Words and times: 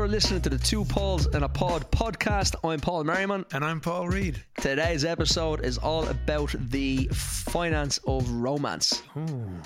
You're 0.00 0.08
listening 0.08 0.40
to 0.40 0.48
the 0.48 0.56
Two 0.56 0.86
Pauls 0.86 1.26
and 1.26 1.44
a 1.44 1.48
Pod 1.50 1.90
podcast. 1.90 2.54
I'm 2.64 2.80
Paul 2.80 3.04
Merriman. 3.04 3.44
And 3.52 3.62
I'm 3.62 3.82
Paul 3.82 4.08
Reed. 4.08 4.42
Today's 4.58 5.04
episode 5.04 5.62
is 5.62 5.76
all 5.76 6.08
about 6.08 6.54
the 6.70 7.06
finance 7.12 7.98
of 8.06 8.26
romance. 8.30 9.02
Ooh. 9.14 9.60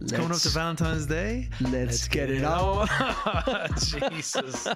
It's 0.00 0.10
coming 0.10 0.30
up 0.30 0.38
to 0.38 0.48
Valentine's 0.48 1.04
Day. 1.04 1.50
Let's, 1.60 1.74
let's 1.74 2.08
get, 2.08 2.28
get, 2.28 2.36
it 2.38 2.44
on. 2.44 2.88
Jesus. 3.78 4.68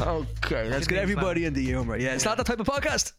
Okay, 0.00 0.68
let's 0.68 0.86
get 0.86 0.98
everybody 0.98 1.46
in 1.46 1.52
the 1.52 1.64
humor. 1.64 1.96
Yeah, 1.96 2.14
it's 2.14 2.24
not 2.24 2.36
that 2.36 2.46
type 2.46 2.60
of 2.60 2.68
podcast. 2.68 3.12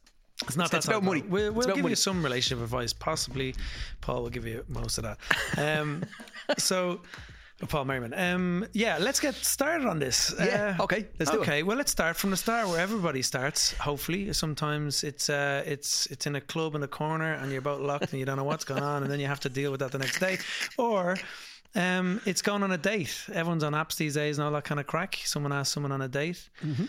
It's 0.44 0.58
not 0.58 0.74
it's 0.74 0.86
that 0.86 0.92
about 0.92 1.04
money. 1.04 1.22
We'll, 1.22 1.54
we'll 1.54 1.68
give 1.68 1.78
money. 1.78 1.90
you 1.92 1.96
some 1.96 2.22
relationship 2.22 2.64
advice. 2.64 2.92
Possibly, 2.92 3.56
Paul 4.02 4.24
will 4.24 4.30
give 4.30 4.46
you 4.46 4.66
most 4.68 4.98
of 4.98 5.04
that. 5.04 5.18
Um, 5.58 6.04
so, 6.58 7.00
Paul 7.70 7.86
Merriman. 7.86 8.14
Um, 8.14 8.68
yeah, 8.74 8.98
let's 9.00 9.22
get 9.22 9.36
started 9.36 9.88
on 9.88 10.00
this. 10.00 10.34
Yeah. 10.38 10.76
Uh, 10.78 10.84
okay. 10.84 11.08
Let's 11.18 11.32
do 11.32 11.40
okay. 11.40 11.60
It. 11.60 11.66
Well, 11.66 11.78
let's 11.78 11.92
start 11.92 12.18
from 12.18 12.32
the 12.32 12.38
start 12.38 12.68
where 12.68 12.80
everybody 12.80 13.22
starts. 13.22 13.72
Hopefully, 13.78 14.34
sometimes 14.34 15.06
it's 15.06 15.30
uh, 15.30 15.64
it's 15.66 16.08
it's 16.08 16.28
in 16.28 16.36
a 16.36 16.42
club 16.42 16.76
in 16.76 16.84
a 16.84 16.88
corner 16.88 17.34
and 17.34 17.50
you're 17.50 17.60
about 17.60 17.82
locked 17.82 18.12
and 18.12 18.20
you 18.20 18.26
don't 18.26 18.36
know 18.36 18.44
what's 18.44 18.66
going 18.66 18.84
on, 18.84 19.04
and 19.04 19.12
then 19.12 19.22
you 19.22 19.28
have 19.28 19.40
to 19.42 19.50
deal 19.50 19.72
with 19.72 19.80
that 19.80 19.92
the 19.94 20.00
next 20.00 20.20
day, 20.20 20.38
or 20.78 21.16
um, 21.76 22.22
it's 22.26 22.42
going 22.42 22.64
on 22.64 22.72
a 22.72 22.78
date. 22.78 23.26
Everyone's 23.32 23.64
on 23.64 23.74
apps 23.74 23.98
these 23.98 24.16
days 24.16 24.38
and 24.38 24.46
all 24.46 24.52
that 24.54 24.64
kind 24.64 24.80
of 24.80 24.88
crack. 24.88 25.20
Someone 25.24 25.52
asks 25.52 25.74
someone 25.74 25.92
on 25.92 26.02
a 26.02 26.08
date. 26.08 26.50
Mm-hmm. 26.64 26.86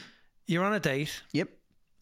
You're 0.47 0.65
on 0.65 0.75
a 0.75 0.81
date. 0.81 1.23
Yep. 1.33 1.49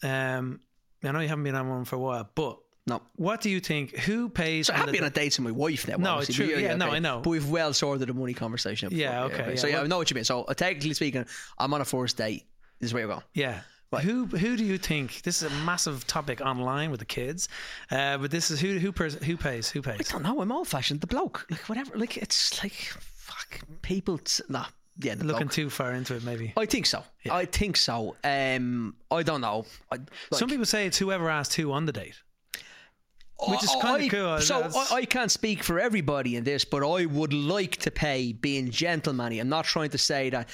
Um, 0.02 0.60
I 1.08 1.12
know 1.12 1.20
you 1.20 1.28
haven't 1.28 1.44
been 1.44 1.54
on 1.54 1.68
one 1.68 1.84
for 1.84 1.96
a 1.96 1.98
while, 1.98 2.28
but 2.34 2.58
no. 2.86 3.02
What 3.16 3.40
do 3.40 3.50
you 3.50 3.60
think? 3.60 3.96
Who 4.00 4.28
pays? 4.28 4.66
So 4.66 4.74
I 4.74 4.78
have 4.78 4.92
been 4.92 5.02
on 5.02 5.08
a 5.08 5.10
date 5.10 5.38
with 5.38 5.44
my 5.44 5.50
wife 5.50 5.88
now. 5.88 5.96
No, 5.96 6.22
true. 6.22 6.46
Yeah, 6.46 6.56
okay. 6.56 6.76
no, 6.76 6.90
I 6.90 6.98
know. 6.98 7.20
But 7.20 7.30
we've 7.30 7.48
well 7.48 7.72
sorted 7.72 8.08
the 8.08 8.14
money 8.14 8.34
conversation. 8.34 8.90
Yeah, 8.92 9.24
okay. 9.24 9.36
Yeah, 9.38 9.48
yeah. 9.50 9.56
So 9.56 9.66
yeah, 9.66 9.80
I 9.80 9.86
know 9.86 9.96
what 9.98 10.10
you 10.10 10.14
mean. 10.14 10.24
So 10.24 10.42
uh, 10.42 10.54
technically 10.54 10.94
speaking, 10.94 11.24
I'm 11.58 11.72
on 11.72 11.80
a 11.80 11.84
first 11.84 12.16
date. 12.16 12.44
This 12.80 12.88
is 12.90 12.94
where 12.94 13.02
you're 13.02 13.10
going. 13.10 13.22
Yeah. 13.32 13.60
Right. 13.90 14.02
Who 14.02 14.26
who 14.26 14.56
do 14.56 14.64
you 14.64 14.76
think? 14.76 15.22
This 15.22 15.40
is 15.40 15.50
a 15.50 15.54
massive 15.64 16.06
topic 16.06 16.40
online 16.40 16.90
with 16.90 17.00
the 17.00 17.06
kids, 17.06 17.48
uh, 17.90 18.18
but 18.18 18.30
this 18.30 18.50
is 18.50 18.60
who 18.60 18.78
who 18.78 18.92
pers- 18.92 19.22
who 19.22 19.36
pays? 19.36 19.70
Who 19.70 19.82
pays? 19.82 20.10
I 20.10 20.12
don't 20.14 20.22
know. 20.22 20.40
I'm 20.40 20.50
old 20.50 20.66
fashioned. 20.68 21.00
The 21.00 21.06
bloke, 21.06 21.46
like 21.48 21.68
whatever. 21.68 21.96
Like 21.96 22.16
it's 22.16 22.60
like 22.62 22.72
fuck 22.72 23.60
people. 23.82 24.18
T- 24.18 24.42
nah, 24.48 24.66
yeah, 24.98 25.14
looking 25.18 25.46
bloke. 25.46 25.52
too 25.52 25.70
far 25.70 25.92
into 25.92 26.14
it, 26.14 26.24
maybe. 26.24 26.52
I 26.56 26.66
think 26.66 26.86
so. 26.86 27.02
Yeah. 27.24 27.34
I 27.34 27.46
think 27.46 27.76
so. 27.76 28.16
Um, 28.22 28.94
I 29.10 29.22
don't 29.22 29.40
know. 29.40 29.66
I, 29.90 29.96
like, 29.96 30.08
Some 30.32 30.48
people 30.48 30.64
say 30.64 30.86
it's 30.86 30.98
whoever 30.98 31.28
asked 31.28 31.54
who 31.54 31.72
on 31.72 31.86
the 31.86 31.92
date. 31.92 32.20
Which 33.48 33.64
is 33.64 33.76
kind 33.82 34.02
of 34.02 34.10
cool. 34.10 34.40
So 34.40 34.70
I, 34.74 34.96
I, 34.96 35.04
can't 35.04 35.30
speak 35.30 35.62
for 35.62 35.80
everybody 35.80 36.36
in 36.36 36.44
this, 36.44 36.64
but 36.64 36.88
I 36.88 37.04
would 37.04 37.32
like 37.32 37.76
to 37.78 37.90
pay 37.90 38.32
being 38.32 38.70
gentlemanly. 38.70 39.40
I'm 39.40 39.48
not 39.48 39.64
trying 39.64 39.90
to 39.90 39.98
say 39.98 40.30
that 40.30 40.48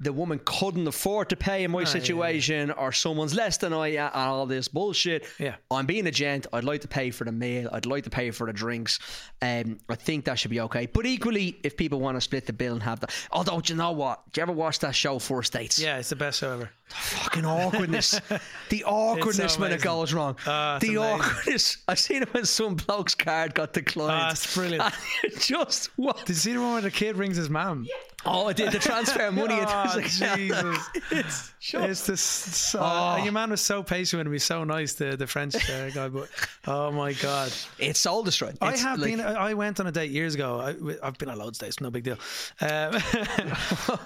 the 0.00 0.12
woman 0.12 0.40
couldn't 0.44 0.86
afford 0.86 1.30
to 1.30 1.36
pay 1.36 1.64
in 1.64 1.70
my 1.70 1.84
situation, 1.84 2.68
yeah, 2.68 2.74
yeah. 2.74 2.82
or 2.82 2.92
someone's 2.92 3.34
less 3.34 3.56
than 3.56 3.72
I 3.72 3.88
and 3.88 4.14
all 4.14 4.46
this 4.46 4.68
bullshit. 4.68 5.26
Yeah, 5.38 5.56
I'm 5.70 5.86
being 5.86 6.06
a 6.06 6.10
gent. 6.10 6.46
I'd 6.52 6.64
like 6.64 6.82
to 6.82 6.88
pay 6.88 7.10
for 7.10 7.24
the 7.24 7.32
meal. 7.32 7.68
I'd 7.72 7.86
like 7.86 8.04
to 8.04 8.10
pay 8.10 8.30
for 8.30 8.46
the 8.46 8.52
drinks. 8.52 8.98
Um, 9.40 9.78
I 9.88 9.94
think 9.94 10.26
that 10.26 10.38
should 10.38 10.50
be 10.50 10.60
okay. 10.60 10.86
But 10.86 11.06
equally, 11.06 11.58
if 11.62 11.76
people 11.76 12.00
want 12.00 12.16
to 12.16 12.20
split 12.20 12.46
the 12.46 12.52
bill 12.52 12.74
and 12.74 12.82
have 12.82 13.00
that, 13.00 13.14
although 13.30 13.60
do 13.60 13.72
you 13.72 13.78
know 13.78 13.92
what? 13.92 14.20
Do 14.32 14.40
you 14.40 14.42
ever 14.42 14.52
watch 14.52 14.80
that 14.80 14.94
show 14.94 15.18
First 15.18 15.52
Dates? 15.52 15.78
Yeah, 15.78 15.98
it's 15.98 16.10
the 16.10 16.16
best 16.16 16.40
show 16.40 16.52
ever. 16.52 16.70
The 16.88 16.94
fucking 16.94 17.44
awkwardness, 17.44 18.20
the 18.68 18.84
awkwardness 18.84 19.54
so 19.54 19.60
when 19.60 19.72
it 19.72 19.82
goes 19.82 20.12
wrong. 20.12 20.36
Oh, 20.46 20.78
the 20.78 20.96
amazing. 20.96 20.98
awkwardness. 20.98 21.76
I've 21.88 21.98
seen 21.98 22.22
it 22.22 22.32
when 22.32 22.44
some 22.44 22.76
bloke's 22.76 23.14
card 23.14 23.54
got 23.54 23.72
declined. 23.72 24.12
Ah, 24.12 24.30
it's 24.30 24.54
brilliant. 24.54 24.94
just 25.40 25.90
what? 25.96 26.18
Did 26.18 26.28
you 26.28 26.34
see 26.34 26.52
the 26.52 26.60
one 26.60 26.74
where 26.74 26.82
the 26.82 26.90
kid 26.90 27.16
rings 27.16 27.36
his 27.36 27.50
mum? 27.50 27.88
Oh, 28.28 28.48
I 28.48 28.52
did 28.52 28.72
the 28.72 28.78
transfer 28.78 29.30
money. 29.30 29.54
oh, 29.58 29.92
like, 29.94 30.08
Jesus. 30.08 30.78
it's, 31.12 31.52
it's 31.72 32.06
this. 32.06 32.20
So, 32.20 32.80
oh. 32.82 33.16
Your 33.22 33.32
man 33.32 33.50
was 33.50 33.60
so 33.60 33.82
patient 33.82 34.18
with 34.24 34.32
me, 34.32 34.38
so 34.38 34.64
nice, 34.64 34.94
the, 34.94 35.16
the 35.16 35.26
French 35.26 35.54
uh, 35.70 35.90
guy. 35.90 36.08
But 36.08 36.28
oh 36.66 36.90
my 36.90 37.12
God. 37.14 37.52
It's 37.78 38.00
soul 38.00 38.24
destroying. 38.24 38.58
I 38.60 38.76
have 38.76 38.98
like, 38.98 39.16
been, 39.16 39.20
I 39.20 39.54
went 39.54 39.78
on 39.78 39.86
a 39.86 39.92
date 39.92 40.10
years 40.10 40.34
ago. 40.34 40.60
I, 40.60 41.04
have 41.04 41.18
been 41.18 41.30
on 41.30 41.38
loads 41.38 41.60
of 41.60 41.66
dates, 41.66 41.80
no 41.80 41.90
big 41.90 42.04
deal. 42.04 42.18
Um, 42.60 43.00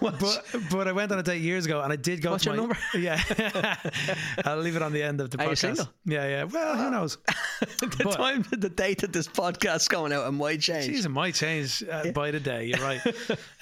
but, 0.00 0.44
but 0.70 0.88
I 0.88 0.92
went 0.92 1.12
on 1.12 1.18
a 1.18 1.22
date 1.22 1.40
years 1.40 1.64
ago 1.64 1.80
and 1.80 1.92
I 1.92 1.96
did 1.96 2.20
go 2.20 2.32
What's 2.32 2.44
to 2.44 2.54
your 2.54 2.66
my, 2.66 2.69
number? 2.70 2.80
Yeah. 2.98 3.22
I'll 4.44 4.58
leave 4.58 4.76
it 4.76 4.82
on 4.82 4.92
the 4.92 5.02
end 5.02 5.20
of 5.20 5.30
the 5.30 5.40
Are 5.40 5.48
podcast. 5.48 5.88
Yeah, 6.04 6.26
yeah. 6.28 6.44
Well, 6.44 6.76
who 6.76 6.90
knows? 6.90 7.18
the 7.60 8.02
but, 8.02 8.12
time, 8.12 8.44
the 8.50 8.68
date 8.68 9.00
that 9.00 9.12
this 9.12 9.28
podcast's 9.28 9.88
going 9.88 10.12
out, 10.12 10.26
it 10.26 10.32
might 10.32 10.60
change. 10.60 10.86
Geez, 10.86 11.06
it 11.06 11.10
might 11.10 11.34
change 11.34 11.82
uh, 11.82 12.02
yeah. 12.06 12.10
by 12.12 12.30
the 12.30 12.40
day. 12.40 12.66
You're 12.66 12.80
right. 12.80 13.00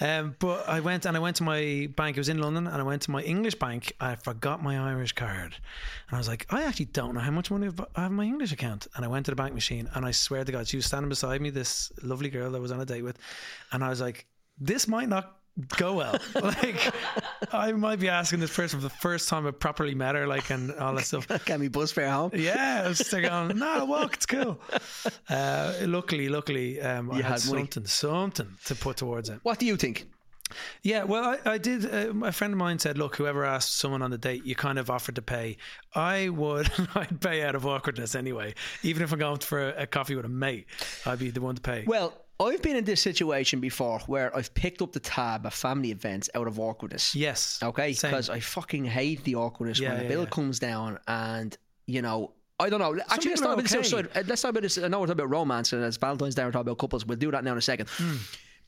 um, 0.01 0.35
but 0.39 0.67
I 0.67 0.79
went 0.79 1.05
and 1.05 1.15
I 1.15 1.19
went 1.19 1.37
to 1.37 1.43
my 1.43 1.89
bank. 1.95 2.17
It 2.17 2.19
was 2.19 2.29
in 2.29 2.39
London, 2.39 2.67
and 2.67 2.75
I 2.75 2.83
went 2.83 3.03
to 3.03 3.11
my 3.11 3.21
English 3.21 3.55
bank. 3.55 3.93
I 3.99 4.15
forgot 4.15 4.61
my 4.63 4.77
Irish 4.77 5.13
card, 5.13 5.55
and 6.09 6.15
I 6.15 6.17
was 6.17 6.27
like, 6.27 6.45
I 6.49 6.63
actually 6.63 6.85
don't 6.85 7.13
know 7.13 7.21
how 7.21 7.31
much 7.31 7.51
money 7.51 7.69
I 7.95 8.01
have 8.01 8.11
in 8.11 8.17
my 8.17 8.25
English 8.25 8.51
account. 8.51 8.87
And 8.95 9.05
I 9.05 9.07
went 9.07 9.25
to 9.27 9.31
the 9.31 9.35
bank 9.35 9.53
machine, 9.53 9.89
and 9.93 10.05
I 10.05 10.11
swear 10.11 10.43
to 10.43 10.51
God, 10.51 10.67
she 10.67 10.77
was 10.77 10.85
standing 10.85 11.09
beside 11.09 11.41
me, 11.41 11.49
this 11.49 11.91
lovely 12.03 12.29
girl 12.29 12.51
that 12.51 12.57
I 12.57 12.61
was 12.61 12.71
on 12.71 12.81
a 12.81 12.85
date 12.85 13.03
with, 13.03 13.17
and 13.71 13.83
I 13.83 13.89
was 13.89 14.01
like, 14.01 14.25
this 14.59 14.87
might 14.87 15.07
not 15.07 15.38
go 15.77 15.93
well. 15.93 16.17
like 16.35 16.93
I 17.53 17.71
might 17.71 17.99
be 17.99 18.09
asking 18.09 18.39
this 18.39 18.55
person 18.55 18.79
for 18.79 18.83
the 18.83 18.89
first 18.89 19.29
time 19.29 19.47
I 19.47 19.51
properly 19.51 19.95
met 19.95 20.15
her, 20.15 20.27
like 20.27 20.49
and 20.49 20.71
all 20.75 20.93
that 20.95 21.05
stuff. 21.05 21.27
Can 21.45 21.59
we 21.59 21.67
bus 21.67 21.91
fare 21.91 22.09
home? 22.09 22.31
Yeah, 22.33 22.83
I 22.85 22.87
was 22.87 23.01
going, 23.01 23.57
no, 23.57 23.85
walk, 23.85 24.15
it's 24.15 24.25
cool. 24.25 24.59
Uh, 25.29 25.73
luckily, 25.81 26.27
luckily, 26.27 26.81
um, 26.81 27.11
I 27.11 27.17
had, 27.17 27.25
had 27.25 27.39
something, 27.39 27.85
something 27.85 28.47
to 28.65 28.75
put 28.75 28.97
towards 28.97 29.29
it. 29.29 29.39
What 29.43 29.59
do 29.59 29.65
you 29.65 29.77
think? 29.77 30.07
Yeah, 30.81 31.03
well, 31.03 31.37
I, 31.45 31.51
I 31.53 31.57
did. 31.57 31.85
Uh, 31.85 32.25
a 32.25 32.31
friend 32.31 32.53
of 32.53 32.57
mine 32.57 32.79
said, 32.79 32.97
"Look, 32.97 33.15
whoever 33.15 33.45
asked 33.45 33.77
someone 33.77 34.01
on 34.01 34.11
the 34.11 34.17
date, 34.17 34.45
you 34.45 34.55
kind 34.55 34.79
of 34.79 34.89
offered 34.89 35.15
to 35.15 35.21
pay. 35.21 35.57
I 35.93 36.29
would, 36.29 36.69
I'd 36.95 37.21
pay 37.21 37.43
out 37.43 37.55
of 37.55 37.65
awkwardness 37.65 38.15
anyway. 38.15 38.55
Even 38.83 39.03
if 39.03 39.11
I'm 39.11 39.19
going 39.19 39.39
for 39.39 39.69
a, 39.69 39.83
a 39.83 39.87
coffee 39.87 40.15
with 40.15 40.25
a 40.25 40.29
mate, 40.29 40.65
I'd 41.05 41.19
be 41.19 41.29
the 41.29 41.41
one 41.41 41.55
to 41.55 41.61
pay." 41.61 41.83
Well, 41.85 42.13
I've 42.39 42.61
been 42.61 42.77
in 42.77 42.85
this 42.85 43.01
situation 43.01 43.59
before 43.59 43.99
where 44.07 44.35
I've 44.35 44.53
picked 44.53 44.81
up 44.81 44.93
the 44.93 44.99
tab 45.01 45.45
at 45.45 45.53
family 45.53 45.91
events 45.91 46.29
out 46.35 46.47
of 46.47 46.59
awkwardness. 46.59 47.13
Yes. 47.13 47.59
Okay, 47.61 47.89
because 47.91 48.29
I 48.29 48.39
fucking 48.39 48.85
hate 48.85 49.23
the 49.25 49.35
awkwardness 49.35 49.79
Yeah, 49.79 49.89
when 49.89 49.97
the 49.97 50.03
yeah, 50.03 50.09
bill 50.09 50.23
yeah. 50.23 50.29
comes 50.29 50.59
down 50.59 50.99
and 51.07 51.57
you 51.85 52.01
know. 52.01 52.31
I 52.61 52.69
don't 52.69 52.79
know. 52.81 52.97
Actually, 53.09 53.29
let's 53.29 53.41
talk 53.41 53.53
about 53.53 53.63
this. 53.63 53.71
okay. 53.73 53.79
outside. 53.79 54.17
Uh, 54.17 54.23
Let's 54.27 54.41
talk 54.41 54.49
about 54.49 54.63
this. 54.63 54.77
I 54.77 54.89
know 54.89 54.99
we're 54.99 55.07
talking 55.07 55.21
about 55.21 55.29
romance 55.29 55.71
and 55.71 55.81
it's 55.81 55.95
Valentine's 55.95 56.35
Day. 56.35 56.43
We're 56.43 56.51
talking 56.51 56.67
about 56.67 56.77
couples. 56.77 57.05
We'll 57.05 57.17
do 57.17 57.31
that 57.31 57.43
now 57.45 57.53
in 57.53 57.57
a 57.57 57.61
second. 57.61 57.87
Hmm. 57.89 58.17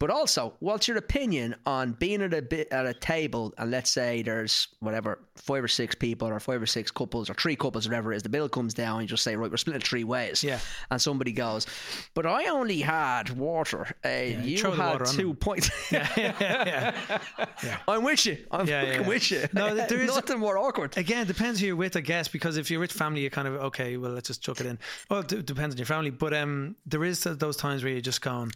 But 0.02 0.10
also, 0.10 0.56
what's 0.62 0.88
your 0.88 0.98
opinion 0.98 1.54
on 1.68 1.92
being 2.00 2.24
at 2.24 2.34
a 2.34 2.42
bit 2.42 2.70
at 2.74 2.88
a 2.88 2.94
table 2.96 3.54
and 3.60 3.70
let's 3.70 3.92
say 3.92 4.24
there's 4.24 4.68
whatever 4.80 5.20
five 5.36 5.64
or 5.64 5.68
six 5.68 5.94
people 5.94 6.28
or 6.28 6.40
five 6.40 6.60
or 6.60 6.66
six 6.66 6.90
couples 6.90 7.30
or 7.30 7.36
three 7.36 7.56
couples, 7.56 7.88
whatever 7.88 8.12
it 8.12 8.16
is. 8.16 8.24
The 8.24 8.30
bill 8.30 8.50
comes 8.50 8.74
down. 8.74 8.96
and 8.96 9.04
You 9.04 9.10
just 9.10 9.22
say, 9.24 9.36
right, 9.36 9.52
we're 9.52 9.58
split 9.58 9.76
it 9.76 9.84
three 9.84 10.04
ways. 10.04 10.44
Yeah. 10.44 10.58
And 10.90 11.00
somebody 11.00 11.32
goes, 11.32 11.68
but 12.16 12.26
I 12.26 12.48
only 12.48 12.82
had 12.82 13.30
water. 13.38 13.96
Uh, 14.04 14.10
you 14.10 14.58
you 14.58 14.72
had 14.72 14.94
water 14.94 15.06
two 15.06 15.36
points. 15.36 15.70
yeah, 15.92 16.08
yeah, 16.18 17.20
yeah. 17.64 17.78
I'm 17.88 18.04
with 18.04 18.26
you. 18.26 18.38
I'm 18.50 18.68
Yeah, 18.68 18.82
yeah. 18.84 19.08
with 19.08 19.30
you. 19.30 19.48
No, 19.54 19.76
there 19.76 20.02
is- 20.02 20.08
nothing 20.16 20.40
more 20.40 20.58
awkward. 20.58 20.98
Again, 20.98 21.22
it 21.22 21.28
depends 21.28 21.60
who 21.60 21.68
you're 21.68 21.76
with, 21.76 21.96
I 21.96 22.02
guess. 22.02 22.28
Because 22.28 22.58
if 22.58 22.72
you're 22.72 22.80
with 22.80 22.92
family, 22.92 23.22
you're 23.22 23.30
kind 23.30 23.48
of 23.48 23.54
okay. 23.70 23.98
Well, 23.98 24.14
let's 24.14 24.30
just 24.30 24.42
chuck 24.42 24.60
it 24.62 24.66
in. 24.66 24.80
Well, 25.12 25.20
it 25.20 25.46
depends 25.46 25.76
on 25.76 25.78
your 25.78 25.86
family, 25.86 26.10
but 26.10 26.34
um, 26.34 26.76
there 26.88 27.04
is 27.04 27.24
those 27.24 27.56
times 27.56 27.84
where 27.84 27.92
you're 27.94 28.02
just 28.02 28.24
going. 28.24 28.50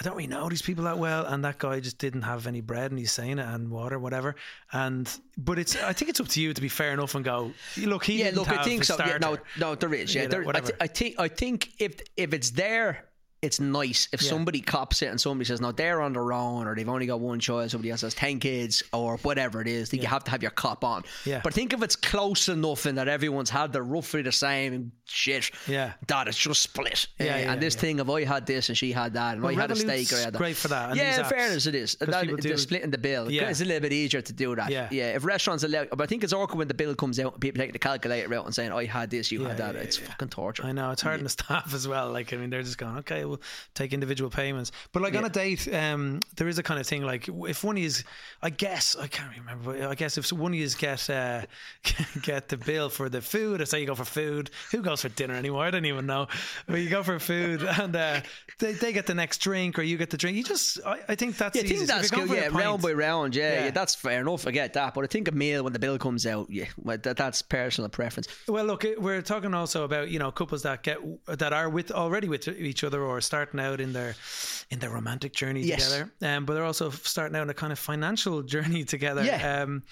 I 0.00 0.02
don't 0.02 0.16
really 0.16 0.28
know 0.28 0.48
these 0.48 0.62
people 0.62 0.84
that 0.84 0.98
well, 0.98 1.26
and 1.26 1.44
that 1.44 1.58
guy 1.58 1.78
just 1.78 1.98
didn't 1.98 2.22
have 2.22 2.46
any 2.46 2.62
bread, 2.62 2.90
and 2.90 2.98
he's 2.98 3.12
saying 3.12 3.38
it, 3.38 3.46
and 3.46 3.70
water, 3.70 3.98
whatever. 3.98 4.34
And 4.72 5.06
but 5.36 5.58
it's, 5.58 5.76
I 5.76 5.92
think 5.92 6.08
it's 6.08 6.20
up 6.20 6.28
to 6.28 6.40
you 6.40 6.54
to 6.54 6.60
be 6.60 6.70
fair 6.70 6.94
enough 6.94 7.14
and 7.14 7.22
go. 7.22 7.52
Look, 7.76 8.04
he 8.04 8.20
Yeah, 8.22 8.30
look, 8.34 8.48
I 8.50 8.62
think 8.64 8.84
so. 8.84 8.96
Yeah, 8.98 9.18
no, 9.18 9.36
no, 9.58 9.74
there 9.74 9.92
is. 9.92 10.14
Yeah, 10.14 10.22
You 10.22 10.28
know, 10.28 10.42
there, 10.44 10.56
I, 10.56 10.60
th- 10.60 10.76
I 10.80 10.86
think 10.86 11.20
I 11.20 11.28
think 11.28 11.72
if 11.78 12.00
if 12.16 12.32
it's 12.32 12.50
there. 12.50 13.09
It's 13.42 13.58
nice 13.58 14.06
if 14.12 14.20
Yeah. 14.20 14.28
somebody 14.28 14.60
cops 14.60 15.00
it 15.00 15.06
and 15.06 15.18
somebody 15.18 15.46
says 15.46 15.62
no 15.62 15.72
they're 15.72 16.02
on 16.02 16.12
their 16.12 16.30
own 16.32 16.66
or 16.66 16.74
they've 16.74 16.88
only 16.88 17.06
got 17.06 17.20
one 17.20 17.40
child 17.40 17.70
somebody 17.70 17.90
else 17.90 18.02
has 18.02 18.12
10 18.12 18.38
kids 18.38 18.82
or 18.92 19.16
whatever 19.18 19.62
it 19.62 19.66
is 19.66 19.88
that 19.90 19.96
you 19.98 20.06
have 20.06 20.24
to 20.24 20.30
have 20.30 20.42
your 20.42 20.50
cop 20.50 20.84
on 20.84 21.04
Yeah. 21.24 21.40
but 21.42 21.54
think 21.54 21.72
if 21.72 21.82
it's 21.82 21.96
close 21.96 22.50
enough 22.50 22.84
and 22.84 22.98
that 22.98 23.08
everyone's 23.08 23.48
had 23.48 23.72
the 23.72 23.82
roughly 23.82 24.20
the 24.20 24.30
same 24.32 24.92
shit 25.06 25.50
Yeah. 25.66 25.92
that 26.08 26.28
it's 26.28 26.36
just 26.36 26.60
split 26.62 27.06
Yeah, 27.18 27.24
Uh, 27.34 27.38
yeah, 27.38 27.52
and 27.52 27.62
this 27.62 27.74
yeah. 27.76 27.80
thing 27.80 28.00
of 28.00 28.10
I 28.10 28.24
had 28.24 28.44
this 28.46 28.68
and 28.68 28.76
she 28.76 28.92
had 28.92 29.14
that 29.14 29.34
and 29.34 29.42
Well, 29.42 29.56
I 29.56 29.60
had 29.60 29.70
a 29.70 29.76
steak 29.76 30.12
or 30.12 30.16
I 30.16 30.20
had 30.20 30.34
that 30.34 30.38
great 30.38 30.56
for 30.56 30.68
that, 30.68 30.90
and 30.90 30.98
yeah 30.98 31.20
in 31.20 31.24
fairness 31.24 31.64
it 31.66 31.74
is. 31.74 31.94
that, 32.00 32.08
people 32.20 32.36
the 32.36 32.42
do- 32.42 32.56
splitting 32.58 32.90
the 32.90 32.98
bill 32.98 33.30
Yeah. 33.30 33.48
it's 33.48 33.62
a 33.62 33.64
little 33.64 33.80
bit 33.80 33.92
easier 33.94 34.20
to 34.20 34.32
do 34.34 34.54
that 34.56 34.70
Yeah. 34.70 34.88
yeah 34.90 35.14
if 35.16 35.24
restaurants 35.24 35.64
allow 35.64 35.86
but 35.90 36.02
I 36.02 36.06
think 36.06 36.24
it's 36.24 36.34
awkward 36.34 36.58
when 36.58 36.68
the 36.68 36.74
bill 36.74 36.94
comes 36.94 37.18
out 37.18 37.32
and 37.32 37.40
people 37.40 37.58
take 37.60 37.72
the 37.72 37.78
calculator 37.78 38.34
out 38.34 38.44
and 38.44 38.54
saying 38.54 38.70
I 38.72 38.84
had 38.84 39.08
this 39.10 39.32
you 39.32 39.40
Yeah, 39.42 39.48
had 39.48 39.56
that 39.56 39.74
yeah, 39.76 39.80
it's 39.80 39.98
yeah. 39.98 40.08
fucking 40.08 40.28
torture 40.28 40.66
I 40.66 40.72
know 40.72 40.90
it's 40.90 41.00
hard 41.00 41.18
on 41.20 41.24
the 41.24 41.30
staff 41.40 41.72
as 41.72 41.88
well. 41.88 42.10
Like 42.12 42.34
I 42.34 42.36
mean, 42.36 42.50
they're 42.50 42.62
just 42.62 42.76
going, 42.76 42.98
okay, 42.98 43.24
will 43.30 43.40
take 43.74 43.92
individual 43.92 44.30
payments. 44.30 44.72
But 44.92 45.02
like 45.02 45.14
on 45.16 45.24
a 45.24 45.28
date, 45.28 45.72
um, 45.72 46.20
there 46.36 46.48
is 46.48 46.58
a 46.58 46.62
kind 46.62 46.80
of 46.80 46.86
thing 46.86 47.02
like 47.02 47.28
if 47.28 47.64
one 47.64 47.78
is, 47.78 48.04
I 48.42 48.50
guess 48.50 48.96
I 48.96 49.06
can't 49.06 49.36
remember. 49.36 49.72
but 49.78 49.82
I 49.82 49.94
guess 49.94 50.18
if 50.18 50.32
one 50.32 50.52
of 50.52 50.58
you 50.58 50.68
get 50.70 51.08
uh, 51.10 51.42
get 52.22 52.48
the 52.48 52.56
bill 52.56 52.88
for 52.88 53.08
the 53.08 53.20
food, 53.20 53.60
or 53.60 53.66
say 53.66 53.80
you 53.80 53.86
go 53.86 53.94
for 53.94 54.04
food, 54.04 54.50
who 54.70 54.82
goes 54.82 55.02
for 55.02 55.08
dinner 55.10 55.34
anymore? 55.34 55.64
I 55.64 55.70
don't 55.70 55.84
even 55.86 56.06
know. 56.06 56.26
But 56.66 56.80
you 56.80 56.88
go 56.90 57.02
for 57.02 57.18
food, 57.18 57.62
and 57.80 57.94
uh, 57.94 58.20
they, 58.58 58.72
they 58.72 58.92
get 58.92 59.06
the 59.06 59.14
next 59.14 59.38
drink, 59.38 59.78
or 59.78 59.82
you 59.82 59.96
get 59.96 60.10
the 60.10 60.16
drink. 60.16 60.36
You 60.36 60.44
just, 60.44 60.80
I, 60.84 61.00
I 61.08 61.14
think 61.14 61.36
that's 61.36 61.56
Yeah, 61.56 61.62
I 61.62 61.66
think 61.66 61.86
that's 61.86 62.10
good. 62.10 62.28
Yeah, 62.30 62.48
round 62.48 62.82
by 62.82 62.92
round. 62.92 63.34
Yeah, 63.36 63.52
Yeah. 63.52 63.64
yeah, 63.66 63.70
that's 63.70 63.94
fair 63.94 64.20
enough. 64.20 64.46
I 64.46 64.50
get 64.50 64.72
that, 64.74 64.94
but 64.94 65.04
I 65.04 65.06
think 65.06 65.28
a 65.28 65.32
meal 65.32 65.64
when 65.64 65.72
the 65.72 65.78
bill 65.78 65.98
comes 65.98 66.26
out, 66.26 66.48
yeah, 66.50 66.66
well, 66.82 66.98
that, 66.98 67.16
that's 67.16 67.42
personal 67.42 67.88
preference. 67.88 68.28
Well, 68.48 68.64
look, 68.64 68.84
we're 68.98 69.22
talking 69.22 69.54
also 69.54 69.84
about 69.84 70.10
you 70.10 70.18
know 70.18 70.30
couples 70.30 70.62
that 70.62 70.82
get 70.82 70.98
that 71.26 71.52
are 71.52 71.68
with 71.68 71.90
already 71.90 72.28
with 72.28 72.48
each 72.48 72.84
other 72.84 73.02
or 73.02 73.19
starting 73.20 73.60
out 73.60 73.80
in 73.80 73.92
their 73.92 74.14
in 74.70 74.78
their 74.78 74.90
romantic 74.90 75.32
journey 75.32 75.62
Yes. 75.62 75.84
together, 75.84 76.12
um, 76.22 76.44
but 76.46 76.54
they're 76.54 76.64
also 76.64 76.90
starting 76.90 77.36
out 77.36 77.42
in 77.42 77.50
a 77.50 77.54
kind 77.54 77.72
of 77.72 77.78
financial 77.78 78.42
journey 78.54 78.84
together. 78.84 79.22
Yeah. 79.24 79.62
Um, 79.62 79.82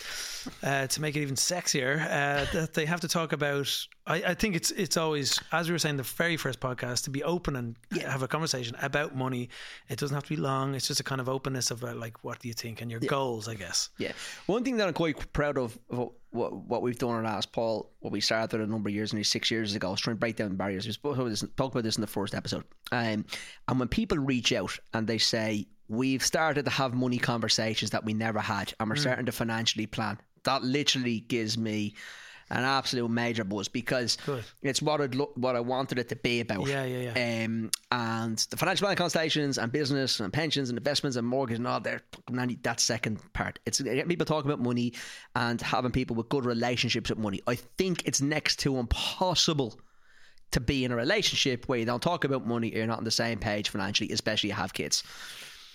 uh, 0.63 0.87
to 0.87 1.01
make 1.01 1.17
it 1.17 1.21
even 1.23 1.35
sexier, 1.37 2.01
uh, 2.05 2.51
that 2.53 2.75
they 2.75 2.87
have 2.87 3.01
to 3.01 3.09
talk 3.09 3.33
about. 3.33 3.69
I, 4.08 4.22
I 4.28 4.34
think 4.34 4.56
it's 4.56 4.70
it's 4.72 4.96
always 4.96 5.40
as 5.52 5.69
we 5.69 5.72
were 5.72 5.78
saying 5.78 5.99
the 5.99 6.02
very 6.02 6.37
first 6.37 6.60
podcast 6.60 7.05
to 7.05 7.10
be 7.10 7.22
open 7.22 7.56
and 7.56 7.76
have 8.02 8.22
a 8.22 8.28
conversation 8.28 8.75
about 8.81 9.14
money. 9.14 9.50
It 9.88 9.99
doesn't 9.99 10.14
have 10.14 10.25
to 10.25 10.31
be 10.31 10.37
long. 10.37 10.75
It's 10.75 10.88
just 10.88 10.99
a 10.99 11.05
kind 11.05 11.20
of 11.20 11.28
openness 11.28 11.70
of 11.70 11.84
uh, 11.84 11.94
like 11.94 12.25
what 12.25 12.40
do 12.40 12.49
you 12.49 12.55
think 12.55 12.81
and 12.81 12.90
your 12.90 13.00
goals, 13.00 13.46
I 13.49 13.55
guess. 13.55 13.90
Yeah, 13.99 14.12
one 14.46 14.64
thing 14.64 14.78
that 14.78 14.88
I'm 14.88 14.94
quite 14.94 15.32
proud 15.32 15.58
of, 15.58 15.78
of 15.90 16.12
what, 16.31 16.52
what 16.55 16.82
we've 16.82 16.99
done 16.99 17.10
on 17.10 17.26
Ask 17.26 17.52
Paul, 17.52 17.90
what 18.00 18.12
we 18.12 18.20
started 18.20 18.60
a 18.60 18.66
number 18.66 18.88
of 18.88 18.94
years, 18.94 19.12
nearly 19.12 19.25
six 19.25 19.50
years 19.50 19.75
ago, 19.75 19.93
is 19.93 20.00
trying 20.00 20.16
to 20.16 20.20
break 20.20 20.37
down 20.37 20.56
barriers. 20.56 20.87
We 20.87 20.93
spoke 20.93 21.16
about 21.16 21.28
this, 21.28 21.44
talked 21.56 21.75
about 21.75 21.84
this 21.84 21.96
in 21.96 22.00
the 22.00 22.06
first 22.06 22.34
episode. 22.34 22.64
Um, 22.93 23.25
and 23.69 23.78
when 23.78 23.88
people 23.88 24.19
reach 24.19 24.52
out 24.52 24.78
and 24.94 25.06
they 25.06 25.19
say, 25.19 25.66
we've 25.88 26.25
started 26.25 26.64
to 26.66 26.70
have 26.70 26.94
money 26.94 27.19
conversations 27.19 27.90
that 27.93 28.05
we 28.05 28.14
never 28.14 28.40
had, 28.40 28.72
and 28.78 28.88
we're 28.90 28.96
starting 28.96 29.26
to 29.26 29.32
financially 29.32 29.87
plan, 29.87 30.19
that 30.44 30.62
literally 30.62 31.20
gives 31.20 31.56
me 31.56 31.94
an 32.50 32.65
absolute 32.65 33.09
major 33.11 33.45
buzz 33.45 33.69
because 33.69 34.17
Good. 34.25 34.45
it's 34.62 34.81
what 34.81 35.00
I'd 35.00 35.15
lo- 35.15 35.33
what 35.37 35.56
I 35.56 35.61
wanted 35.61 35.99
it 35.99 36.09
to 36.09 36.17
be 36.17 36.41
about. 36.41 36.67
Yeah, 36.67 36.85
yeah, 36.85 37.12
yeah. 37.15 37.45
Um, 37.45 37.71
and 37.93 38.39
the 38.50 38.56
financial 38.56 38.85
planning 38.85 38.97
consultations 38.97 39.59
and 39.59 39.71
business 39.71 40.21
and 40.21 40.33
pensions 40.33 40.69
and 40.71 40.79
investments 40.79 41.17
and 41.17 41.27
mortgage 41.27 41.59
and 41.59 41.67
all 41.67 41.81
there, 41.81 42.00
that 42.62 42.81
second 42.81 43.21
part. 43.33 43.59
It's 43.67 43.81
getting 43.81 44.09
people 44.09 44.25
talking 44.27 44.50
about 44.50 44.62
money 44.62 44.95
and 45.37 45.61
having 45.61 45.91
people 45.91 46.17
with 46.17 46.29
good 46.29 46.45
relationships 46.45 47.11
with 47.11 47.19
money. 47.19 47.41
I 47.47 47.55
think 47.56 48.06
it's 48.06 48.21
next 48.21 48.61
to 48.61 48.79
impossible 48.79 49.79
to 50.51 50.61
be 50.61 50.85
in 50.85 50.93
a 50.93 50.97
relationship 50.97 51.69
where 51.69 51.79
you 51.79 51.85
don't 51.85 52.03
talk 52.03 52.25
about 52.25 52.47
money, 52.47 52.73
or 52.73 52.79
you're 52.79 52.87
not 52.87 52.99
on 52.99 53.05
the 53.05 53.11
same 53.11 53.39
page 53.39 53.69
financially, 53.69 54.11
especially 54.12 54.49
if 54.51 54.56
you 54.56 54.61
have 54.62 54.73
kids. 54.73 55.03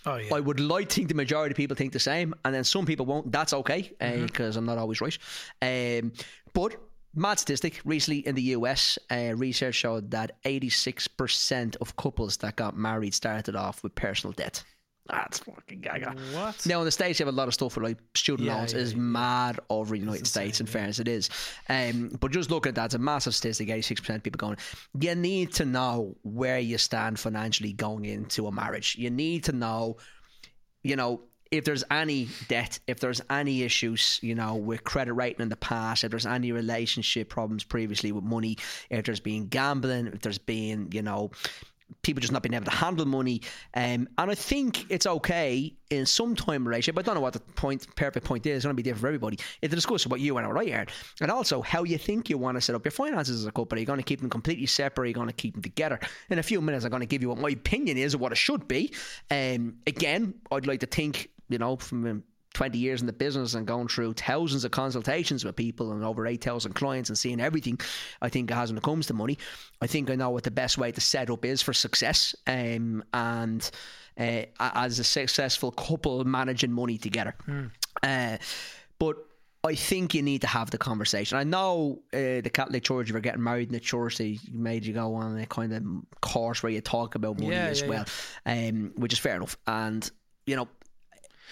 Oh 0.05 0.15
yeah. 0.17 0.33
I 0.35 0.39
would 0.39 0.59
like 0.59 0.89
to 0.89 0.95
think 0.95 1.07
the 1.07 1.13
majority 1.13 1.53
of 1.53 1.57
people 1.57 1.77
think 1.77 1.93
the 1.93 1.99
same, 1.99 2.33
and 2.43 2.53
then 2.53 2.63
some 2.65 2.85
people 2.85 3.05
won't. 3.05 3.31
That's 3.31 3.53
okay 3.53 3.93
Mm-hmm. 4.01 4.25
because 4.25 4.57
I'm 4.57 4.65
not 4.65 4.77
always 4.77 4.99
right. 4.99 5.17
Um, 5.61 6.11
but 6.53 6.75
mad 7.15 7.39
statistic 7.39 7.81
recently 7.85 8.25
in 8.27 8.35
the 8.35 8.41
US, 8.57 8.97
uh, 9.11 9.33
research 9.35 9.75
showed 9.75 10.11
that 10.11 10.41
86% 10.45 11.75
of 11.81 11.95
couples 11.95 12.37
that 12.37 12.55
got 12.55 12.77
married 12.77 13.13
started 13.13 13.55
off 13.55 13.83
with 13.83 13.93
personal 13.95 14.33
debt. 14.33 14.63
That's 15.07 15.39
fucking 15.39 15.81
gaga. 15.81 16.15
What? 16.31 16.65
Now 16.65 16.79
in 16.79 16.85
the 16.85 16.91
states, 16.91 17.19
you 17.19 17.25
have 17.25 17.33
a 17.33 17.35
lot 17.37 17.49
of 17.49 17.53
stuff 17.53 17.75
with 17.75 17.83
like 17.83 17.97
student 18.15 18.47
Yeah, 18.47 18.55
loans. 18.55 18.71
yeah, 18.71 18.79
is 18.79 18.95
mad 18.95 19.59
over 19.69 19.95
the 19.95 19.99
United 19.99 20.25
States. 20.25 20.61
In 20.61 20.65
fairness, 20.65 20.97
it 20.99 21.09
is. 21.09 21.29
Um, 21.67 22.09
but 22.21 22.31
just 22.31 22.49
look 22.49 22.65
at 22.65 22.75
that; 22.75 22.85
it's 22.85 22.93
a 22.93 22.99
massive 22.99 23.35
statistic. 23.35 23.69
Eighty-six 23.69 23.99
percent 23.99 24.17
of 24.19 24.23
people 24.23 24.37
going. 24.37 24.55
You 24.97 25.13
need 25.15 25.51
to 25.55 25.65
know 25.65 26.15
where 26.23 26.57
you 26.59 26.77
stand 26.77 27.19
financially 27.19 27.73
going 27.73 28.05
into 28.05 28.47
a 28.47 28.51
marriage. 28.53 28.95
You 28.97 29.09
need 29.09 29.43
to 29.43 29.51
know, 29.51 29.97
you 30.83 30.95
know. 30.95 31.23
If 31.53 31.65
there's 31.65 31.83
any 31.91 32.29
debt, 32.47 32.79
if 32.87 32.99
there's 32.99 33.21
any 33.29 33.61
issues, 33.61 34.19
you 34.23 34.33
know, 34.33 34.55
with 34.55 34.83
credit 34.83 35.13
rating 35.13 35.41
in 35.41 35.49
the 35.49 35.55
past, 35.55 36.03
if 36.03 36.09
there's 36.09 36.25
any 36.25 36.51
relationship 36.51 37.29
problems 37.29 37.63
previously 37.63 38.11
with 38.11 38.23
money, 38.23 38.57
if 38.89 39.05
there's 39.05 39.19
been 39.19 39.49
gambling, 39.49 40.07
if 40.07 40.21
there's 40.21 40.39
been, 40.39 40.89
you 40.91 41.03
know, 41.03 41.29
people 42.01 42.21
just 42.21 42.33
not 42.33 42.41
being 42.41 42.55
able 42.55 42.65
to 42.65 42.71
handle 42.71 43.05
money. 43.05 43.41
Um, 43.75 44.09
and 44.17 44.31
I 44.31 44.33
think 44.35 44.89
it's 44.89 45.05
okay 45.05 45.75
in 45.91 46.07
some 46.07 46.35
time 46.35 46.67
relationship. 46.67 46.95
But 46.95 47.05
I 47.05 47.07
don't 47.07 47.15
know 47.15 47.21
what 47.21 47.33
the 47.33 47.39
point, 47.39 47.85
perfect 47.95 48.25
point 48.25 48.47
is. 48.47 48.57
It's 48.57 48.65
going 48.65 48.75
to 48.75 48.75
be 48.75 48.81
different 48.81 49.01
for 49.01 49.07
everybody. 49.07 49.37
It's 49.61 49.69
to 49.69 49.75
discuss 49.75 50.07
what 50.07 50.19
you 50.19 50.37
and 50.37 50.47
I 50.47 50.49
right 50.49 50.67
here, 50.67 50.85
and 51.21 51.29
also 51.29 51.61
how 51.61 51.83
you 51.83 51.99
think 51.99 52.31
you 52.31 52.39
want 52.39 52.57
to 52.57 52.61
set 52.61 52.75
up 52.75 52.83
your 52.83 52.91
finances 52.91 53.41
as 53.41 53.45
a 53.45 53.51
couple. 53.51 53.77
Are 53.77 53.79
you 53.79 53.85
going 53.85 53.99
to 53.99 54.03
keep 54.03 54.21
them 54.21 54.29
completely 54.29 54.65
separate? 54.65 55.03
Are 55.03 55.07
you 55.09 55.13
going 55.13 55.27
to 55.27 55.33
keep 55.33 55.53
them 55.53 55.61
together? 55.61 55.99
In 56.31 56.39
a 56.39 56.43
few 56.43 56.61
minutes, 56.61 56.83
I'm 56.83 56.89
going 56.89 57.01
to 57.01 57.05
give 57.05 57.21
you 57.21 57.29
what 57.29 57.37
my 57.37 57.49
opinion 57.49 57.97
is 57.97 58.15
of 58.15 58.21
what 58.21 58.31
it 58.31 58.37
should 58.37 58.67
be. 58.67 58.91
Um, 59.29 59.75
again, 59.85 60.33
I'd 60.51 60.65
like 60.65 60.79
to 60.79 60.87
think, 60.87 61.29
you 61.53 61.59
know, 61.59 61.77
from 61.77 62.05
um, 62.05 62.23
20 62.53 62.77
years 62.77 63.01
in 63.01 63.07
the 63.07 63.13
business 63.13 63.53
and 63.55 63.65
going 63.65 63.87
through 63.87 64.13
thousands 64.13 64.63
of 64.63 64.71
consultations 64.71 65.43
with 65.43 65.55
people 65.55 65.91
and 65.91 66.03
over 66.03 66.27
8,000 66.27 66.73
clients 66.73 67.09
and 67.09 67.17
seeing 67.17 67.39
everything 67.39 67.79
I 68.21 68.29
think 68.29 68.51
it 68.51 68.53
has 68.53 68.69
when 68.69 68.77
it 68.77 68.83
comes 68.83 69.07
to 69.07 69.13
money. 69.13 69.37
I 69.81 69.87
think 69.87 70.09
I 70.09 70.15
know 70.15 70.29
what 70.29 70.43
the 70.43 70.51
best 70.51 70.77
way 70.77 70.91
to 70.91 71.01
set 71.01 71.29
up 71.29 71.45
is 71.45 71.61
for 71.61 71.73
success 71.73 72.35
um, 72.45 73.03
and 73.13 73.69
uh, 74.19 74.43
as 74.59 74.99
a 74.99 75.03
successful 75.03 75.71
couple 75.71 76.23
managing 76.25 76.71
money 76.71 76.97
together. 76.97 77.35
Uh, 78.03 78.37
but 78.99 79.17
I 79.65 79.75
think 79.75 80.13
you 80.13 80.21
need 80.21 80.41
to 80.41 80.47
have 80.47 80.71
the 80.71 80.77
conversation. 80.77 81.37
I 81.37 81.43
know 81.43 82.01
uh, 82.13 82.41
the 82.41 82.51
Catholic 82.53 82.83
Church, 82.83 83.07
if 83.07 83.13
you're 83.13 83.21
getting 83.21 83.43
married 83.43 83.69
in 83.69 83.73
the 83.73 83.79
church, 83.79 84.17
they 84.17 84.37
made 84.51 84.85
you 84.85 84.93
go 84.93 85.15
on 85.15 85.39
a 85.39 85.45
kind 85.45 85.73
of 85.73 85.83
course 86.21 86.61
where 86.61 86.71
you 86.71 86.81
talk 86.81 87.15
about 87.15 87.39
money 87.39 87.55
Yeah, 87.55 87.67
as 87.67 87.81
yeah, 87.81 87.87
well, 87.87 88.05
um, 88.45 88.91
which 88.97 89.13
is 89.13 89.19
fair 89.19 89.37
enough. 89.37 89.57
And, 89.65 90.09
you 90.45 90.57
know, 90.57 90.67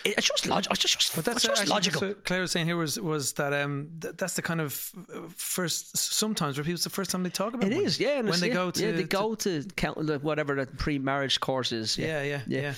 it's 0.05 0.27
just, 0.27 0.45
log- 0.47 0.65
it's 0.69 0.79
just, 0.79 0.99
just, 0.99 1.15
But 1.15 1.25
that's 1.25 1.43
just 1.43 1.61
actually- 1.61 1.73
logical. 1.73 1.99
So 2.01 2.13
Claire 2.25 2.41
was 2.41 2.51
saying 2.51 2.65
here 2.65 2.77
was 2.77 2.99
was 2.99 3.33
that 3.33 3.53
um 3.53 3.89
th- 4.01 4.15
that's 4.17 4.35
the 4.35 4.41
kind 4.41 4.61
of 4.61 4.91
uh, 5.13 5.21
first 5.35 5.97
sometimes 5.97 6.57
where 6.57 6.63
people 6.63 6.75
it's 6.75 6.83
the 6.83 6.89
first 6.89 7.11
time 7.11 7.23
they 7.23 7.29
talk 7.29 7.53
about 7.53 7.71
It 7.71 7.73
is, 7.77 7.99
yeah. 7.99 8.19
and 8.19 8.29
when 8.29 8.39
they 8.39 8.47
yeah, 8.47 8.53
go 8.53 8.71
to 8.71 8.83
yeah, 8.85 8.91
they 8.91 9.01
to- 9.01 9.07
go 9.07 9.35
to, 9.35 9.63
count 9.75 10.03
like, 10.05 10.21
whatever 10.23 10.55
the 10.55 10.65
pre-marriage 10.65 11.39
course 11.39 11.71
is. 11.71 11.97
Yeah, 11.97 12.23
yeah, 12.23 12.41
yeah. 12.47 12.73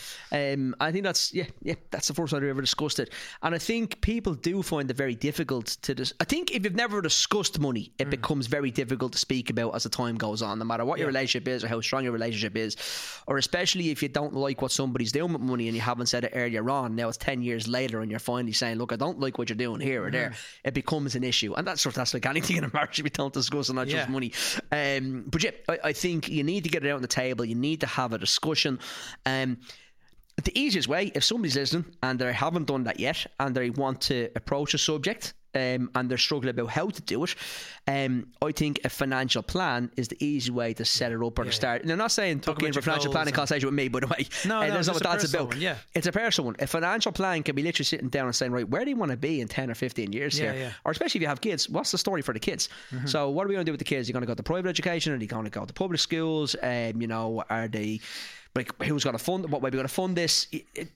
Um, 0.53 0.75
I 0.79 0.91
think 0.91 1.03
that's 1.03 1.33
yeah, 1.33 1.45
yeah. 1.61 1.75
That's 1.91 2.07
the 2.07 2.13
first 2.13 2.31
time 2.31 2.43
I've 2.43 2.49
ever 2.49 2.61
discussed 2.61 2.99
it, 2.99 3.11
and 3.41 3.53
I 3.55 3.57
think 3.57 4.01
people 4.01 4.33
do 4.33 4.61
find 4.63 4.89
it 4.89 4.97
very 4.97 5.15
difficult 5.15 5.67
to. 5.83 5.95
Dis- 5.95 6.13
I 6.19 6.25
think 6.25 6.51
if 6.51 6.63
you've 6.63 6.75
never 6.75 7.01
discussed 7.01 7.59
money, 7.59 7.91
Mm. 7.97 8.01
it 8.03 8.09
becomes 8.09 8.47
very 8.47 8.71
difficult 8.71 9.13
to 9.13 9.17
speak 9.19 9.49
about 9.49 9.75
as 9.75 9.83
the 9.83 9.89
time 9.89 10.15
goes 10.15 10.41
on. 10.41 10.59
No 10.59 10.65
matter 10.65 10.85
what 10.85 10.99
your 10.99 11.07
relationship 11.07 11.47
is 11.47 11.63
or 11.63 11.67
how 11.67 11.81
strong 11.81 12.03
your 12.03 12.13
relationship 12.13 12.55
is, 12.57 12.75
or 13.27 13.37
especially 13.37 13.89
if 13.89 14.01
you 14.01 14.09
don't 14.09 14.33
like 14.33 14.61
what 14.61 14.71
somebody's 14.71 15.11
doing 15.11 15.33
with 15.33 15.41
money 15.41 15.67
and 15.67 15.75
you 15.75 15.81
haven't 15.81 16.07
said 16.07 16.23
it 16.23 16.31
earlier 16.35 16.69
on. 16.69 16.95
Now 16.95 17.09
it's 17.13 17.17
ten 17.17 17.41
years 17.41 17.67
later, 17.67 18.01
and 18.01 18.09
you're 18.11 18.19
finally 18.19 18.51
saying, 18.53 18.77
"Look, 18.77 18.91
I 18.91 18.95
don't 18.95 19.19
like 19.19 19.37
what 19.37 19.49
you're 19.49 19.55
doing 19.55 19.79
here 19.79 20.05
or 20.05 20.11
there." 20.11 20.29
Mm-hmm. 20.31 20.67
It 20.67 20.73
becomes 20.73 21.15
an 21.15 21.23
issue, 21.23 21.53
and 21.53 21.65
that's 21.67 21.81
sort 21.81 21.93
of, 21.93 21.97
that's 21.97 22.13
like 22.13 22.25
anything 22.25 22.57
in 22.57 22.63
a 22.63 22.71
marriage. 22.73 23.01
We 23.01 23.09
don't 23.09 23.33
discuss 23.33 23.69
and 23.69 23.75
not 23.77 23.87
Yeah. 23.87 23.97
just 23.97 24.09
money. 24.09 24.31
Um, 24.71 25.25
but 25.27 25.43
yeah, 25.43 25.51
I, 25.69 25.79
I 25.85 25.93
think 25.93 26.29
you 26.29 26.43
need 26.43 26.63
to 26.63 26.69
get 26.69 26.83
it 26.85 26.89
out 26.89 26.95
on 26.97 27.01
the 27.01 27.07
table. 27.07 27.45
You 27.45 27.55
need 27.55 27.79
to 27.81 27.87
have 27.87 28.13
a 28.13 28.17
discussion. 28.17 28.79
Um, 29.25 29.57
the 30.43 30.57
easiest 30.59 30.87
way, 30.87 31.11
if 31.13 31.23
somebody's 31.23 31.55
listening 31.55 31.85
and 32.01 32.17
they 32.17 32.33
haven't 32.33 32.65
done 32.65 32.83
that 32.85 32.99
yet, 32.99 33.25
and 33.39 33.55
they 33.55 33.69
want 33.69 34.01
to 34.01 34.29
approach 34.35 34.73
a 34.73 34.77
subject. 34.77 35.33
Um, 35.55 35.91
and 35.93 36.09
they're 36.09 36.17
struggling 36.17 36.49
about 36.49 36.69
how 36.71 36.89
to 36.89 37.01
do 37.03 37.23
it. 37.23 37.35
Um, 37.87 38.27
I 38.41 38.51
think 38.51 38.79
a 38.85 38.89
financial 38.89 39.43
plan 39.43 39.91
is 39.97 40.07
the 40.07 40.17
easy 40.25 40.49
way 40.51 40.73
to 40.73 40.83
set 40.85 41.11
it 41.11 41.21
up 41.21 41.37
or 41.37 41.43
to 41.45 41.51
start. 41.51 41.83
And 41.83 41.91
I'm 41.91 41.97
not 41.97 42.11
saying 42.11 42.39
book 42.39 42.57
about 42.57 42.67
in 42.67 42.73
for 42.73 42.81
financial 42.81 43.11
planning 43.11 43.33
consultation 43.35 43.67
with 43.67 43.75
me, 43.75 43.87
by 43.87 43.99
the 43.99 44.07
way. 44.07 44.25
No, 44.45 44.61
Uh, 44.61 44.67
no, 44.67 44.73
that's 44.73 44.87
not 44.87 44.95
what 44.95 45.03
that's 45.03 45.31
about. 45.31 45.49
one, 45.49 45.61
yeah. 45.61 45.75
It's 45.93 46.07
a 46.07 46.11
personal 46.11 46.47
one. 46.47 46.55
A 46.59 46.65
financial 46.67 47.11
plan 47.11 47.43
can 47.43 47.55
be 47.55 47.61
literally 47.61 47.85
sitting 47.85 48.09
down 48.09 48.25
and 48.25 48.35
saying, 48.35 48.51
right, 48.51 48.67
where 48.67 48.83
do 48.83 48.89
you 48.89 48.95
want 48.95 49.11
to 49.11 49.17
be 49.17 49.41
in 49.41 49.47
10 49.47 49.69
or 49.69 49.75
15 49.75 50.11
years 50.11 50.39
Yeah, 50.39 50.53
here? 50.53 50.61
yeah. 50.61 50.71
Or 50.85 50.91
especially 50.91 51.19
if 51.19 51.21
you 51.23 51.27
have 51.27 51.41
kids, 51.41 51.69
what's 51.69 51.91
the 51.91 51.97
story 51.97 52.21
for 52.23 52.33
the 52.33 52.39
kids? 52.39 52.69
So 53.05 53.29
what 53.29 53.45
are 53.45 53.49
we 53.49 53.53
going 53.55 53.65
to 53.65 53.69
do 53.69 53.73
with 53.73 53.79
the 53.79 53.85
kids? 53.85 54.07
Are 54.07 54.09
you 54.09 54.13
going 54.13 54.21
to 54.23 54.27
go 54.27 54.33
to 54.35 54.43
private 54.43 54.69
education? 54.69 55.13
Are 55.13 55.17
you 55.17 55.27
going 55.27 55.43
to 55.45 55.49
go 55.51 55.65
to 55.65 55.73
public 55.73 55.99
schools? 55.99 56.55
Um, 56.63 56.99
you 57.01 57.07
know, 57.07 57.43
are 57.49 57.67
they 57.67 57.99
like 58.55 58.71
who's 58.83 59.03
going 59.03 59.17
to 59.17 59.23
fund? 59.23 59.49
What 59.51 59.61
way 59.61 59.67
are 59.67 59.71
we 59.71 59.77
going 59.77 59.87
to 59.87 59.93
fund 59.93 60.15
this? 60.15 60.47
It- 60.51 60.65
it- 60.73 60.91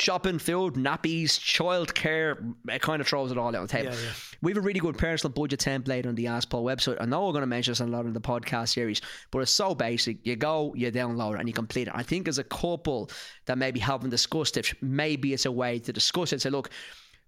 shopping, 0.00 0.38
food, 0.38 0.74
nappies, 0.74 1.38
childcare, 1.38 2.54
it 2.68 2.82
kind 2.82 3.00
of 3.00 3.06
throws 3.06 3.32
it 3.32 3.38
all 3.38 3.48
out 3.48 3.54
on 3.54 3.62
the 3.62 3.68
table. 3.68 3.92
Yeah, 3.92 3.98
yeah. 4.00 4.12
We 4.42 4.52
have 4.52 4.58
a 4.58 4.60
really 4.60 4.80
good 4.80 4.98
personal 4.98 5.32
budget 5.32 5.60
template 5.60 6.06
on 6.06 6.14
the 6.14 6.26
Ask 6.26 6.50
Paul 6.50 6.64
website. 6.64 6.96
I 7.00 7.06
know 7.06 7.26
we're 7.26 7.32
going 7.32 7.42
to 7.42 7.46
mention 7.46 7.72
this 7.72 7.80
in 7.80 7.88
a 7.88 7.92
lot 7.92 8.06
of 8.06 8.14
the 8.14 8.20
podcast 8.20 8.68
series, 8.68 9.00
but 9.30 9.40
it's 9.40 9.50
so 9.50 9.74
basic. 9.74 10.18
You 10.26 10.36
go, 10.36 10.74
you 10.76 10.92
download 10.92 11.34
it, 11.34 11.40
and 11.40 11.48
you 11.48 11.54
complete 11.54 11.88
it. 11.88 11.94
I 11.94 12.02
think 12.02 12.28
as 12.28 12.38
a 12.38 12.44
couple 12.44 13.10
that 13.46 13.58
maybe 13.58 13.80
haven't 13.80 14.10
discussed 14.10 14.56
it, 14.56 14.72
maybe 14.82 15.32
it's 15.32 15.46
a 15.46 15.52
way 15.52 15.78
to 15.80 15.92
discuss 15.92 16.32
it. 16.32 16.42
Say, 16.42 16.50
look, 16.50 16.70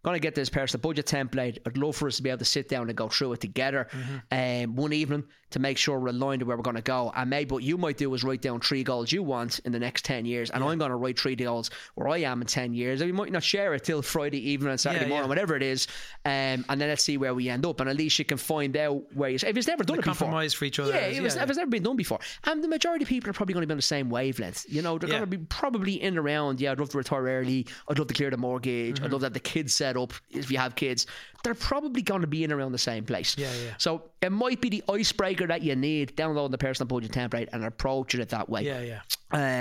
going 0.05 0.15
to 0.15 0.21
get 0.21 0.35
this 0.35 0.49
personal 0.49 0.81
budget 0.81 1.07
template. 1.07 1.59
I'd 1.67 1.77
love 1.77 1.97
for 1.97 2.07
us 2.09 2.17
to 2.17 2.23
be 2.23 2.31
able 2.31 2.39
to 2.39 2.45
sit 2.45 2.69
down 2.69 2.89
and 2.89 2.97
go 2.97 3.09
through 3.09 3.33
it 3.35 3.41
together 3.41 3.89
um, 4.31 4.77
one 4.77 4.93
evening 4.93 5.25
to 5.51 5.59
make 5.59 5.79
sure 5.79 5.99
we're 5.99 6.09
aligned 6.09 6.41
to 6.41 6.47
where 6.47 6.57
we're 6.57 6.63
going 6.63 6.77
to 6.77 6.83
go. 6.83 7.11
And 7.17 7.31
maybe 7.31 7.53
what 7.53 7.63
you 7.63 7.79
might 7.79 7.97
do 7.97 8.13
is 8.15 8.23
write 8.23 8.43
down 8.43 8.61
three 8.61 8.85
goals 8.85 9.11
you 9.11 9.23
want 9.23 9.61
in 9.61 9.73
the 9.73 9.79
next 9.79 10.05
10 10.05 10.27
years. 10.27 10.51
And 10.51 10.63
I'm 10.63 10.79
going 10.79 10.91
to 10.91 10.97
write 10.97 11.19
three 11.19 11.35
goals 11.37 11.71
where 11.95 12.09
I 12.09 12.19
am 12.19 12.43
in 12.43 12.47
10 12.47 12.75
years. 12.75 13.01
And 13.01 13.11
we 13.11 13.17
might 13.17 13.33
not 13.33 13.43
share 13.43 13.73
it 13.75 13.85
till 13.85 14.03
Friday 14.03 14.51
evening 14.51 14.71
and 14.71 14.79
Saturday 14.81 15.07
Yeah, 15.07 15.09
morning, 15.09 15.25
yeah. 15.25 15.29
whatever 15.31 15.57
it 15.57 15.63
is. 15.63 15.87
Um, 16.27 16.65
and 16.69 16.79
then 16.81 16.89
let's 16.91 17.03
see 17.03 17.17
where 17.17 17.35
we 17.35 17.49
end 17.49 17.65
up. 17.65 17.81
And 17.81 17.89
at 17.89 17.97
least 17.97 18.19
you 18.19 18.25
can 18.27 18.37
find 18.39 18.77
out 18.77 19.03
where 19.15 19.31
you. 19.31 19.37
If 19.37 19.57
it's 19.57 19.67
never 19.67 19.85
done 19.85 19.97
The 19.97 20.03
it 20.03 20.05
before. 20.05 20.27
compromise 20.27 20.53
for 20.53 20.67
each 20.67 20.79
other 20.79 20.93
Yeah, 20.93 21.07
is- 21.07 21.19
it 21.19 21.23
was, 21.23 21.35
yeah, 21.37 21.43
if 21.45 21.49
it's 21.49 21.59
never 21.59 21.71
been 21.71 21.83
done 21.83 21.97
before. 21.97 22.19
And 22.45 22.63
the 22.63 22.69
majority 22.69 23.05
of 23.05 23.09
people 23.09 23.31
are 23.31 23.33
probably 23.35 23.55
going 23.55 23.63
to 23.63 23.67
be 23.67 23.73
on 23.73 23.79
the 23.79 23.83
same 23.83 24.11
wavelength. 24.11 24.67
You 24.69 24.83
know, 24.83 24.99
they're 24.99 25.09
Yeah. 25.09 25.19
going 25.21 25.31
to 25.31 25.39
be 25.39 25.45
probably 25.47 25.95
in 26.03 26.19
around, 26.19 26.61
yeah, 26.61 26.73
I'd 26.73 26.79
love 26.79 26.91
to 26.91 26.99
retire 26.99 27.23
early. 27.25 27.67
I'd 27.89 27.99
love 27.99 28.09
to 28.09 28.15
clear 28.15 28.29
the 28.31 28.37
mortgage. 28.37 28.97
Mm-hmm. 28.97 29.05
I'd 29.07 29.13
love 29.13 29.23
to 29.23 29.27
have 29.27 29.33
the 29.33 29.41
kids 29.41 29.73
set 29.73 29.88
up 29.97 30.13
if 30.31 30.51
you 30.51 30.59
have 30.59 30.75
kids. 30.75 31.07
They're 31.45 31.55
probably 31.55 32.03
going 32.03 32.23
to 32.23 32.27
be 32.27 32.43
in 32.45 32.53
around 32.53 32.73
the 32.73 32.79
same 32.79 33.05
place. 33.05 33.37
Yeah, 33.39 33.53
yeah. 33.65 33.75
So 33.79 34.03
it 34.21 34.33
might 34.33 34.61
be 34.61 34.69
the 34.69 34.83
icebreaker 34.91 35.47
that 35.47 35.63
you 35.63 35.77
need, 35.77 36.17
downloading 36.17 36.51
the 36.51 36.59
personal 36.59 36.89
budget 36.89 37.13
template 37.13 37.49
and 37.53 37.65
approaching 37.65 38.21
it 38.21 38.31
that 38.31 38.49
way. 38.49 38.63
Yeah, 38.63 38.81
yeah. 38.81 39.01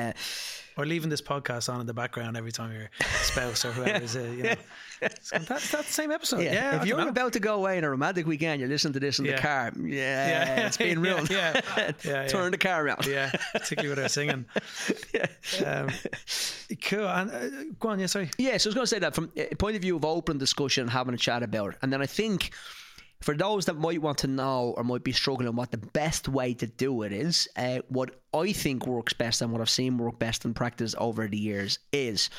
Uh, 0.10 0.14
Or 0.78 0.86
leaving 0.86 1.10
this 1.10 1.22
podcast 1.22 1.74
on 1.74 1.82
in 1.82 1.88
the 1.88 1.94
background 1.94 2.38
every 2.38 2.52
time 2.52 2.72
your 2.72 2.90
spouse 3.22 3.66
or 3.66 3.72
whoever 3.72 4.04
is, 4.04 4.16
uh, 4.16 4.20
you 4.22 4.44
know. 4.44 4.54
That's, 5.00 5.30
that's 5.30 5.72
the 5.72 5.84
same 5.84 6.10
episode. 6.12 6.42
yeah. 6.42 6.54
Yeah. 6.54 6.82
If 6.82 6.88
you're 6.88 6.98
know. 6.98 7.08
about 7.10 7.34
to 7.34 7.40
go 7.40 7.54
away 7.56 7.78
on 7.78 7.84
a 7.84 7.90
romantic 7.92 8.26
weekend, 8.26 8.60
you're 8.60 8.68
listening 8.70 8.94
to 8.94 9.00
this 9.00 9.20
in 9.20 9.26
Yeah. 9.26 9.36
the 9.36 9.42
car. 9.44 9.72
Yeah, 9.78 10.28
Yeah. 10.28 10.66
it's 10.68 10.78
being 10.78 11.00
ruined. 11.02 11.30
yeah. 11.30 11.62
Yeah, 11.78 11.92
yeah. 12.04 12.28
Turn 12.28 12.52
the 12.52 12.58
car 12.58 12.84
around. 12.84 13.06
Yeah, 13.06 13.30
particularly 13.54 13.90
with 13.90 14.00
our 14.00 14.10
singing. 14.10 14.46
Um, 15.64 15.90
cool. 16.82 17.08
And 17.08 17.32
uh, 17.32 17.64
go 17.80 17.90
on, 17.90 18.00
yeah, 18.00 18.08
sorry. 18.08 18.30
Yeah, 18.40 18.58
so 18.58 18.68
I 18.68 18.70
was 18.70 18.76
going 18.76 18.84
to 18.86 18.88
say 18.88 19.00
that 19.00 19.14
from 19.16 19.32
a 19.36 19.54
point 19.56 19.76
of 19.76 19.82
view 19.84 19.96
of 19.96 20.04
open 20.06 20.38
discussion, 20.40 20.88
having 20.88 21.14
a 21.14 21.18
chat 21.18 21.44
about 21.44 21.74
it. 21.74 21.78
And 21.84 21.94
then 21.94 22.02
I 22.02 22.08
think 22.08 22.52
for 23.20 23.36
those 23.36 23.66
that 23.66 23.78
might 23.78 24.02
want 24.02 24.20
to 24.20 24.28
know 24.28 24.74
or 24.78 24.84
might 24.84 25.04
be 25.04 25.12
struggling 25.12 25.56
what 25.56 25.72
the 25.72 25.78
best 25.78 26.28
way 26.28 26.54
to 26.54 26.68
do 26.68 27.02
it 27.02 27.12
is, 27.12 27.48
uh, 27.56 27.80
what 27.90 28.12
I 28.34 28.52
think 28.52 28.86
works 28.86 29.14
best 29.14 29.42
and 29.42 29.52
what 29.52 29.62
I've 29.62 29.70
seen 29.70 29.98
work 29.98 30.20
best 30.20 30.46
in 30.46 30.54
practice 30.54 30.94
over 30.98 31.28
the 31.28 31.38
years 31.38 31.80
is 31.92 32.30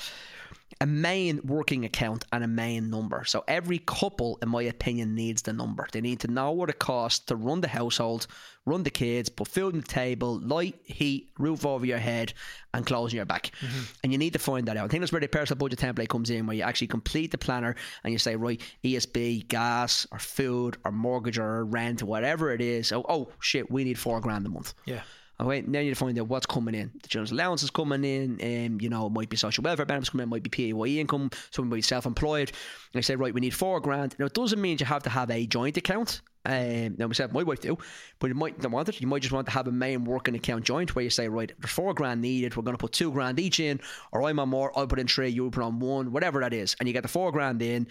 a 0.81 0.87
main 0.87 1.40
working 1.45 1.85
account 1.85 2.25
and 2.33 2.45
a 2.45 2.49
main 2.49 2.88
number. 2.88 3.25
So 3.25 3.43
every 3.49 3.78
couple, 3.78 4.38
in 4.43 4.49
my 4.49 4.62
opinion, 4.62 5.14
needs 5.14 5.43
the 5.43 5.52
number. 5.52 5.88
They 5.90 6.00
need 6.00 6.21
to 6.21 6.28
know 6.28 6.52
what 6.52 6.71
it 6.71 6.78
costs 6.78 7.25
to 7.26 7.37
run 7.37 7.61
the 7.61 7.69
household, 7.69 8.28
run 8.64 8.85
the 8.85 8.90
kids, 8.90 9.28
put 9.28 9.49
food 9.49 9.75
on 9.75 9.81
the 9.81 9.87
table, 9.87 10.38
light, 10.38 10.76
heat, 10.85 11.31
roof 11.38 11.67
over 11.67 11.85
your 11.85 11.99
head, 11.99 12.33
and 12.75 12.87
clothes 12.87 13.12
on 13.12 13.17
your 13.17 13.25
back. 13.25 13.50
Mm-hmm. 13.61 13.83
And 14.05 14.12
you 14.12 14.19
need 14.19 14.35
to 14.35 14.38
find 14.38 14.69
that 14.69 14.76
out. 14.76 14.85
I 14.85 14.88
think 14.88 15.00
that's 15.00 15.12
where 15.12 15.21
the 15.21 15.26
personal 15.26 15.59
budget 15.59 15.81
template 15.81 16.09
comes 16.09 16.31
in, 16.31 16.47
where 16.47 16.57
you 16.57 16.62
actually 16.62 16.88
complete 16.88 17.33
the 17.33 17.38
planner 17.38 17.75
and 18.05 18.12
you 18.12 18.19
say, 18.19 18.37
right, 18.37 18.61
ESB, 18.85 19.49
gas, 19.49 20.07
or 20.12 20.21
food, 20.21 20.76
or 20.85 20.93
mortgage, 20.93 21.38
or 21.38 21.64
rent, 21.64 22.05
whatever 22.05 22.52
it 22.52 22.61
is. 22.61 22.93
Oh, 22.93 23.05
oh 23.09 23.33
shit, 23.40 23.69
we 23.71 23.83
need 23.83 23.99
four 23.99 24.21
grand 24.21 24.47
a 24.47 24.50
month. 24.50 24.75
Yeah. 24.85 25.02
Okay, 25.40 25.62
now 25.68 25.78
you 25.78 25.95
find 25.95 26.18
out 26.18 26.26
what's 26.26 26.47
coming 26.47 26.75
in. 26.75 26.90
The 27.00 27.09
children's 27.09 27.30
allowance 27.30 27.62
is 27.62 27.71
coming 27.71 28.02
in, 28.02 28.40
um, 28.42 28.80
you 28.80 28.88
know, 28.88 29.07
it 29.07 29.12
might 29.12 29.28
be 29.28 29.37
social 29.37 29.62
welfare 29.62 29.87
benefits 29.87 30.11
coming 30.11 30.25
in, 30.25 30.28
it 30.28 30.30
might 30.30 30.42
be 30.42 30.50
PAYE 30.50 30.99
income, 30.99 31.30
someone 31.52 31.71
might 31.71 31.76
be 31.76 31.83
self 31.83 32.07
employed. 32.07 32.50
And 32.92 32.99
I 32.99 33.02
say, 33.02 33.14
right, 33.14 33.33
we 33.33 33.40
need 33.40 33.54
four 33.54 33.78
grand. 33.78 34.16
Now, 34.18 34.26
it 34.26 34.35
doesn't 34.35 34.61
mean 34.61 34.78
you 34.80 34.87
have 34.87 35.04
to 35.04 35.11
have 35.11 35.30
a 35.30 35.47
joint 35.47 35.76
account. 35.76 36.23
Um, 36.45 36.97
now, 36.99 37.07
myself, 37.07 37.30
my 37.33 37.45
wife 37.45 37.61
do, 37.61 37.78
but 38.18 38.28
you 38.28 38.35
might 38.35 38.61
not 38.61 38.73
want 38.73 38.88
it. 38.88 39.00
You 39.00 39.07
might 39.07 39.23
just 39.23 39.33
want 39.33 39.47
to 39.47 39.52
have 39.52 39.68
a 39.68 39.73
main 39.73 40.04
working 40.04 40.35
account 40.35 40.64
joint 40.64 40.97
where 40.97 41.04
you 41.04 41.11
say, 41.11 41.28
right, 41.28 41.52
there's 41.59 41.71
four 41.71 41.95
grand 41.95 42.21
needed, 42.21 42.57
we're 42.57 42.64
going 42.64 42.76
to 42.76 42.80
put 42.80 42.92
two 42.92 43.12
grand 43.12 43.38
each 43.38 43.61
in, 43.61 43.80
or 44.11 44.25
I'm 44.25 44.40
on 44.40 44.49
more, 44.49 44.76
I'll 44.76 44.88
put 44.88 44.99
in 44.99 45.07
three, 45.07 45.28
you 45.28 45.49
put 45.50 45.62
on 45.62 45.78
one, 45.78 46.11
whatever 46.11 46.40
that 46.40 46.52
is. 46.52 46.75
And 46.80 46.88
you 46.88 46.92
get 46.92 47.02
the 47.02 47.09
four 47.09 47.30
grand 47.30 47.62
in, 47.62 47.87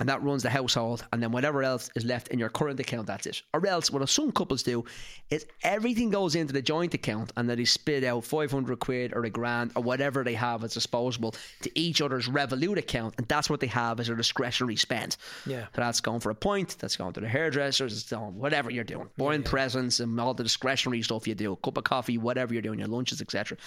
and 0.00 0.08
that 0.08 0.22
runs 0.22 0.42
the 0.42 0.50
household, 0.50 1.04
and 1.12 1.22
then 1.22 1.30
whatever 1.30 1.62
else 1.62 1.90
is 1.94 2.04
left 2.04 2.28
in 2.28 2.38
your 2.38 2.48
current 2.48 2.80
account, 2.80 3.06
that's 3.06 3.26
it. 3.26 3.42
Or 3.54 3.64
else, 3.66 3.90
what 3.90 4.02
a 4.02 4.06
some 4.06 4.32
couples 4.32 4.62
do 4.62 4.84
is 5.30 5.46
everything 5.62 6.10
goes 6.10 6.34
into 6.34 6.52
the 6.52 6.62
joint 6.62 6.94
account, 6.94 7.32
and 7.36 7.48
then 7.48 7.58
they 7.58 7.64
spit 7.64 8.02
out 8.02 8.24
500 8.24 8.80
quid 8.80 9.12
or 9.14 9.24
a 9.24 9.30
grand 9.30 9.72
or 9.76 9.82
whatever 9.82 10.24
they 10.24 10.34
have 10.34 10.64
as 10.64 10.74
disposable 10.74 11.34
to 11.62 11.70
each 11.78 12.00
other's 12.00 12.28
Revolut 12.28 12.78
account, 12.78 13.14
and 13.18 13.28
that's 13.28 13.48
what 13.50 13.60
they 13.60 13.66
have 13.66 14.00
as 14.00 14.08
a 14.08 14.16
discretionary 14.16 14.76
spend. 14.76 15.16
Yeah. 15.46 15.66
So 15.74 15.82
that's 15.82 16.00
going 16.00 16.20
for 16.20 16.30
a 16.30 16.34
point, 16.34 16.76
that's 16.78 16.96
going 16.96 17.12
to 17.12 17.20
the 17.20 17.28
hairdressers, 17.28 17.92
it's 17.92 18.10
going 18.10 18.38
whatever 18.38 18.70
you're 18.70 18.84
doing, 18.84 19.08
buying 19.16 19.42
presents 19.42 20.00
and 20.00 20.18
all 20.18 20.34
the 20.34 20.42
discretionary 20.42 21.02
stuff 21.02 21.28
you 21.28 21.34
do, 21.34 21.52
a 21.52 21.56
cup 21.56 21.76
of 21.76 21.84
coffee, 21.84 22.18
whatever 22.18 22.54
you're 22.54 22.62
doing, 22.62 22.78
your 22.78 22.88
lunches, 22.88 23.20
etc. 23.20 23.58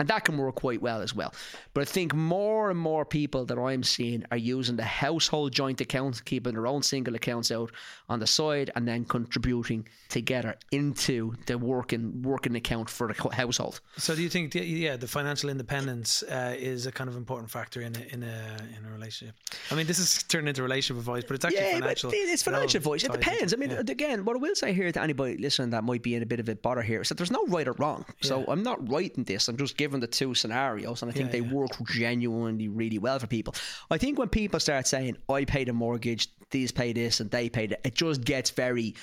And 0.00 0.08
that 0.08 0.24
can 0.24 0.36
work 0.36 0.56
quite 0.56 0.82
well 0.82 1.02
as 1.02 1.14
well. 1.14 1.32
But 1.72 1.82
I 1.82 1.84
think 1.84 2.14
more 2.14 2.70
and 2.70 2.78
more 2.78 3.04
people 3.04 3.44
that 3.44 3.58
I'm 3.58 3.82
seeing 3.82 4.24
are 4.30 4.36
using 4.36 4.76
the 4.76 4.82
household 4.82 5.52
joint 5.52 5.73
account, 5.80 6.24
keeping 6.24 6.54
their 6.54 6.66
own 6.66 6.82
single 6.82 7.14
accounts 7.14 7.50
out 7.50 7.70
on 8.08 8.20
the 8.20 8.26
side, 8.26 8.70
and 8.76 8.86
then 8.86 9.04
contributing 9.04 9.86
together 10.08 10.54
into 10.72 11.34
the 11.46 11.56
working 11.58 12.22
working 12.22 12.54
account 12.56 12.88
for 12.90 13.12
the 13.12 13.34
household. 13.34 13.80
So 13.96 14.14
do 14.14 14.22
you 14.22 14.28
think, 14.28 14.52
the- 14.52 14.60
yeah, 14.64 14.96
the 14.96 15.08
financial 15.08 15.50
independence 15.50 16.22
uh, 16.24 16.54
is 16.58 16.86
a 16.86 16.92
kind 16.92 17.08
of 17.08 17.16
important 17.16 17.50
factor 17.50 17.80
in 17.80 17.94
a, 17.96 18.14
in 18.14 18.22
a 18.22 18.56
in 18.78 18.84
a 18.86 18.92
relationship? 18.92 19.34
I 19.70 19.74
mean, 19.74 19.86
this 19.86 19.98
is 19.98 20.22
turned 20.24 20.48
into 20.48 20.62
relationship 20.62 20.98
advice, 21.00 21.24
but 21.26 21.34
it's 21.36 21.44
actually 21.44 21.60
yeah, 21.60 21.78
financial. 21.80 22.10
but 22.10 22.16
it's 22.18 22.42
financial 22.42 22.78
advice. 22.78 23.04
It 23.04 23.12
depends. 23.12 23.52
I 23.52 23.56
mean, 23.56 23.70
yeah. 23.70 23.80
again, 23.80 24.24
what 24.24 24.36
I 24.36 24.38
will 24.38 24.54
say 24.54 24.72
here 24.72 24.90
to 24.90 25.02
anybody 25.02 25.36
listening 25.38 25.70
that 25.70 25.84
might 25.84 26.02
be 26.02 26.14
in 26.14 26.22
a 26.22 26.26
bit 26.26 26.40
of 26.40 26.48
a 26.48 26.54
bother 26.56 26.82
here 26.82 27.00
is 27.02 27.08
that 27.08 27.16
there's 27.16 27.30
no 27.30 27.44
right 27.46 27.66
or 27.66 27.72
wrong. 27.78 28.04
So 28.20 28.40
Yeah. 28.40 28.44
I'm 28.48 28.62
not 28.62 28.88
writing 28.90 29.24
this. 29.24 29.48
I'm 29.48 29.56
just 29.56 29.76
giving 29.76 30.00
the 30.00 30.06
two 30.06 30.34
scenarios, 30.34 31.02
and 31.02 31.10
I 31.10 31.14
think 31.14 31.30
they 31.30 31.40
work 31.40 31.70
genuinely 31.86 32.68
really 32.68 32.98
well 32.98 33.18
for 33.18 33.26
people. 33.26 33.54
I 33.90 33.98
think 33.98 34.18
when 34.18 34.28
people 34.28 34.60
start 34.60 34.86
saying, 34.86 35.16
"I 35.28 35.44
pay 35.44 35.63
the 35.64 35.72
mortgage," 35.72 36.28
these 36.50 36.72
pay 36.72 36.92
this, 36.92 37.20
and 37.20 37.30
they 37.30 37.48
pay 37.48 37.66
that, 37.66 37.80
it 37.84 37.94
just 37.94 38.24
gets 38.24 38.50
very. 38.50 38.94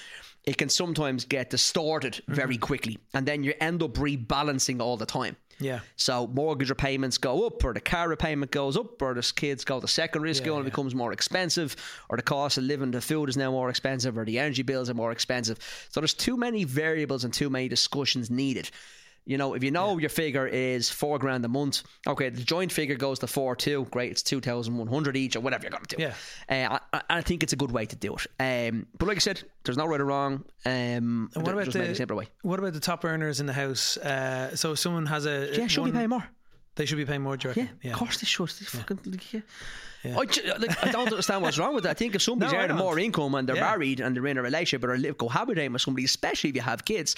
It 0.44 0.58
can 0.58 0.70
sometimes 0.70 1.26
get 1.26 1.52
distorted 1.52 2.24
very 2.28 2.56
Mm-hmm. 2.56 2.62
quickly, 2.62 2.98
and 3.14 3.28
then 3.28 3.44
you 3.44 3.54
end 3.60 3.84
up 3.84 3.94
rebalancing 3.94 4.82
all 4.82 4.98
the 4.98 5.06
time. 5.06 5.36
yeah, 5.60 5.82
So 5.96 6.26
mortgage 6.26 6.70
repayments 6.70 7.20
go 7.20 7.46
up, 7.46 7.64
or 7.64 7.74
the 7.76 7.80
car 7.80 8.10
repayment 8.10 8.50
goes 8.50 8.76
up, 8.76 9.00
or 9.04 9.14
the 9.14 9.32
kids 9.36 9.64
go 9.64 9.80
to 9.80 9.88
secondary 9.88 10.34
school 10.34 10.56
and 10.56 10.66
it 10.66 10.70
yeah. 10.70 10.72
becomes 10.72 10.96
more 10.96 11.14
expensive, 11.14 11.76
or 12.10 12.18
the 12.18 12.24
cost 12.24 12.58
of 12.58 12.64
living, 12.64 12.90
the 12.90 13.02
food 13.02 13.30
is 13.30 13.38
now 13.38 13.52
more 13.52 13.70
expensive, 13.70 14.18
or 14.18 14.26
the 14.26 14.40
energy 14.40 14.64
bills 14.64 14.90
are 14.90 14.96
more 14.96 15.12
expensive. 15.12 15.60
So 15.92 16.00
there's 16.02 16.16
too 16.16 16.38
many 16.38 16.64
variables 16.64 17.24
and 17.24 17.32
too 17.32 17.52
many 17.52 17.68
discussions 17.68 18.32
needed. 18.32 18.72
You 19.26 19.38
know, 19.38 19.54
if 19.54 19.64
you 19.64 19.70
know 19.70 20.00
your 20.00 20.10
figure 20.10 20.48
is 20.48 20.90
four 20.90 21.20
grand 21.20 21.46
a 21.46 21.48
month, 21.48 21.84
okay, 22.08 22.30
the 22.30 22.42
joint 22.44 22.72
figure 22.72 22.96
goes 22.96 23.20
to 23.20 23.28
four 23.28 23.56
two, 23.56 23.86
great, 23.92 24.12
it's 24.12 24.24
two 24.24 24.42
thousand 24.42 24.78
one 24.78 24.88
hundred 24.88 25.16
each, 25.16 25.36
or 25.36 25.42
whatever 25.42 25.64
you're 25.64 25.72
going 25.72 25.86
to 25.86 25.96
do. 25.96 26.02
Yeah. 26.04 26.70
uh, 26.74 26.80
I, 26.92 27.02
I- 27.18 27.22
think 27.22 27.44
it's 27.44 27.54
a 27.54 27.56
good 27.56 27.72
way 27.72 27.86
to 27.86 27.96
do 27.96 28.16
it. 28.16 28.28
Um, 28.70 28.88
but 28.98 29.08
like 29.08 29.18
I 29.18 29.20
said, 29.20 29.44
there's 29.64 29.78
no 29.78 29.86
right 29.86 30.02
or 30.02 30.06
wrong. 30.06 30.44
Um, 30.66 31.30
And 31.36 31.46
what 31.46 31.54
about 31.54 31.72
the 31.72 31.94
simpler 31.96 32.16
way? 32.16 32.30
what 32.42 32.58
about 32.60 32.74
the 32.74 32.80
top 32.80 33.06
earners 33.06 33.40
in 33.40 33.46
the 33.46 33.54
house? 33.54 33.96
Uh, 33.98 34.56
so 34.56 34.72
if 34.72 34.80
someone 34.80 35.06
has 35.06 35.26
a 35.28 35.50
Yeah, 35.54 35.68
should 35.68 35.82
one, 35.82 35.92
be 35.92 35.98
paying 35.98 36.10
more. 36.10 36.28
They 36.76 36.86
should 36.88 36.98
be 36.98 37.06
paying 37.06 37.22
more. 37.22 37.38
Do 37.38 37.50
Yeah, 37.56 37.66
reckon? 37.66 37.92
of 37.92 37.98
course 38.00 38.18
they 38.22 38.26
should. 38.26 38.50
They 38.50 38.66
fucking, 38.66 39.00
like, 39.06 39.34
yeah. 39.34 39.42
Yeah. 40.04 40.14
I, 40.14 40.16
like, 40.16 40.84
I 40.84 40.90
don't 40.92 41.08
understand 41.10 41.44
what's 41.44 41.60
wrong 41.60 41.76
with 41.76 41.84
that. 41.84 41.92
I 41.92 41.94
think 41.94 42.16
if 42.16 42.22
somebody's 42.30 42.54
No, 42.54 42.60
earning 42.60 42.78
more 42.78 42.98
income 42.98 43.36
and 43.36 43.48
they're 43.48 43.56
Yeah. 43.56 43.70
married 43.70 44.00
and 44.00 44.16
they're 44.16 44.26
in 44.26 44.38
a 44.40 44.42
relationship 44.42 44.84
or 44.90 44.98
live 44.98 45.18
cohabitating 45.18 45.74
with 45.74 45.84
somebody, 45.84 46.06
especially 46.06 46.50
if 46.50 46.56
you 46.56 46.64
have 46.64 46.86
kids, 46.86 47.16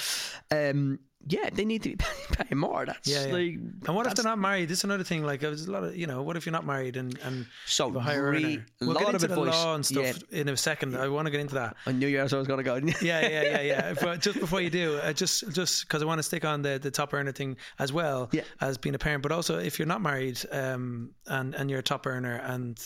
um, 0.52 1.00
yeah, 1.28 1.50
they 1.54 1.66
need 1.66 1.84
to 1.84 1.90
be 1.90 1.96
paying 2.32 2.58
more. 2.60 2.86
That's 2.86 3.08
Yeah, 3.08 3.28
yeah. 3.28 3.34
like, 3.34 3.54
And 3.88 3.96
what 3.96 4.08
if 4.08 4.16
they're 4.16 4.26
not 4.26 4.40
married? 4.40 4.68
This 4.70 4.80
is 4.80 4.84
another 4.84 5.04
thing. 5.04 5.24
Like, 5.24 5.40
there's 5.42 5.68
a 5.68 5.72
lot 5.72 5.84
of 5.84 5.96
you 5.96 6.08
know. 6.08 6.22
What 6.22 6.36
if 6.38 6.46
you're 6.46 6.52
not 6.54 6.66
married 6.66 6.98
and 6.98 7.18
and 7.20 7.46
So, 7.66 7.96
a 7.96 8.00
higher 8.00 8.30
re- 8.32 8.44
earner? 8.46 8.66
We'll 8.82 8.90
lot 8.94 9.00
get 9.00 9.08
of 9.10 9.16
into 9.16 9.28
the 9.28 9.42
advice. 9.42 9.64
law 9.64 9.76
and 9.76 9.86
stuff 9.86 10.24
in 10.32 10.50
a 10.50 10.58
second. 10.58 10.96
I 10.98 11.08
want 11.08 11.26
to 11.28 11.32
get 11.32 11.40
into 11.40 11.56
that. 11.56 11.76
I 11.86 11.92
knew 11.92 12.12
that's 12.18 12.32
where 12.32 12.40
I 12.40 12.42
was 12.42 12.48
going 12.48 12.64
to 12.64 12.64
go. 12.64 12.76
Yeah, 13.02 13.22
yeah, 13.22 13.42
yeah, 13.44 13.62
yeah. 13.62 13.94
But 14.00 14.22
just 14.22 14.40
before 14.40 14.62
you 14.62 14.70
do, 14.70 14.98
uh, 14.98 15.14
just 15.14 15.50
just 15.54 15.88
because 15.88 16.02
I 16.02 16.06
want 16.06 16.20
to 16.20 16.24
stick 16.24 16.46
on 16.46 16.62
the, 16.62 16.80
the 16.82 16.92
top 16.92 17.14
earner 17.14 17.32
thing 17.32 17.58
as 17.80 17.92
well 17.94 18.30
Yeah. 18.32 18.44
as 18.62 18.78
being 18.78 18.96
a 18.96 19.00
parent, 19.00 19.24
but 19.24 19.32
also 19.32 19.60
if 19.60 19.80
you're 19.80 19.88
not 19.88 20.02
married 20.02 20.40
um, 20.52 21.12
and 21.28 21.56
and 21.56 21.70
you're 21.70 21.80
a 21.80 21.84
top 21.84 22.06
earner 22.08 22.36
and 22.46 22.78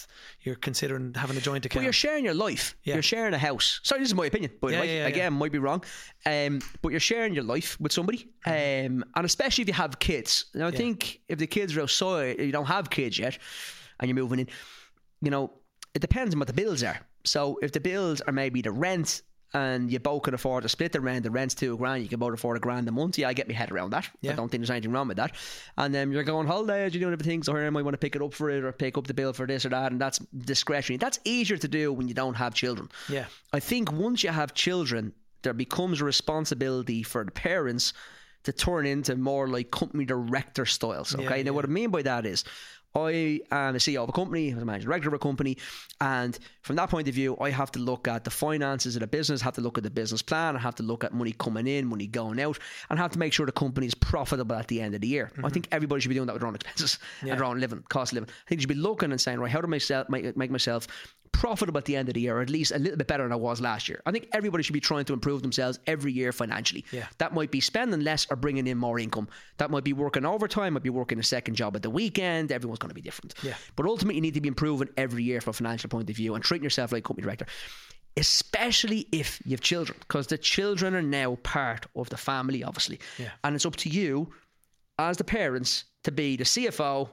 you're 0.42 0.56
considering 0.56 1.14
having 1.16 1.38
a 1.38 1.42
joint 1.42 1.66
account. 1.66 1.84
you're 1.84 1.94
sharing 1.94 2.24
your 2.26 2.34
life. 2.34 2.76
Yeah. 2.84 2.94
You're 2.96 3.04
sharing 3.04 3.34
a 3.34 3.38
house. 3.38 3.80
Sorry, 3.84 4.00
this 4.02 4.10
is 4.10 4.16
my 4.16 4.26
opinion. 4.26 4.52
but 4.62 4.72
Yeah, 4.72 4.84
yeah, 4.84 4.94
yeah. 5.02 5.08
again, 5.08 5.34
might 5.34 5.52
be 5.52 5.60
wrong. 5.60 5.84
Um, 6.26 6.62
but 6.82 6.90
you're 6.90 7.00
sharing 7.00 7.34
your 7.34 7.44
life 7.44 7.80
with 7.80 7.92
somebody, 7.92 8.27
um, 8.46 9.04
and 9.16 9.26
especially 9.26 9.64
if 9.64 9.68
you 9.68 9.74
have 9.74 10.00
kids. 10.00 10.46
Now, 10.54 10.68
I 10.68 10.72
think 10.72 11.20
if 11.28 11.40
the 11.40 11.48
kids 11.48 11.76
are 11.76 11.82
outside, 11.82 12.40
you 12.40 12.52
don't 12.52 12.66
have 12.66 12.90
kids 12.90 13.18
yet, 13.20 13.38
and 14.00 14.10
you're 14.10 14.16
moving 14.16 14.40
in. 14.40 14.48
You 15.22 15.32
know, 15.32 15.52
it 15.94 16.00
depends 16.00 16.34
on 16.34 16.40
what 16.40 16.48
the 16.48 16.54
bills 16.54 16.84
are. 16.84 17.00
So 17.24 17.60
if 17.62 17.72
the 17.72 17.80
bills 17.80 18.22
are 18.22 18.34
maybe 18.34 18.62
the 18.62 18.72
rent. 18.72 19.22
And 19.54 19.90
you 19.90 19.98
both 19.98 20.24
can 20.24 20.34
afford 20.34 20.64
to 20.64 20.70
split 20.70 20.92
the 20.92 21.00
rent. 21.00 21.24
The 21.24 21.32
rent's 21.32 21.56
two 21.56 21.78
grand. 21.78 22.04
You 22.04 22.10
can 22.10 22.20
both 22.20 22.34
afford 22.34 22.58
a 22.58 22.60
grand 22.60 22.86
a 22.90 22.92
month. 22.92 23.18
Yeah, 23.18 23.30
I 23.30 23.34
get 23.34 23.48
my 23.48 23.54
head 23.54 23.72
around 23.72 23.92
that. 23.92 24.08
Yeah. 24.20 24.34
I 24.34 24.36
don't 24.36 24.50
think 24.50 24.60
there's 24.60 24.70
anything 24.70 24.92
wrong 24.92 25.08
with 25.08 25.16
that. 25.18 25.36
And 25.78 25.96
then 25.96 26.12
you're 26.12 26.24
going 26.24 26.48
holidays. 26.48 26.94
You're 26.94 27.00
doing 27.00 27.14
everything. 27.14 27.44
So 27.44 27.56
here 27.56 27.66
I 27.66 27.70
might 27.70 27.84
want 27.84 27.94
to 27.94 27.98
pick 27.98 28.18
it 28.18 28.22
up 28.22 28.34
for 28.34 28.50
it 28.50 28.66
or 28.66 28.74
pick 28.74 28.98
up 28.98 29.08
the 29.08 29.14
bill 29.14 29.32
for 29.32 29.48
this 29.48 29.66
or 29.66 29.70
that. 29.70 29.94
And 29.94 30.02
that's 30.02 30.20
discretionary. 30.20 30.98
That's 30.98 31.22
easier 31.24 31.56
to 31.58 31.68
do 31.68 31.94
when 31.94 32.10
you 32.10 32.14
don't 32.14 32.34
have 32.34 32.54
children. 32.56 32.90
yeah, 33.08 33.28
I 33.54 33.62
think 33.62 33.90
once 33.90 34.22
you 34.22 34.32
have 34.32 34.54
children, 34.54 35.14
there 35.44 35.54
becomes 35.54 36.02
a 36.02 36.06
responsibility 36.06 37.02
for 37.02 37.24
the 37.24 37.32
parents 37.32 37.94
to 38.44 38.54
turn 38.54 38.86
into 38.86 39.16
more 39.16 39.48
like 39.48 39.72
company 39.72 40.06
director 40.06 40.66
styles. 40.66 41.14
Okay. 41.14 41.38
Yeah, 41.38 41.44
now, 41.44 41.54
what 41.54 41.66
I 41.66 41.70
mean 41.70 41.90
by 41.90 42.02
that 42.04 42.26
is, 42.26 42.44
I 42.96 43.42
am 43.52 43.76
a 43.76 43.80
CEO 43.80 44.02
of 44.02 44.10
a 44.10 44.12
company, 44.12 44.50
I'm 44.50 44.60
a 44.60 44.66
managing 44.66 44.88
director 44.88 45.10
of 45.10 45.14
a 45.14 45.20
company, 45.20 45.58
and 46.02 46.38
from 46.62 46.78
that 46.78 46.90
point 46.90 47.08
of 47.08 47.14
view, 47.14 47.38
I 47.40 47.52
have 47.52 47.72
to 47.74 47.80
look 47.80 48.08
at 48.08 48.24
the 48.24 48.32
finances 48.32 48.96
of 48.96 49.02
the 49.02 49.08
business, 49.08 49.42
have 49.42 49.56
to 49.56 49.62
look 49.62 49.78
at 49.78 49.84
the 49.84 49.92
business 49.92 50.22
plan, 50.22 50.56
I 50.56 50.60
have 50.60 50.76
to 50.76 50.84
look 50.84 51.04
at 51.04 51.14
money 51.14 51.34
coming 51.34 51.68
in, 51.68 51.86
money 51.86 52.08
going 52.08 52.40
out, 52.40 52.58
and 52.90 52.98
have 52.98 53.12
to 53.12 53.20
make 53.20 53.34
sure 53.34 53.46
the 53.46 53.52
company 53.52 53.86
is 53.86 53.94
profitable 53.94 54.56
at 54.56 54.68
the 54.68 54.82
end 54.82 54.96
of 54.96 55.02
the 55.02 55.08
year. 55.08 55.30
I 55.34 55.38
mm-hmm. 55.38 55.50
think 55.50 55.68
everybody 55.72 56.02
should 56.02 56.10
be 56.10 56.16
doing 56.16 56.28
that 56.28 56.34
with 56.34 56.42
their 56.42 56.48
own 56.48 56.56
expenses 56.56 56.98
and 57.22 57.32
their 57.32 57.44
own 57.44 57.60
living, 57.60 57.84
cost 57.90 58.14
of 58.14 58.16
living. 58.16 58.30
I 58.30 58.50
think 58.50 58.60
you 58.60 58.64
should 58.64 58.70
be 58.70 58.76
looking 58.76 59.12
and 59.12 59.22
saying, 59.22 59.40
right, 59.40 59.52
how 59.52 59.62
do 59.62 59.68
I 59.68 60.34
make 60.36 60.52
myself 60.52 60.88
profitable 61.32 61.78
at 61.78 61.86
the 61.86 61.96
end 61.96 62.10
of 62.10 62.16
the 62.16 62.22
year, 62.22 62.38
or 62.38 62.42
at 62.42 62.50
least 62.50 62.72
a 62.72 62.80
little 62.80 62.98
bit 62.98 63.08
better 63.08 63.24
than 63.24 63.32
I 63.32 63.36
was 63.36 63.62
last 63.62 63.88
year. 63.88 64.02
I 64.06 64.12
think 64.12 64.28
everybody 64.34 64.64
should 64.64 64.74
be 64.74 64.80
trying 64.80 65.06
to 65.06 65.14
improve 65.14 65.42
themselves 65.42 65.80
every 65.88 66.12
year 66.12 66.32
financially. 66.32 66.86
Yeah. 66.92 67.08
That 67.18 67.34
might 67.34 67.52
be 67.52 67.62
spending 67.62 68.02
less 68.02 68.28
or 68.30 68.36
bringing 68.36 68.68
in 68.68 68.78
more 68.78 69.00
income. 69.00 69.28
That 69.58 69.72
might 69.72 69.84
be 69.84 69.94
working 69.94 70.26
overtime, 70.26 70.74
might 70.74 70.84
be 70.84 70.90
working 70.90 71.20
a 71.20 71.24
second 71.24 71.56
job 71.56 71.76
at 71.76 71.82
the 71.82 71.90
weekend. 71.90 72.52
Everyone's 72.52 72.80
going 72.80 72.90
to 72.90 72.96
be 72.96 73.02
different. 73.02 73.34
Yeah. 73.44 73.56
But 73.76 73.86
ultimately, 73.86 74.16
you 74.16 74.22
need 74.22 74.34
to 74.34 74.42
be 74.42 74.48
improving 74.48 74.90
every 74.98 75.24
year 75.24 75.42
from 75.42 75.52
a 75.52 75.54
financial 75.54 75.90
point 75.90 76.10
of 76.10 76.16
view 76.16 76.36
and 76.36 76.44
treating 76.44 76.64
yourself 76.64 76.92
like 76.92 77.00
a 77.00 77.08
company 77.08 77.24
director. 77.24 77.46
Especially 78.16 79.08
if 79.12 79.40
you 79.46 79.52
have 79.52 79.62
children, 79.62 79.98
because 80.00 80.28
the 80.28 80.38
children 80.38 80.96
are 80.96 81.04
now 81.04 81.36
part 81.44 81.86
of 81.96 82.10
the 82.10 82.18
family, 82.18 82.64
obviously. 82.64 83.00
Yeah. 83.20 83.30
And 83.44 83.56
it's 83.56 83.66
up 83.66 83.76
to 83.78 83.90
you, 83.90 84.32
as 84.98 85.18
the 85.18 85.24
parents, 85.24 85.84
to 86.04 86.12
be 86.12 86.36
the 86.36 86.44
CFO, 86.44 87.10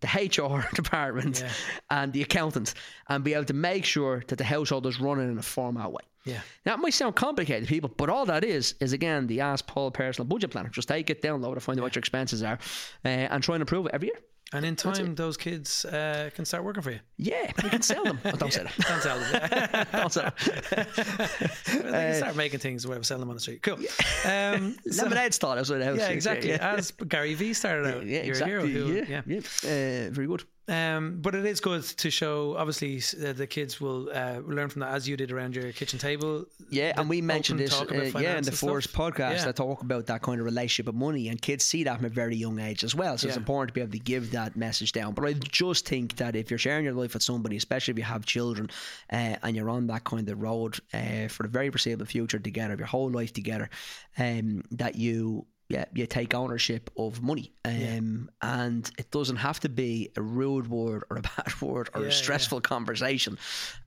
the 0.00 0.08
HR 0.08 0.68
department, 0.74 1.40
Yeah. 1.40 1.50
and 1.90 2.12
the 2.12 2.22
accountant, 2.22 2.74
and 3.08 3.24
be 3.24 3.34
able 3.34 3.44
to 3.46 3.54
make 3.54 3.84
sure 3.84 4.22
that 4.28 4.36
the 4.36 4.44
household 4.44 4.86
is 4.86 5.00
running 5.00 5.30
in 5.30 5.38
a 5.38 5.42
format 5.42 5.90
way. 5.92 6.02
Yeah. 6.24 6.40
That 6.64 6.80
might 6.80 6.92
sound 6.92 7.14
complicated 7.14 7.68
to 7.68 7.72
people, 7.72 7.90
but 7.96 8.08
all 8.10 8.26
that 8.26 8.44
is 8.44 8.74
is 8.80 8.92
again 8.92 9.26
the 9.28 9.40
Ask 9.40 9.66
Paul 9.66 9.90
personal 9.92 10.26
budget 10.26 10.50
planner. 10.50 10.68
Just 10.70 10.88
take 10.88 11.08
it, 11.08 11.22
download 11.22 11.56
it, 11.56 11.60
find 11.60 11.78
out 11.78 11.84
what 11.84 11.94
your 11.94 12.00
expenses 12.00 12.42
are, 12.42 12.58
uh, 13.04 13.08
and 13.08 13.42
try 13.42 13.54
and 13.54 13.62
improve 13.62 13.86
it 13.86 13.92
every 13.94 14.08
year. 14.08 14.18
And 14.52 14.64
in 14.64 14.76
time, 14.76 15.16
those 15.16 15.36
kids 15.36 15.84
uh, 15.84 16.30
can 16.34 16.44
start 16.44 16.62
working 16.62 16.82
for 16.82 16.92
you. 16.92 17.00
Yeah, 17.16 17.50
we 17.64 17.68
can 17.68 17.82
sell 17.82 18.04
them. 18.04 18.20
Oh, 18.24 18.30
don't 18.30 18.52
say 18.52 18.62
that. 18.62 18.76
Don't 18.78 19.02
sell 19.02 19.18
them. 19.18 19.86
Don't 19.92 20.12
sell 20.12 20.22
them. 20.22 20.32
they 21.66 21.90
can 21.90 22.14
start 22.14 22.36
making 22.36 22.60
things 22.60 22.86
where 22.86 22.96
we 22.96 23.02
sell 23.04 23.18
them 23.18 23.28
on 23.28 23.34
the 23.34 23.40
street. 23.40 23.62
Cool. 23.62 23.78
Um, 24.24 24.76
so- 24.90 25.02
Lemonade 25.02 25.32
the 25.32 25.84
house. 25.84 25.98
yeah, 25.98 26.08
exactly. 26.10 26.50
Yeah, 26.50 26.74
As 26.76 26.92
Gary 26.92 27.34
Vee 27.34 27.54
started 27.54 27.92
out. 27.92 28.06
yeah, 28.06 28.22
You're 28.22 28.28
exactly. 28.36 28.56
a 28.56 28.60
hero. 28.68 28.86
Who, 28.86 28.92
yeah, 28.94 29.04
yeah. 29.08 29.22
yeah. 29.26 29.38
Uh, 29.38 30.10
very 30.12 30.28
good. 30.28 30.44
Um, 30.68 31.18
but 31.20 31.34
it 31.34 31.46
is 31.46 31.60
good 31.60 31.84
to 31.84 32.10
show. 32.10 32.56
Obviously, 32.56 33.00
uh, 33.24 33.32
the 33.32 33.46
kids 33.46 33.80
will 33.80 34.10
uh, 34.12 34.40
learn 34.44 34.68
from 34.68 34.80
that 34.80 34.94
as 34.94 35.08
you 35.08 35.16
did 35.16 35.30
around 35.30 35.54
your 35.54 35.70
kitchen 35.72 35.98
table. 35.98 36.44
Yeah, 36.70 36.92
and 36.96 37.08
we 37.08 37.20
mentioned 37.20 37.60
this, 37.60 37.72
uh, 37.72 37.84
yeah, 38.18 38.36
in 38.36 38.42
the 38.42 38.50
stuff. 38.50 38.70
first 38.70 38.92
podcast. 38.92 39.44
Yeah. 39.44 39.48
I 39.50 39.52
talk 39.52 39.82
about 39.82 40.06
that 40.06 40.22
kind 40.22 40.40
of 40.40 40.44
relationship 40.44 40.86
with 40.86 40.96
money, 40.96 41.28
and 41.28 41.40
kids 41.40 41.64
see 41.64 41.84
that 41.84 41.98
from 41.98 42.06
a 42.06 42.08
very 42.08 42.34
young 42.34 42.58
age 42.58 42.82
as 42.82 42.94
well. 42.94 43.16
So 43.16 43.28
it's 43.28 43.36
important 43.36 43.68
to 43.68 43.74
be 43.74 43.80
able 43.80 43.92
to 43.92 43.98
give 43.98 44.32
that 44.32 44.56
message 44.56 44.90
down. 44.90 45.14
But 45.14 45.26
I 45.26 45.34
just 45.34 45.86
think 45.86 46.16
that 46.16 46.34
if 46.34 46.50
you're 46.50 46.58
sharing 46.58 46.84
your 46.84 46.94
life 46.94 47.14
with 47.14 47.22
somebody, 47.22 47.56
especially 47.56 47.92
if 47.92 47.98
you 47.98 48.04
have 48.04 48.26
children, 48.26 48.68
uh, 49.12 49.36
and 49.42 49.54
you're 49.54 49.70
on 49.70 49.86
that 49.86 50.02
kind 50.02 50.28
of 50.28 50.42
road 50.42 50.80
uh, 50.92 51.28
for 51.28 51.44
the 51.44 51.48
very 51.48 51.70
foreseeable 51.70 52.06
future 52.06 52.40
together, 52.40 52.74
your 52.76 52.86
whole 52.86 53.10
life 53.10 53.32
together, 53.32 53.70
um, 54.18 54.64
that 54.72 54.96
you. 54.96 55.46
Yeah, 55.68 55.86
you 55.94 56.06
take 56.06 56.32
ownership 56.32 56.90
of 56.96 57.22
money, 57.22 57.52
um, 57.64 58.30
and 58.40 58.88
it 58.98 59.10
doesn't 59.10 59.36
have 59.36 59.58
to 59.60 59.68
be 59.68 60.10
a 60.16 60.22
rude 60.22 60.68
word 60.68 61.02
or 61.10 61.16
a 61.16 61.22
bad 61.36 61.60
word 61.60 61.90
or 61.94 62.02
Yeah, 62.02 62.06
a 62.06 62.10
yeah. 62.10 62.14
stressful 62.14 62.60
conversation. 62.60 63.36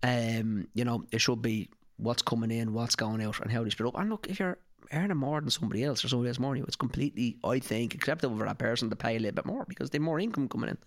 Um, 0.04 0.68
you 0.74 0.84
know, 0.84 1.06
it 1.12 1.22
should 1.22 1.42
be 1.42 1.70
what's 1.98 2.22
coming 2.22 2.52
in, 2.52 2.74
what's 2.74 2.96
going 2.96 3.22
out, 3.22 3.40
and 3.40 3.50
how 3.52 3.64
they 3.64 3.70
split 3.70 3.88
up. 3.88 3.98
And 4.00 4.10
look, 4.10 4.28
if 4.30 4.40
you're 4.40 4.58
earning 4.92 5.18
more 5.18 5.40
than 5.40 5.50
somebody 5.52 5.84
else 5.84 6.04
or 6.04 6.08
somebody 6.10 6.30
else 6.30 6.40
more 6.40 6.52
than 6.54 6.60
you, 6.60 6.66
it's 6.66 6.76
completely, 6.76 7.38
I 7.44 7.60
think, 7.60 7.94
acceptable 7.94 8.38
for 8.38 8.46
that 8.46 8.58
person 8.58 8.90
to 8.90 8.96
pay 8.96 9.16
a 9.16 9.20
little 9.20 9.36
bit 9.36 9.46
more 9.46 9.64
because 9.68 9.90
they 9.90 9.98
have 9.98 10.04
more 10.04 10.20
income 10.20 10.50
coming 10.50 10.72
in. 10.72 10.78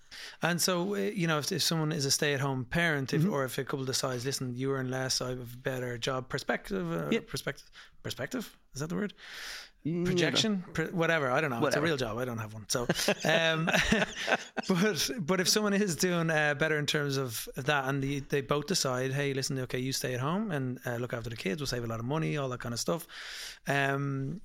And 0.42 0.60
so, 0.60 0.94
uh, 0.94 0.98
you 0.98 1.26
know, 1.26 1.38
if, 1.38 1.52
if 1.52 1.62
someone 1.62 1.92
is 1.92 2.04
a 2.04 2.10
stay-at-home 2.10 2.64
parent, 2.66 3.10
Mm-hmm. 3.12 3.28
if, 3.28 3.32
or 3.32 3.44
if 3.44 3.56
a 3.58 3.64
couple 3.64 3.84
decides, 3.86 4.26
listen, 4.26 4.54
you 4.56 4.72
earn 4.72 4.90
less, 4.90 5.20
I 5.22 5.30
have 5.30 5.40
a 5.40 5.56
better 5.56 5.96
job 5.98 6.28
perspective. 6.28 6.92
Uh, 6.92 7.08
Yeah. 7.10 7.20
Perspective. 7.26 7.70
Perspective. 8.02 8.56
Is 8.74 8.80
that 8.80 8.88
the 8.88 8.96
word? 8.96 9.14
Projection, 9.84 10.62
Pro- 10.72 10.86
whatever. 10.86 11.28
I 11.28 11.40
don't 11.40 11.50
know. 11.50 11.60
Whatever. 11.60 11.68
It's 11.68 11.76
a 11.76 11.80
real 11.82 11.96
job. 11.96 12.18
I 12.18 12.24
don't 12.24 12.38
have 12.38 12.54
one. 12.54 12.66
So, 12.68 12.86
um, 13.24 13.68
but 14.68 15.10
but 15.18 15.40
if 15.40 15.48
someone 15.48 15.72
is 15.74 15.96
doing 15.96 16.30
uh, 16.30 16.54
better 16.54 16.78
in 16.78 16.86
terms 16.86 17.16
of 17.16 17.48
that, 17.56 17.88
and 17.88 18.00
the, 18.00 18.20
they 18.20 18.42
both 18.42 18.66
decide, 18.66 19.12
hey, 19.12 19.34
listen, 19.34 19.58
okay, 19.58 19.80
you 19.80 19.92
stay 19.92 20.14
at 20.14 20.20
home 20.20 20.52
and 20.52 20.78
uh, 20.86 20.96
look 20.96 21.12
after 21.12 21.30
the 21.30 21.36
kids, 21.36 21.60
we'll 21.60 21.66
save 21.66 21.82
a 21.82 21.88
lot 21.88 21.98
of 21.98 22.06
money, 22.06 22.36
all 22.36 22.48
that 22.50 22.60
kind 22.60 22.72
of 22.72 22.78
stuff. 22.78 23.08
Um, 23.66 24.40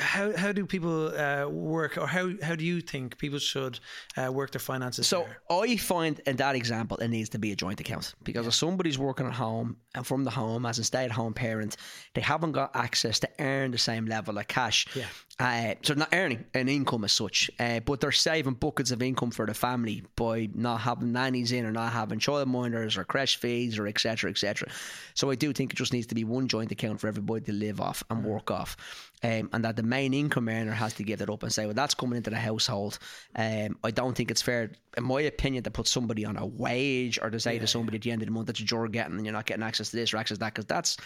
how 0.00 0.36
how 0.36 0.52
do 0.52 0.66
people 0.66 1.08
uh, 1.18 1.48
work, 1.48 1.98
or 1.98 2.06
how 2.06 2.30
how 2.42 2.54
do 2.54 2.64
you 2.64 2.80
think 2.80 3.18
people 3.18 3.38
should 3.38 3.78
uh, 4.16 4.32
work 4.32 4.50
their 4.52 4.60
finances? 4.60 5.06
So 5.06 5.26
there? 5.48 5.62
I 5.62 5.76
find 5.76 6.20
in 6.26 6.36
that 6.36 6.54
example 6.54 6.96
it 6.98 7.08
needs 7.08 7.28
to 7.30 7.38
be 7.38 7.52
a 7.52 7.56
joint 7.56 7.80
account 7.80 8.14
because 8.22 8.46
if 8.46 8.54
somebody's 8.54 8.98
working 8.98 9.26
at 9.26 9.34
home 9.34 9.76
and 9.94 10.06
from 10.06 10.24
the 10.24 10.30
home 10.30 10.66
as 10.66 10.78
a 10.78 10.84
stay-at-home 10.84 11.34
parent, 11.34 11.76
they 12.14 12.20
haven't 12.20 12.52
got 12.52 12.74
access 12.74 13.18
to 13.20 13.28
earn 13.38 13.70
the 13.70 13.78
same 13.78 14.06
level 14.06 14.38
of 14.38 14.48
cash. 14.48 14.86
Yeah. 14.94 15.06
Uh, 15.40 15.74
so 15.82 15.94
not 15.94 16.08
earning 16.12 16.44
an 16.54 16.68
income 16.68 17.02
as 17.02 17.10
such, 17.10 17.50
uh, 17.58 17.80
but 17.80 18.00
they're 18.00 18.12
saving 18.12 18.54
buckets 18.54 18.92
of 18.92 19.02
income 19.02 19.32
for 19.32 19.46
the 19.46 19.54
family 19.54 20.04
by 20.14 20.48
not 20.54 20.80
having 20.80 21.10
nannies 21.12 21.50
in 21.50 21.66
or 21.66 21.72
not 21.72 21.92
having 21.92 22.20
childminders 22.20 22.96
or 22.96 23.04
creche 23.04 23.36
fees 23.36 23.76
or 23.76 23.88
etc. 23.88 24.30
etc. 24.30 24.68
So 25.14 25.32
I 25.32 25.34
do 25.34 25.52
think 25.52 25.72
it 25.72 25.76
just 25.76 25.92
needs 25.92 26.06
to 26.06 26.14
be 26.14 26.22
one 26.22 26.46
joint 26.46 26.70
account 26.70 27.00
for 27.00 27.08
everybody 27.08 27.44
to 27.46 27.52
live 27.52 27.80
off 27.80 28.04
and 28.10 28.24
work 28.24 28.52
off. 28.52 28.76
Um, 29.24 29.48
and 29.52 29.64
that 29.64 29.74
the 29.74 29.82
main 29.82 30.14
income 30.14 30.48
earner 30.48 30.70
has 30.70 30.94
to 30.94 31.02
give 31.02 31.20
it 31.20 31.30
up 31.30 31.42
and 31.42 31.52
say, 31.52 31.64
well, 31.64 31.74
that's 31.74 31.94
coming 31.94 32.18
into 32.18 32.30
the 32.30 32.36
household. 32.36 33.00
Um, 33.34 33.76
I 33.82 33.90
don't 33.90 34.14
think 34.14 34.30
it's 34.30 34.42
fair, 34.42 34.70
in 34.96 35.02
my 35.02 35.22
opinion, 35.22 35.64
to 35.64 35.70
put 35.70 35.88
somebody 35.88 36.24
on 36.24 36.36
a 36.36 36.46
wage 36.46 37.18
or 37.20 37.30
to 37.30 37.40
say 37.40 37.58
to 37.58 37.66
somebody 37.66 37.96
at 37.96 38.02
the 38.02 38.12
end 38.12 38.22
of 38.22 38.26
the 38.26 38.32
month 38.32 38.46
that 38.46 38.60
you're 38.70 38.86
getting 38.86 39.16
and 39.16 39.24
you're 39.26 39.32
not 39.32 39.46
getting 39.46 39.64
access 39.64 39.90
to 39.90 39.96
this 39.96 40.14
or 40.14 40.18
access 40.18 40.36
to 40.36 40.40
that, 40.40 40.54
because 40.54 40.66
that's 40.66 40.96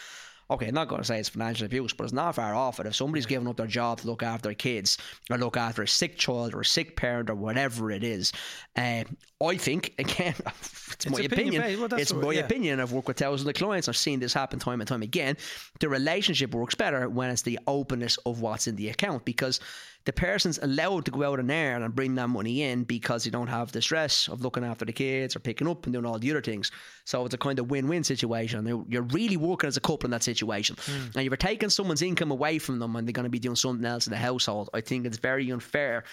okay, 0.50 0.68
I'm 0.68 0.74
not 0.74 0.88
going 0.88 1.00
to 1.00 1.06
say 1.06 1.18
it's 1.18 1.28
financial 1.28 1.66
abuse, 1.66 1.92
but 1.92 2.04
it's 2.04 2.12
not 2.12 2.34
far 2.34 2.54
off 2.54 2.80
it. 2.80 2.87
If 2.87 2.96
somebody's 2.96 3.26
giving 3.26 3.46
up 3.48 3.56
their 3.56 3.66
job 3.66 4.00
to 4.00 4.06
look 4.06 4.22
after 4.22 4.48
their 4.48 4.54
kids 4.54 4.96
or 5.30 5.37
look 5.37 5.56
after 5.56 5.82
a 5.82 5.88
sick 5.88 6.16
child 6.16 6.54
or 6.54 6.61
a 6.61 6.64
sick 6.64 6.96
parent 6.96 7.28
or 7.28 7.34
whatever 7.34 7.90
it 7.90 8.02
is, 8.02 8.32
um, 8.76 9.04
I 9.42 9.56
think, 9.56 9.94
again, 9.98 10.34
it's, 10.37 11.08
my 11.08 11.20
opinion 11.20 11.62
opinion. 11.62 11.80
Well, 11.80 12.00
it's 12.00 12.12
what- 12.12 12.24
my 12.24 12.32
yeah. 12.32 12.40
opinion. 12.40 12.80
I've 12.80 12.92
worked 12.92 13.08
with 13.08 13.18
thousands 13.18 13.48
of 13.48 13.54
clients. 13.54 13.88
I've 13.88 13.96
seen 13.96 14.20
this 14.20 14.32
happen 14.32 14.58
time 14.58 14.80
and 14.80 14.88
time 14.88 15.02
again. 15.02 15.37
The 15.80 15.88
relationship 15.88 16.54
works 16.54 16.74
better 16.74 17.08
when 17.08 17.30
it's 17.30 17.42
the 17.42 17.58
openness 17.66 18.16
of 18.24 18.40
what's 18.40 18.66
in 18.66 18.76
the 18.76 18.88
account 18.88 19.24
because 19.24 19.61
the 20.04 20.12
person's 20.12 20.58
allowed 20.62 21.04
to 21.04 21.11
go 21.11 21.22
out 21.24 21.38
and 21.38 21.50
earn 21.50 21.82
and 21.82 21.94
bring 21.94 22.14
that 22.14 22.28
money 22.28 22.62
in 22.62 22.84
because 22.84 23.26
you 23.26 23.32
don't 23.32 23.48
have 23.48 23.72
the 23.72 23.82
stress 23.82 24.26
of 24.28 24.40
looking 24.40 24.64
after 24.64 24.87
the 24.87 24.92
kids 24.92 25.37
or 25.37 25.40
picking 25.40 25.68
up 25.68 25.84
and 25.84 25.92
doing 25.92 26.06
all 26.06 26.18
the 26.18 26.30
other 26.30 26.40
things. 26.40 26.70
So 27.04 27.24
it's 27.26 27.34
a 27.34 27.38
kind 27.38 27.58
of 27.58 27.70
win-win 27.70 28.04
situation. 28.04 28.66
You're- 28.66 28.84
You're 28.88 29.02
really 29.02 29.37
working 29.37 29.68
as 29.68 29.76
a 29.76 29.80
couple 29.80 30.06
in 30.06 30.11
that 30.12 30.22
situation, 30.22 30.76
hmm. 30.80 31.08
and 31.18 31.24
you're 31.26 31.37
taking 31.37 31.68
someone's 31.68 32.00
income 32.00 32.30
away 32.30 32.58
from 32.58 32.78
them, 32.78 32.96
and 32.96 33.06
they're 33.06 33.12
going 33.12 33.24
to 33.24 33.30
be 33.30 33.38
doing 33.38 33.56
something 33.56 33.84
else 33.84 34.06
in 34.06 34.12
the 34.12 34.16
household. 34.16 34.70
I 34.72 34.80
think 34.80 35.04
it's 35.04 35.18
very 35.18 35.50
unfair, 35.50 36.04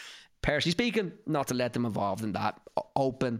personally 0.41 0.71
speaking, 0.71 1.13
not 1.26 1.48
to 1.48 1.54
let 1.54 1.71
them 1.74 1.86
involved 1.86 2.24
in 2.24 2.34
that 2.34 2.60
open, 2.98 3.39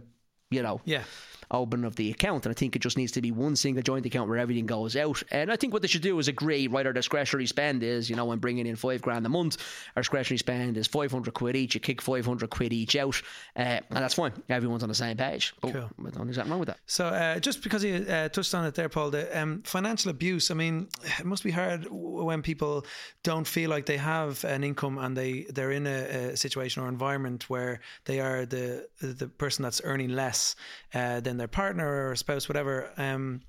you 0.50 0.62
know, 0.62 0.80
yeah. 0.86 1.02
Open 1.50 1.84
of 1.84 1.96
the 1.96 2.10
account. 2.10 2.46
And 2.46 2.50
I 2.52 2.54
think 2.54 2.76
it 2.76 2.80
just 2.80 2.96
needs 2.96 3.12
to 3.12 3.22
be 3.22 3.30
one 3.30 3.56
single 3.56 3.82
joint 3.82 4.06
account 4.06 4.28
where 4.28 4.38
everything 4.38 4.66
goes 4.66 4.96
out. 4.96 5.22
And 5.30 5.50
I 5.50 5.56
think 5.56 5.72
what 5.72 5.82
they 5.82 5.88
should 5.88 6.02
do 6.02 6.18
is 6.18 6.28
agree, 6.28 6.66
right? 6.66 6.86
Our 6.86 6.92
discretionary 6.92 7.46
spend 7.46 7.82
is, 7.82 8.10
you 8.10 8.16
know, 8.16 8.24
when 8.24 8.38
bringing 8.38 8.66
in 8.66 8.76
five 8.76 9.02
grand 9.02 9.26
a 9.26 9.28
month, 9.28 9.58
our 9.96 10.02
discretionary 10.02 10.38
spend 10.38 10.76
is 10.76 10.86
500 10.86 11.32
quid 11.34 11.56
each. 11.56 11.74
You 11.74 11.80
kick 11.80 12.02
500 12.02 12.50
quid 12.50 12.72
each 12.72 12.96
out. 12.96 13.20
Uh, 13.56 13.60
and 13.60 13.84
that's 13.90 14.14
fine. 14.14 14.32
Everyone's 14.48 14.82
on 14.82 14.88
the 14.88 14.94
same 14.94 15.16
page. 15.16 15.54
But 15.60 15.72
Cool. 15.72 15.90
Don't 16.10 16.32
think 16.32 16.48
wrong 16.48 16.58
with 16.58 16.68
that. 16.68 16.78
So, 16.86 17.06
uh, 17.06 17.38
just 17.38 17.62
because 17.62 17.84
you 17.84 18.06
uh, 18.08 18.28
touched 18.28 18.54
on 18.54 18.64
it 18.66 18.74
there, 18.74 18.88
Paul, 18.88 19.10
the 19.10 19.40
um, 19.40 19.62
financial 19.62 20.10
abuse. 20.10 20.50
I 20.50 20.54
mean, 20.54 20.88
it 21.18 21.24
must 21.24 21.44
be 21.44 21.50
hard 21.50 21.86
when 21.90 22.42
people 22.42 22.86
don't 23.22 23.46
feel 23.46 23.70
like 23.70 23.86
they 23.86 23.96
have 23.96 24.44
an 24.44 24.64
income 24.64 24.98
and 24.98 25.16
they 25.16 25.46
they're 25.50 25.72
in 25.72 25.86
a, 25.86 26.30
a 26.32 26.36
situation 26.36 26.82
or 26.82 26.88
environment 26.88 27.48
where 27.48 27.80
they 28.04 28.20
are 28.20 28.46
the 28.46 28.86
the 29.00 29.28
person 29.28 29.62
that's 29.62 29.80
earning 29.84 30.10
less 30.10 30.56
uh, 30.94 31.20
their 31.36 31.48
partner 31.48 32.08
or 32.10 32.16
spouse, 32.16 32.48
whatever. 32.48 32.90
Um, 32.96 33.42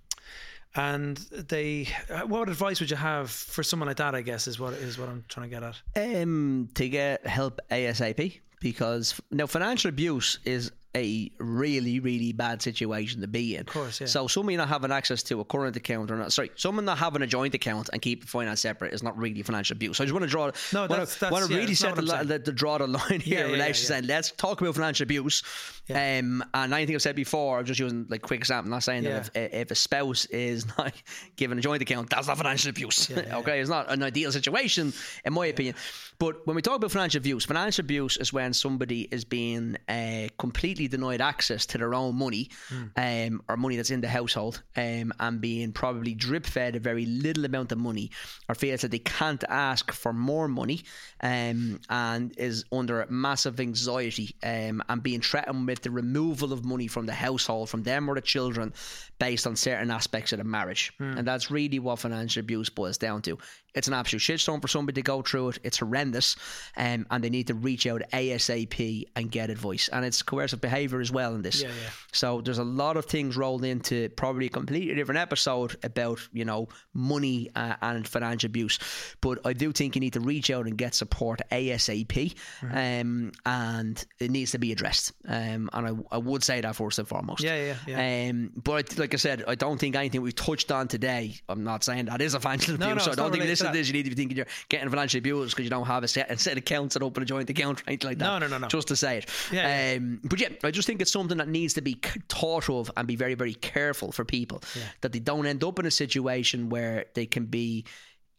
and 0.76 1.18
they, 1.18 1.88
what 2.28 2.50
advice 2.50 2.80
would 2.80 2.92
you 2.92 2.98
have 2.98 3.32
for 3.32 3.64
someone 3.64 3.88
like 3.88 3.98
that? 3.98 4.14
I 4.14 4.22
guess 4.22 4.48
is 4.48 4.60
what 4.60 4.74
is 4.74 4.98
what 5.00 5.10
I'm 5.10 5.24
trying 5.28 5.50
to 5.50 5.56
get 5.56 5.64
at. 5.64 6.22
Um, 6.22 6.70
to 6.76 6.88
get 6.90 7.26
help 7.26 7.60
ASAP 7.72 8.40
because 8.60 9.20
now 9.32 9.48
financial 9.48 9.90
abuse 9.90 10.40
is 10.46 10.72
a 10.96 11.32
really, 11.38 12.00
really 12.00 12.32
bad 12.32 12.60
situation 12.62 13.22
to 13.22 13.28
be 13.28 13.54
in. 13.56 13.62
Of 13.62 13.68
course, 13.68 14.02
yeah. 14.02 14.08
So 14.08 14.28
somebody 14.28 14.58
not 14.58 14.68
having 14.68 14.92
access 14.92 15.22
to 15.24 15.40
a 15.42 15.46
current 15.46 15.76
account 15.76 16.10
or 16.10 16.16
not, 16.16 16.34
sorry, 16.34 16.50
someone 16.56 16.86
not 16.86 16.98
having 16.98 17.22
a 17.22 17.28
joint 17.28 17.54
account 17.54 17.90
and 17.94 18.02
keep 18.02 18.24
finance 18.24 18.62
separate 18.62 18.94
is 18.96 19.04
not 19.04 19.16
really 19.18 19.44
financial 19.44 19.76
abuse. 19.76 19.98
So 19.98 20.04
I 20.04 20.06
just 20.08 20.14
want 20.14 20.24
to 20.24 20.30
draw, 20.30 20.50
No, 20.74 20.82
want 20.82 20.90
that's- 20.92 21.14
to, 21.16 21.20
that's- 21.20 21.32
want 21.32 21.46
to 21.48 21.54
yeah, 21.54 21.60
really 21.60 21.76
set 21.76 21.96
the, 21.96 22.02
what 22.02 22.12
I'm 22.14 22.22
li- 22.22 22.28
saying. 22.28 22.28
the, 22.30 22.40
the 22.40 22.52
draw 22.52 22.78
the 22.80 22.88
line 22.88 23.20
here 23.20 23.40
Yeah, 23.40 23.46
in 23.46 23.52
yeah, 23.52 23.58
relation 23.58 23.84
yeah, 23.84 23.88
saying, 23.90 24.08
let's 24.08 24.32
talk 24.32 24.60
about 24.62 24.74
financial 24.76 25.04
abuse. 25.04 25.44
Yeah. 25.88 26.20
Um, 26.20 26.44
and 26.54 26.74
anything 26.74 26.96
I've 26.96 27.02
said 27.02 27.16
before, 27.16 27.60
I'm 27.60 27.66
just 27.66 27.80
using 27.80 28.06
like 28.10 28.22
quick 28.22 28.40
example, 28.40 28.70
not 28.72 28.84
saying 28.84 29.04
Yeah. 29.04 29.20
that 29.20 29.32
if, 29.36 29.54
if 29.54 29.72
a 29.72 29.76
spouse 29.76 30.26
is 30.26 30.66
not 30.78 30.94
given 31.36 31.58
a 31.58 31.62
joint 31.62 31.82
account, 31.82 32.10
that's 32.10 32.28
not 32.28 32.38
financial 32.38 32.70
abuse. 32.70 33.10
yeah, 33.10 33.38
okay, 33.40 33.60
it's 33.60 33.70
not 33.70 33.90
an 33.92 34.04
ideal 34.04 34.32
situation, 34.32 34.94
in 35.26 35.34
my 35.34 35.46
opinion. 35.48 35.76
But 36.20 36.46
when 36.48 36.56
we 36.56 36.62
talk 36.62 36.76
about 36.78 36.92
financial 36.92 37.20
abuse, 37.20 37.46
financial 37.46 37.84
abuse 37.86 38.18
is 38.18 38.34
when 38.34 38.52
somebody 38.54 39.08
is 39.12 39.24
being 39.24 39.78
uh, 39.88 40.28
completely 40.40 40.88
denied 40.88 41.22
access 41.22 41.66
to 41.68 41.78
their 41.78 41.94
own 41.94 42.16
money 42.16 42.50
Hmm. 42.70 42.84
um, 42.98 43.42
or 43.48 43.56
money 43.58 43.76
that's 43.78 43.92
in 43.92 44.02
the 44.02 44.08
household 44.10 44.62
um, 44.76 45.14
and 45.20 45.40
being 45.40 45.72
probably 45.72 46.14
drip 46.16 46.46
fed 46.46 46.76
a 46.76 46.80
very 46.80 47.06
little 47.06 47.46
amount 47.46 47.72
of 47.72 47.78
money 47.78 48.10
or 48.50 48.56
feels 48.56 48.82
that 48.82 48.92
they 48.92 49.00
can't 49.00 49.44
ask 49.48 49.92
for 49.92 50.12
more 50.12 50.48
money 50.48 50.82
um, 51.22 51.80
and 51.90 52.34
is 52.38 52.66
under 52.72 53.06
massive 53.10 53.60
anxiety 53.60 54.36
um, 54.44 54.84
and 54.90 55.02
being 55.04 55.22
threatened 55.22 55.68
with 55.68 55.77
the 55.82 55.92
removal 55.92 56.54
of 56.54 56.66
money 56.66 56.88
from 56.88 57.06
the 57.06 57.14
household, 57.14 57.70
from 57.70 57.84
them 57.84 58.10
or 58.10 58.16
the 58.16 58.22
children, 58.22 58.74
based 59.20 59.48
on 59.48 59.56
certain 59.56 59.92
aspects 59.92 60.32
of 60.32 60.40
the 60.40 60.44
marriage. 60.44 60.94
Hmm. 60.98 61.18
And 61.18 61.28
that's 61.28 61.52
really 61.52 61.80
what 61.80 62.00
financial 62.00 62.40
abuse 62.42 62.70
boils 62.70 62.98
down 62.98 63.22
to. 63.24 63.38
It's 63.78 63.88
an 63.88 63.94
absolute 63.94 64.22
shitstorm 64.22 64.62
for 64.62 64.68
somebody 64.68 65.02
to 65.02 65.06
go 65.06 65.22
through 65.22 65.50
it. 65.50 65.60
It's 65.64 65.78
horrendous, 65.78 66.36
um, 66.76 67.06
and 67.12 67.24
they 67.24 67.30
need 67.30 67.48
to 67.48 67.54
reach 67.54 67.86
out 67.88 68.02
ASAP 68.14 69.06
and 69.16 69.32
get 69.32 69.50
advice. 69.50 69.88
And 69.90 70.04
it's 70.04 70.22
coercive 70.22 70.62
behaviour 70.62 71.00
as 71.00 71.12
well 71.12 71.36
in 71.36 71.42
this. 71.42 71.62
Yeah, 71.62 71.70
yeah. 71.70 71.90
So 72.12 72.42
there's 72.42 72.58
a 72.58 72.64
lot 72.64 72.98
of 72.98 73.06
things 73.06 73.38
rolled 73.38 73.64
into 73.64 74.10
probably 74.10 74.48
a 74.48 74.50
completely 74.50 74.96
different 74.96 75.20
episode 75.20 75.76
about 75.84 76.20
you 76.34 76.46
know 76.46 76.68
money 76.94 77.50
uh, 77.56 77.76
and 77.82 78.08
financial 78.08 78.48
abuse. 78.48 78.80
But 79.22 79.40
I 79.46 79.54
do 79.54 79.72
think 79.72 79.96
you 79.96 80.02
need 80.02 80.14
to 80.14 80.20
reach 80.20 80.50
out 80.50 80.66
and 80.66 80.78
get 80.78 80.96
support 80.96 81.42
ASAP, 81.52 82.36
um, 82.72 83.32
and 83.46 84.06
it 84.20 84.32
needs 84.32 84.52
to 84.52 84.60
be 84.60 84.72
addressed. 84.72 85.14
Um, 85.28 85.70
and 85.74 85.88
I, 85.88 86.16
I 86.16 86.18
would 86.18 86.44
say 86.44 86.62
that 86.62 86.76
first 86.76 87.00
and 87.00 87.08
foremost. 87.08 87.44
Yeah, 87.44 87.76
yeah, 87.86 88.30
Um, 88.30 88.52
but 88.56 88.98
like 88.98 89.14
I 89.14 89.18
said, 89.18 89.44
I 89.48 89.56
don't 89.56 89.78
think 89.78 89.96
anything 89.96 90.22
we've 90.22 90.36
touched 90.36 90.72
on 90.72 90.88
today. 90.88 91.36
I'm 91.48 91.64
not 91.64 91.84
saying 91.84 92.06
that 92.06 92.22
is 92.22 92.34
a 92.34 92.40
financial 92.40 92.76
abuse. 92.76 92.88
No, 92.88 92.94
no, 92.96 93.02
so 93.02 93.12
I 93.12 93.16
don't 93.16 93.32
think 93.32 93.44
related 93.44 93.52
this 93.52 93.62
to 93.74 93.80
is. 93.80 93.88
You 93.90 93.94
need 93.94 94.04
to 94.04 94.10
be 94.10 94.16
thinking 94.16 94.38
you're 94.38 94.46
getting 94.70 94.90
financially 94.90 95.20
abused 95.20 95.52
because 95.56 95.64
you 95.64 95.70
don't 95.70 95.86
have 95.88 96.04
a 96.04 96.08
set, 96.08 96.30
a 96.32 96.38
set 96.38 96.54
of 96.54 96.60
accounts 96.60 96.94
that 96.94 97.04
open 97.04 97.24
a 97.24 97.26
joint 97.26 97.50
account, 97.50 97.84
right? 97.88 98.04
Like 98.04 98.18
that. 98.18 98.26
No, 98.26 98.40
no, 98.40 98.48
no, 98.48 98.58
no. 98.58 98.68
Just 98.68 98.88
to 98.90 98.96
say 98.96 99.20
it. 99.20 99.30
Yeah, 99.52 99.92
yeah. 99.94 99.98
Um, 99.98 100.20
but 100.24 100.40
yeah, 100.40 100.50
I 100.64 100.72
just 100.72 100.88
think 100.88 101.02
it's 101.02 101.12
something 101.12 101.38
that 101.38 101.48
needs 101.48 101.74
to 101.76 101.82
be 101.82 102.00
thought 102.30 102.70
of 102.70 102.92
and 102.98 103.08
be 103.08 103.16
very, 103.16 103.36
very 103.36 103.54
careful 103.54 104.12
for 104.12 104.26
people 104.26 104.62
that 105.02 105.12
they 105.12 105.20
don't 105.20 105.46
end 105.46 105.64
up 105.64 105.80
in 105.80 105.86
a 105.86 105.92
situation 105.92 106.70
where 106.70 107.06
they 107.14 107.26
can 107.26 107.46
be 107.46 107.86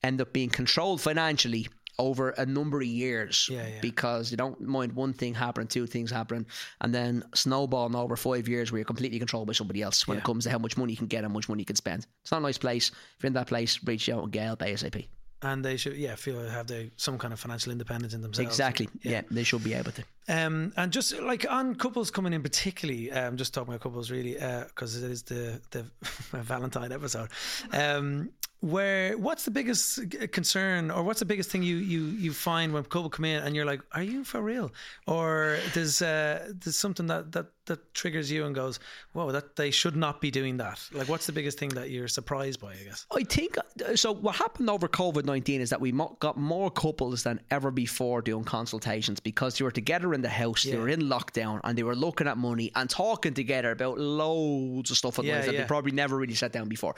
end 0.03 0.21
up 0.21 0.33
being 0.33 0.49
controlled 0.49 1.01
financially 1.01 1.69
over 2.01 2.31
a 2.31 2.47
number 2.47 2.79
of 2.81 2.87
years 2.87 3.49
Yeah, 3.51 3.67
yeah. 3.67 3.81
because 3.83 4.31
you 4.31 4.37
don't 4.37 4.61
mind 4.61 4.93
one 4.93 5.13
thing 5.13 5.35
happening, 5.35 5.67
two 5.67 5.85
things 5.89 6.13
happening, 6.13 6.47
and 6.81 6.95
then 6.95 7.25
snowballing 7.35 7.97
over 7.97 8.17
five 8.17 8.47
years 8.47 8.71
where 8.71 8.79
you're 8.79 8.85
completely 8.85 9.19
controlled 9.19 9.49
by 9.49 9.53
somebody 9.53 9.83
else 9.83 10.07
when 10.07 10.17
it 10.17 10.23
comes 10.23 10.45
to 10.45 10.51
how 10.51 10.59
much 10.59 10.77
money 10.77 10.93
you 10.93 10.97
can 10.97 11.09
get 11.09 11.25
and 11.25 11.27
how 11.27 11.33
much 11.33 11.49
money 11.49 11.63
you 11.63 11.67
can 11.67 11.75
spend. 11.75 12.07
It's 12.23 12.31
not 12.31 12.39
a 12.39 12.43
nice 12.43 12.59
place. 12.59 12.91
If 12.91 13.23
you're 13.25 13.27
in 13.29 13.33
that 13.33 13.49
place, 13.49 13.81
reach 13.85 14.09
out 14.11 14.23
and 14.23 14.31
get 14.31 14.45
help 14.45 14.61
ASAP. 14.61 15.09
And 15.43 15.65
they 15.65 15.77
should 15.77 15.97
yeah 15.97 16.15
feel 16.17 16.41
have 16.49 16.67
they 16.67 16.91
some 16.97 17.19
kind 17.19 17.33
of 17.33 17.41
financial 17.41 17.73
independence 17.73 18.15
in 18.15 18.23
themselves. 18.23 18.49
Exactly. 18.49 18.89
Yeah. 19.03 19.23
they 19.31 19.45
should 19.45 19.65
be 19.65 19.75
able 19.75 19.93
to. 19.93 20.05
Um, 20.29 20.73
and 20.77 20.93
just 20.93 21.19
like 21.21 21.47
on 21.51 21.75
couples 21.75 22.11
coming 22.11 22.33
in 22.33 22.43
particularly, 22.43 23.11
um, 23.13 23.37
just 23.37 23.55
talking 23.55 23.73
about 23.73 23.83
couples 23.83 24.11
really, 24.11 24.35
because 24.35 25.03
it 25.03 25.11
is 25.11 25.23
the 25.23 25.61
the 25.71 25.85
Valentine 26.43 26.93
episode. 26.93 27.29
Um, 27.73 28.31
where 28.61 29.17
what's 29.17 29.45
the 29.45 29.51
biggest 29.51 30.01
concern, 30.33 30.91
or 30.91 31.03
what's 31.03 31.21
the 31.21 31.27
biggest 31.27 31.51
thing 31.51 31.63
you 31.63 31.77
you 31.77 32.07
you 32.07 32.33
find 32.33 32.73
when 32.73 32.83
couple 32.85 33.09
come 33.11 33.25
in 33.25 33.43
and 33.43 33.55
you're 33.55 33.65
like, 33.65 33.81
are 33.93 34.03
you 34.03 34.25
for 34.25 34.43
real, 34.43 34.73
or 35.07 35.59
there's 35.75 36.03
uh, 36.03 36.53
there's 36.61 36.77
something 36.77 37.07
that 37.07 37.33
that 37.33 37.47
that 37.67 37.95
triggers 37.95 38.33
you 38.33 38.47
and 38.47 38.55
goes, 38.55 38.81
whoa, 39.13 39.31
that 39.31 39.55
they 39.57 39.71
should 39.71 39.95
not 39.95 40.21
be 40.21 40.31
doing 40.31 40.57
that. 40.57 40.81
Like, 40.91 41.09
what's 41.09 41.27
the 41.27 41.33
biggest 41.33 41.59
thing 41.59 41.69
that 41.71 41.91
you're 41.91 42.09
surprised 42.09 42.61
by? 42.61 42.73
I 42.73 42.83
guess. 42.83 43.07
I 43.15 43.23
think 43.25 43.57
so. 43.95 44.13
What 44.13 44.37
happened 44.37 44.71
over 44.71 44.89
COVID 44.89 45.25
nineteen 45.25 45.61
is 45.61 45.71
that 45.71 45.81
we 45.81 45.93
got 46.19 46.37
more 46.37 46.71
couples 46.71 47.23
than 47.23 47.41
ever 47.51 47.71
before 47.71 48.23
doing 48.23 48.45
consultations 48.45 49.21
because 49.21 49.59
they 49.59 49.65
were 49.65 49.71
together 49.71 50.15
in 50.15 50.23
the 50.23 50.29
house, 50.29 50.65
they 50.65 50.77
were 50.77 50.89
in 50.89 51.03
lockdown, 51.03 51.61
and 51.63 51.79
they 51.79 51.85
were 51.85 51.95
looking 51.97 52.27
at 52.27 52.39
money 52.39 52.73
and 52.75 52.91
talking 52.91 53.35
together 53.35 53.71
about 53.71 53.99
loads 53.99 54.91
of 54.91 54.97
stuff 54.97 55.19
in 55.19 55.27
Yeah, 55.27 55.37
life 55.37 55.47
that 55.47 55.55
yeah. 55.55 55.61
they 55.61 55.67
probably 55.67 55.93
never 55.93 56.17
really 56.17 56.35
sat 56.35 56.53
down 56.53 56.69
before. 56.69 56.97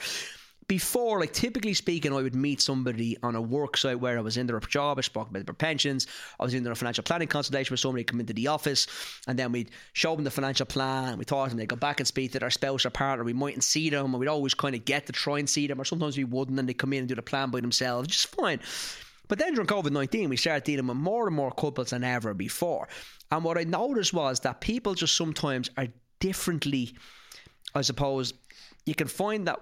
Before, 0.71 1.19
like 1.19 1.33
typically 1.33 1.73
speaking, 1.73 2.13
I 2.13 2.21
would 2.21 2.33
meet 2.33 2.61
somebody 2.61 3.17
on 3.23 3.35
a 3.35 3.41
work 3.41 3.75
site 3.75 3.99
where 3.99 4.17
I 4.17 4.21
was 4.21 4.37
in 4.37 4.47
their 4.47 4.57
job, 4.61 4.97
I 4.99 5.01
spoke 5.01 5.29
about 5.29 5.45
their 5.45 5.53
pensions, 5.53 6.07
I 6.39 6.45
was 6.45 6.53
in 6.53 6.63
their 6.63 6.73
financial 6.75 7.03
planning 7.03 7.27
consultation 7.27 7.73
with 7.73 7.81
somebody 7.81 8.05
come 8.05 8.21
into 8.21 8.31
the 8.31 8.47
office, 8.47 8.87
and 9.27 9.37
then 9.37 9.51
we'd 9.51 9.71
show 9.91 10.15
them 10.15 10.23
the 10.23 10.31
financial 10.31 10.65
plan, 10.65 11.17
we 11.17 11.25
to 11.25 11.35
them, 11.35 11.57
they 11.57 11.65
go 11.65 11.75
back 11.75 11.99
and 11.99 12.07
speak 12.07 12.31
to 12.31 12.39
their 12.39 12.49
spouse 12.49 12.85
or 12.85 12.89
partner, 12.89 13.25
we 13.25 13.33
mightn't 13.33 13.65
see 13.65 13.89
them, 13.89 14.13
and 14.13 14.19
we'd 14.21 14.29
always 14.29 14.53
kind 14.53 14.73
of 14.73 14.85
get 14.85 15.07
to 15.07 15.11
try 15.11 15.39
and 15.39 15.49
see 15.49 15.67
them, 15.67 15.81
or 15.81 15.83
sometimes 15.83 16.15
we 16.17 16.23
wouldn't, 16.23 16.57
and 16.57 16.69
they 16.69 16.73
come 16.73 16.93
in 16.93 16.99
and 16.99 17.09
do 17.09 17.15
the 17.15 17.21
plan 17.21 17.51
by 17.51 17.59
themselves, 17.59 18.07
just 18.07 18.33
fine. 18.33 18.61
But 19.27 19.39
then 19.39 19.53
during 19.53 19.67
COVID 19.67 19.91
19, 19.91 20.29
we 20.29 20.37
started 20.37 20.63
dealing 20.63 20.87
with 20.87 20.95
more 20.95 21.27
and 21.27 21.35
more 21.35 21.51
couples 21.51 21.89
than 21.89 22.05
ever 22.05 22.33
before. 22.33 22.87
And 23.29 23.43
what 23.43 23.57
I 23.57 23.65
noticed 23.65 24.13
was 24.13 24.39
that 24.39 24.61
people 24.61 24.93
just 24.93 25.17
sometimes 25.17 25.69
are 25.75 25.87
differently, 26.21 26.95
I 27.75 27.81
suppose, 27.81 28.33
you 28.85 28.95
can 28.95 29.09
find 29.09 29.45
that 29.49 29.59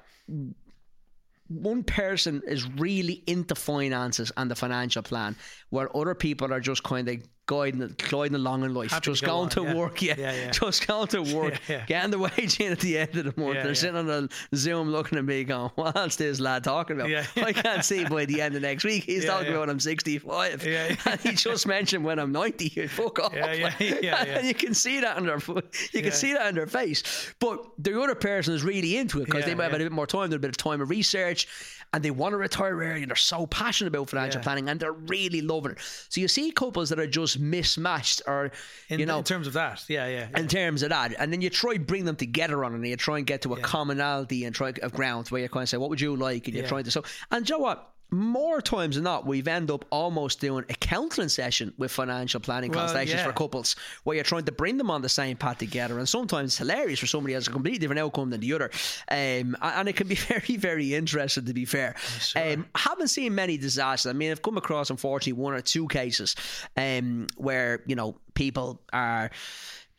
one 1.50 1.84
person 1.84 2.42
is 2.48 2.70
really 2.74 3.24
into 3.28 3.56
finances 3.56 4.32
and 4.38 4.50
the 4.50 4.56
financial 4.56 5.04
plan, 5.04 5.36
where 5.70 5.96
other 5.96 6.16
people 6.16 6.54
are 6.54 6.60
just 6.60 6.84
kind 6.84 7.10
of 7.10 7.18
guiding, 7.50 7.96
gliding 7.98 8.36
along 8.36 8.64
in 8.64 8.76
life, 8.76 8.92
Happy 8.92 9.06
to 9.06 9.12
just 9.12 9.24
go 9.24 9.28
going 9.32 9.44
on, 9.46 9.50
to 9.50 9.64
yeah. 9.64 9.74
work, 9.74 10.02
yeah, 10.04 10.14
Yeah, 10.18 10.32
yeah. 10.34 10.52
just 10.52 10.86
going 10.86 11.08
to 11.08 11.22
work, 11.36 11.60
Yeah, 11.68 11.78
yeah. 11.78 11.86
getting 11.88 12.12
the 12.12 12.20
wage 12.20 12.60
in 12.60 12.72
at 12.72 12.80
the 12.80 13.00
end 13.00 13.16
of 13.16 13.26
the 13.26 13.42
month. 13.42 13.56
Yeah, 13.56 13.64
They're 13.64 13.72
yeah. 13.72 13.74
sitting 13.74 13.96
on 13.98 14.10
a 14.52 14.56
Zoom 14.56 14.92
looking 14.92 15.18
at 15.18 15.26
me, 15.26 15.44
going, 15.44 15.72
"What's 15.74 16.16
this 16.18 16.40
lad 16.40 16.64
talking 16.64 16.98
about? 16.98 17.10
Yeah. 17.10 17.26
I 17.38 17.52
can't 17.52 17.84
see 17.84 18.06
by 18.06 18.26
the 18.26 18.40
end 18.40 18.56
of 18.56 18.62
next 18.62 18.84
week. 18.84 19.06
He's 19.06 19.24
Yeah, 19.24 19.32
talking 19.32 19.48
yeah. 19.48 19.52
about 19.54 19.60
when 19.62 19.70
I'm 19.72 19.80
65, 19.80 20.64
Yeah, 20.64 20.88
yeah. 20.90 20.96
and 21.08 21.20
he 21.22 21.32
just 21.34 21.66
mentioned 21.66 22.06
when 22.06 22.20
I'm 22.20 22.32
90. 22.32 22.88
Fuck 22.88 23.18
off! 23.20 23.34
Yeah, 23.34 23.52
yeah, 23.54 23.74
yeah, 23.80 23.96
yeah. 24.02 24.16
And 24.38 24.48
you 24.48 24.54
can 24.54 24.76
see 24.76 25.00
that 25.00 25.18
in 25.18 25.26
their, 25.26 25.40
you 25.48 25.62
Yeah. 25.94 26.02
can 26.02 26.12
see 26.12 26.34
that 26.34 26.48
in 26.50 26.56
their 26.56 26.68
face. 26.68 27.34
But 27.40 27.66
the 27.80 28.00
other 28.00 28.14
person 28.16 28.54
is 28.54 28.64
really 28.64 28.98
into 28.98 29.22
it 29.22 29.26
because 29.26 29.42
Yeah, 29.42 29.48
they 29.48 29.56
might 29.56 29.64
have 29.64 29.72
yeah. 29.72 29.78
had 29.80 29.82
a 29.82 29.86
bit 29.86 29.92
more 29.94 30.08
time, 30.08 30.32
a 30.32 30.38
bit 30.38 30.50
of 30.52 30.58
time 30.58 30.82
of 30.82 30.90
research, 30.92 31.48
and 31.94 32.04
they 32.04 32.12
want 32.12 32.34
to 32.34 32.38
retire 32.38 32.76
early. 32.78 33.02
And 33.02 33.10
they're 33.10 33.16
so 33.16 33.48
passionate 33.48 33.90
about 33.90 34.10
financial 34.10 34.40
Yeah. 34.40 34.44
planning, 34.44 34.70
and 34.70 34.80
they're 34.80 34.92
really 34.92 35.42
loving 35.42 35.72
it. 35.72 35.78
So 36.10 36.22
you 36.22 36.28
see 36.28 36.52
couples 36.52 36.90
that 36.90 37.00
are 37.00 37.08
just 37.08 37.40
mismatched, 37.40 38.22
or 38.28 38.52
In, 38.90 39.00
you 39.00 39.06
know, 39.06 39.18
in 39.20 39.24
terms 39.24 39.48
of 39.48 39.54
that, 39.54 39.84
yeah, 39.88 40.08
yeah. 40.08 40.28
yeah. 40.32 40.40
in 40.40 40.48
terms 40.48 40.84
of 40.84 40.90
that, 40.90 41.16
and 41.18 41.32
then 41.34 41.42
you 41.42 41.50
try 41.50 41.78
bring 41.78 42.06
them 42.06 42.16
together 42.16 42.64
on 42.64 42.74
it, 42.74 42.76
and 42.78 42.88
you 42.88 42.96
try 42.96 43.18
and 43.18 43.26
get 43.28 43.42
to 43.44 43.54
a 43.54 43.60
commonality 43.60 44.46
and 44.46 44.54
try 44.56 44.74
of 44.82 44.94
ground 44.94 45.28
where 45.30 45.42
you 45.42 45.50
kind 45.50 45.64
of 45.64 45.70
say, 45.70 45.78
"What 45.78 45.90
would 45.90 46.02
you 46.02 46.16
like?" 46.16 46.46
and 46.48 46.56
you're 46.56 46.64
Yeah. 46.64 46.70
trying 46.70 46.84
to 46.84 46.92
so. 46.92 47.04
And 47.32 47.48
you 47.50 47.56
know 47.56 47.60
what? 47.60 47.92
More 48.12 48.62
times 48.62 48.96
than 48.96 49.04
not, 49.04 49.26
we've 49.26 49.48
end 49.48 49.70
up 49.70 49.86
almost 49.92 50.40
doing 50.40 50.66
a 50.70 50.74
counselling 50.74 51.30
session 51.30 51.74
with 51.78 51.92
financial 51.92 52.40
planning 52.40 52.72
Well, 52.72 52.82
consultations 52.82 53.20
yeah. 53.20 53.28
for 53.28 53.34
couples, 53.34 53.76
where 54.04 54.16
you're 54.16 54.24
trying 54.24 54.46
to 54.46 54.52
bring 54.52 54.78
them 54.78 54.90
on 54.90 55.02
the 55.02 55.10
same 55.10 55.38
path 55.38 55.60
together. 55.60 56.00
And 56.00 56.10
sometimes 56.10 56.52
it's 56.52 56.58
hilarious 56.58 57.00
for 57.00 57.08
somebody 57.08 57.34
has 57.36 57.48
a 57.48 57.52
completely 57.52 57.78
different 57.78 58.00
outcome 58.00 58.32
than 58.32 58.42
the 58.42 58.54
other, 58.54 58.72
um, 59.10 59.56
and 59.62 59.88
it 59.88 59.96
can 59.96 60.08
be 60.08 60.16
very, 60.16 60.58
very 60.58 60.96
interesting. 60.96 61.46
To 61.46 61.54
be 61.54 61.66
fair, 61.66 61.96
um, 62.36 62.66
I 62.74 62.80
haven't 62.80 63.10
seen 63.10 63.36
many 63.36 63.58
disasters. 63.58 64.10
I 64.10 64.14
mean, 64.14 64.32
I've 64.32 64.42
come 64.42 64.58
across 64.58 64.90
unfortunately 64.90 65.42
one 65.42 65.54
or 65.54 65.62
two 65.62 65.88
cases 65.88 66.36
um, 66.76 67.28
where 67.38 67.84
you 67.86 67.96
know 67.96 68.16
people 68.34 68.82
are 68.92 69.30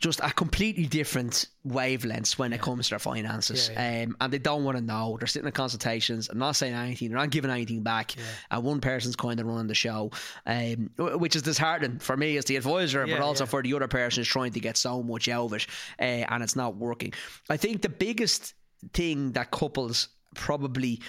just 0.00 0.20
at 0.22 0.34
completely 0.34 0.86
different 0.86 1.46
wavelengths 1.66 2.38
when 2.38 2.54
it 2.54 2.60
comes 2.62 2.86
to 2.86 2.90
their 2.90 2.98
finances. 2.98 3.70
Yeah, 3.72 4.04
Um, 4.06 4.16
and 4.20 4.32
they 4.32 4.38
don't 4.38 4.64
want 4.64 4.78
to 4.78 4.82
know. 4.82 5.16
They're 5.20 5.26
sitting 5.26 5.46
in 5.46 5.52
consultations 5.52 6.30
and 6.30 6.38
not 6.38 6.56
saying 6.56 6.72
anything. 6.72 7.10
They're 7.10 7.18
not 7.18 7.28
giving 7.28 7.50
anything 7.50 7.82
back. 7.82 8.14
And 8.50 8.64
one 8.64 8.80
person's 8.80 9.14
kind 9.14 9.38
of 9.38 9.46
running 9.46 9.66
the 9.66 9.74
show, 9.74 10.10
um, 10.46 10.90
which 10.96 11.36
is 11.36 11.42
disheartening 11.42 11.98
for 11.98 12.16
me 12.16 12.38
as 12.38 12.46
the 12.46 12.56
advisor, 12.56 13.06
but 13.06 13.20
also 13.20 13.44
yeah. 13.44 13.50
for 13.50 13.62
the 13.62 13.74
other 13.74 13.88
person 13.88 14.20
who's 14.20 14.28
trying 14.28 14.52
to 14.52 14.60
get 14.60 14.78
so 14.78 15.02
much 15.02 15.28
out 15.28 15.44
of 15.44 15.52
it 15.52 15.66
uh, 16.00 16.02
and 16.32 16.42
it's 16.42 16.56
not 16.56 16.76
working. 16.76 17.12
I 17.50 17.58
think 17.58 17.82
the 17.82 17.90
biggest 17.90 18.54
thing 18.94 19.32
that 19.32 19.50
couples 19.50 20.08
probably 20.34 21.00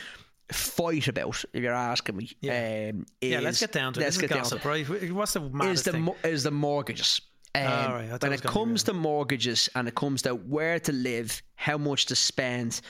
fight 0.52 1.08
about, 1.08 1.44
if 1.54 1.64
you're 1.64 1.74
asking 1.74 2.18
me, 2.18 2.30
Yeah. 2.42 2.90
um, 2.92 3.06
yeah, 3.22 3.40
let's 3.40 3.62
get 3.62 3.72
down 3.72 3.94
to 3.94 4.02
it. 4.02 4.04
let's 4.04 4.18
This 4.18 4.24
is 4.24 4.30
get 4.30 4.36
down 4.36 4.44
to 4.50 4.56
it 4.58 4.66
right? 4.66 5.12
What's 5.14 5.32
the 5.32 5.50
is 5.64 5.84
the 5.84 5.94
thing? 5.94 6.10
is 6.26 6.44
the 6.44 6.52
mortgages. 6.52 7.22
Um, 7.54 7.64
right, 7.64 8.12
when 8.24 8.30
it 8.30 8.32
was 8.32 8.40
it 8.40 8.44
gonna 8.44 8.54
be 8.54 8.60
comes 8.60 8.84
to 8.84 8.94
mortgages 8.94 9.70
and 9.76 9.88
it 9.88 9.96
comes 9.96 10.22
to 10.22 10.36
where 10.36 10.80
to 10.80 10.92
live, 10.92 11.42
how 11.56 11.78
much 11.78 12.06
to 12.08 12.16
spend, 12.16 12.82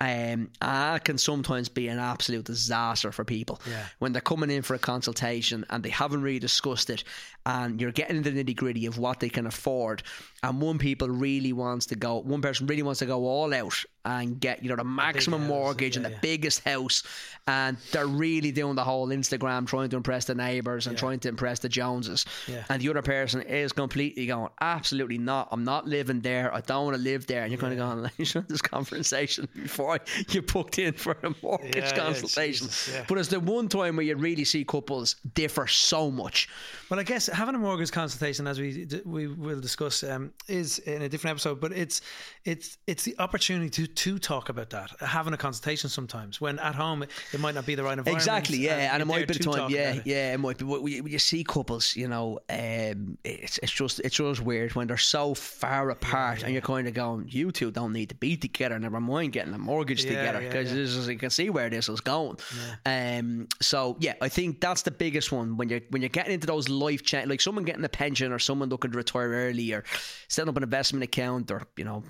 um, 0.00 0.50
that 0.60 1.04
can 1.04 1.18
sometimes 1.18 1.68
be 1.68 1.88
an 1.88 1.98
absolute 1.98 2.44
disaster 2.44 3.12
for 3.12 3.24
people 3.24 3.60
Yeah. 3.68 3.84
when 3.98 4.12
they're 4.12 4.20
coming 4.22 4.50
in 4.50 4.62
for 4.62 4.74
a 4.74 4.78
consultation 4.78 5.64
and 5.68 5.82
they 5.82 5.90
haven't 5.90 6.22
really 6.22 6.38
discussed 6.38 6.88
it, 6.90 7.04
and 7.46 7.80
you're 7.80 7.92
getting 7.92 8.16
into 8.16 8.30
the 8.30 8.42
nitty 8.42 8.56
gritty 8.56 8.86
of 8.86 8.98
what 8.98 9.20
they 9.20 9.28
can 9.28 9.46
afford. 9.46 10.02
And 10.42 10.60
one 10.60 10.78
people 10.78 11.08
really 11.08 11.52
wants 11.52 11.86
to 11.86 11.96
go, 11.96 12.18
one 12.20 12.40
person 12.40 12.66
really 12.66 12.82
wants 12.82 13.00
to 13.00 13.06
go 13.06 13.26
all 13.26 13.52
out 13.52 13.74
and 14.06 14.40
get 14.40 14.62
you 14.62 14.70
know 14.70 14.76
the 14.76 14.84
maximum 14.84 15.46
mortgage 15.46 15.96
and 15.96 16.04
the 16.06 16.10
yeah. 16.10 16.18
biggest 16.22 16.64
house, 16.66 17.02
and 17.46 17.76
they're 17.92 18.06
really 18.06 18.50
doing 18.50 18.74
the 18.74 18.84
whole 18.84 19.08
Instagram 19.08 19.66
trying 19.66 19.90
to 19.90 19.96
impress 19.96 20.24
the 20.24 20.34
neighbours 20.34 20.86
and 20.86 20.96
trying 20.96 21.18
to 21.20 21.28
impress 21.28 21.58
the 21.58 21.68
Joneses. 21.68 22.24
Yeah. 22.48 22.64
And 22.70 22.80
the 22.80 22.88
other 22.88 23.02
person 23.02 23.42
is 23.42 23.72
completely 23.72 24.26
going, 24.26 24.48
absolutely 24.62 25.18
not. 25.18 25.48
I'm 25.52 25.64
not 25.64 25.86
living 25.86 26.20
there. 26.20 26.54
I 26.54 26.62
don't 26.62 26.86
want 26.86 26.96
to 26.96 27.02
live 27.02 27.26
there. 27.26 27.42
And 27.42 27.52
you're 27.52 27.60
kind 27.60 27.74
of 27.74 27.78
going, 27.78 28.02
like, 28.02 28.12
you 28.18 28.24
should 28.24 28.42
have 28.42 28.48
this 28.48 28.62
conversation 28.62 29.48
before 29.54 29.89
before 29.98 30.24
you 30.28 30.42
booked 30.42 30.78
in 30.78 30.92
for 30.92 31.16
a 31.22 31.34
mortgage 31.42 31.76
Yeah, 31.76 31.86
yeah, 31.86 31.96
consultation. 31.96 32.66
Jesus, 32.66 32.90
yeah. 32.92 33.04
But 33.08 33.18
it's 33.18 33.28
the 33.28 33.40
one 33.40 33.68
time 33.68 33.96
where 33.96 34.04
you 34.06 34.16
really 34.16 34.44
see 34.44 34.64
couples 34.64 35.16
differ 35.34 35.66
so 35.66 36.10
much. 36.10 36.48
Well, 36.88 37.00
I 37.00 37.02
guess 37.02 37.26
having 37.26 37.54
a 37.54 37.58
mortgage 37.58 37.92
consultation, 37.92 38.46
as 38.46 38.58
we 38.58 38.86
we 39.04 39.28
will 39.28 39.60
discuss, 39.60 40.02
um, 40.02 40.32
is 40.48 40.78
in 40.80 41.02
a 41.02 41.08
different 41.08 41.32
episode. 41.32 41.60
But 41.60 41.72
it's 41.72 42.00
it's 42.44 42.78
it's 42.86 43.04
the 43.04 43.16
opportunity 43.18 43.70
to 43.70 43.86
to 43.86 44.18
talk 44.18 44.48
about 44.48 44.70
that. 44.70 44.90
Having 45.00 45.34
a 45.34 45.38
consultation 45.38 45.90
sometimes 45.90 46.40
when 46.40 46.58
at 46.58 46.74
home 46.74 47.02
it 47.02 47.40
might 47.40 47.54
not 47.54 47.66
be 47.66 47.74
the 47.74 47.82
right 47.82 47.98
environment. 47.98 48.16
Exactly, 48.16 48.58
yeah, 48.58 48.92
and, 48.92 49.02
it 49.02 49.06
might 49.06 49.26
be 49.26 49.34
the 49.34 49.44
to 49.44 49.50
time, 49.50 49.70
yeah, 49.70 49.94
it. 49.94 50.06
yeah, 50.06 50.34
it 50.34 50.40
might 50.40 50.58
be. 50.58 50.64
But 50.64 50.82
we, 50.82 51.02
you 51.02 51.18
see 51.18 51.44
couples, 51.44 51.96
you 51.96 52.08
know, 52.08 52.40
um, 52.48 53.18
it's 53.24 53.58
it's 53.58 53.72
just 53.72 54.00
it's 54.00 54.16
just 54.16 54.40
weird 54.40 54.74
when 54.74 54.86
they're 54.86 54.96
so 54.96 55.34
far 55.34 55.90
apart, 55.90 56.42
and 56.42 56.52
you're 56.52 56.62
kind 56.62 56.88
of 56.88 56.94
going, 56.94 57.26
you 57.28 57.52
two 57.52 57.70
don't 57.70 57.92
need 57.92 58.08
to 58.08 58.14
be 58.14 58.36
together. 58.36 58.78
Never 58.78 59.00
mind 59.00 59.32
getting 59.32 59.54
a 59.54 59.58
mortgage 59.58 59.79
Yeah, 60.04 60.32
together 60.32 60.40
because 60.40 60.72
yeah. 60.72 61.12
you 61.12 61.18
can 61.18 61.30
see 61.30 61.50
where 61.50 61.70
this 61.70 61.88
is 61.88 62.00
going. 62.00 62.38
Um, 62.86 63.48
so 63.60 63.96
yeah, 64.00 64.14
I 64.20 64.28
think 64.28 64.60
that's 64.60 64.82
the 64.82 64.90
biggest 64.90 65.32
one 65.32 65.56
when 65.56 65.68
you're 65.68 65.80
when 65.90 66.02
you're 66.02 66.08
getting 66.08 66.34
into 66.34 66.46
those 66.46 66.68
life 66.68 67.02
change, 67.02 67.28
like 67.28 67.40
someone 67.40 67.64
getting 67.64 67.84
a 67.84 67.88
pension 67.88 68.32
or 68.32 68.38
someone 68.38 68.68
looking 68.68 68.90
to 68.90 68.96
retire 68.96 69.30
early 69.30 69.72
or 69.72 69.84
setting 70.28 70.48
up 70.48 70.56
an 70.56 70.62
investment 70.62 71.04
account 71.04 71.50
or 71.50 71.66
you 71.76 71.84
know 71.84 72.02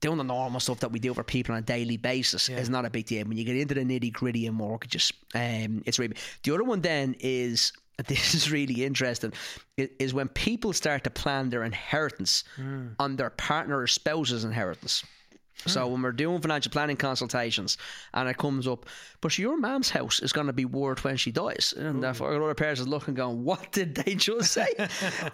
doing 0.00 0.18
the 0.18 0.24
normal 0.24 0.60
stuff 0.60 0.80
that 0.80 0.92
we 0.92 0.98
do 0.98 1.14
for 1.14 1.22
people 1.22 1.54
on 1.54 1.60
a 1.60 1.62
daily 1.62 1.96
basis 1.96 2.48
is 2.48 2.68
not 2.68 2.84
a 2.84 2.90
big 2.90 3.06
deal. 3.06 3.24
When 3.24 3.38
you 3.38 3.44
get 3.44 3.56
into 3.56 3.74
the 3.74 3.82
nitty 3.82 4.12
gritty 4.12 4.46
of 4.48 4.54
mortgages, 4.54 5.12
um, 5.34 5.82
it's 5.86 5.98
really 5.98 6.16
the 6.42 6.52
other 6.52 6.64
one. 6.64 6.80
Then 6.80 7.14
is 7.20 7.72
this 8.08 8.34
is 8.34 8.50
really 8.50 8.84
interesting. 8.84 9.32
Is 9.76 10.12
when 10.12 10.28
people 10.28 10.72
start 10.72 11.04
to 11.04 11.10
plan 11.10 11.50
their 11.50 11.64
inheritance 11.64 12.44
on 12.98 13.16
their 13.16 13.30
partner 13.30 13.78
or 13.78 13.86
spouse's 13.86 14.44
inheritance. 14.44 15.04
So 15.64 15.86
when 15.86 16.02
we're 16.02 16.10
doing 16.10 16.40
financial 16.40 16.72
planning 16.72 16.96
consultations 16.96 17.78
and 18.14 18.28
it 18.28 18.36
comes 18.36 18.66
up, 18.66 18.84
but 19.20 19.38
your 19.38 19.56
mom's 19.56 19.90
house 19.90 20.18
is 20.18 20.32
going 20.32 20.48
to 20.48 20.52
be 20.52 20.64
worth 20.64 21.04
when 21.04 21.16
she 21.16 21.30
dies, 21.30 21.72
and 21.76 22.02
therefore 22.02 22.34
another 22.34 22.54
person's 22.54 22.88
looking, 22.88 23.14
going, 23.14 23.44
"What 23.44 23.70
did 23.70 23.94
they 23.94 24.16
just 24.16 24.50
say?" 24.52 24.66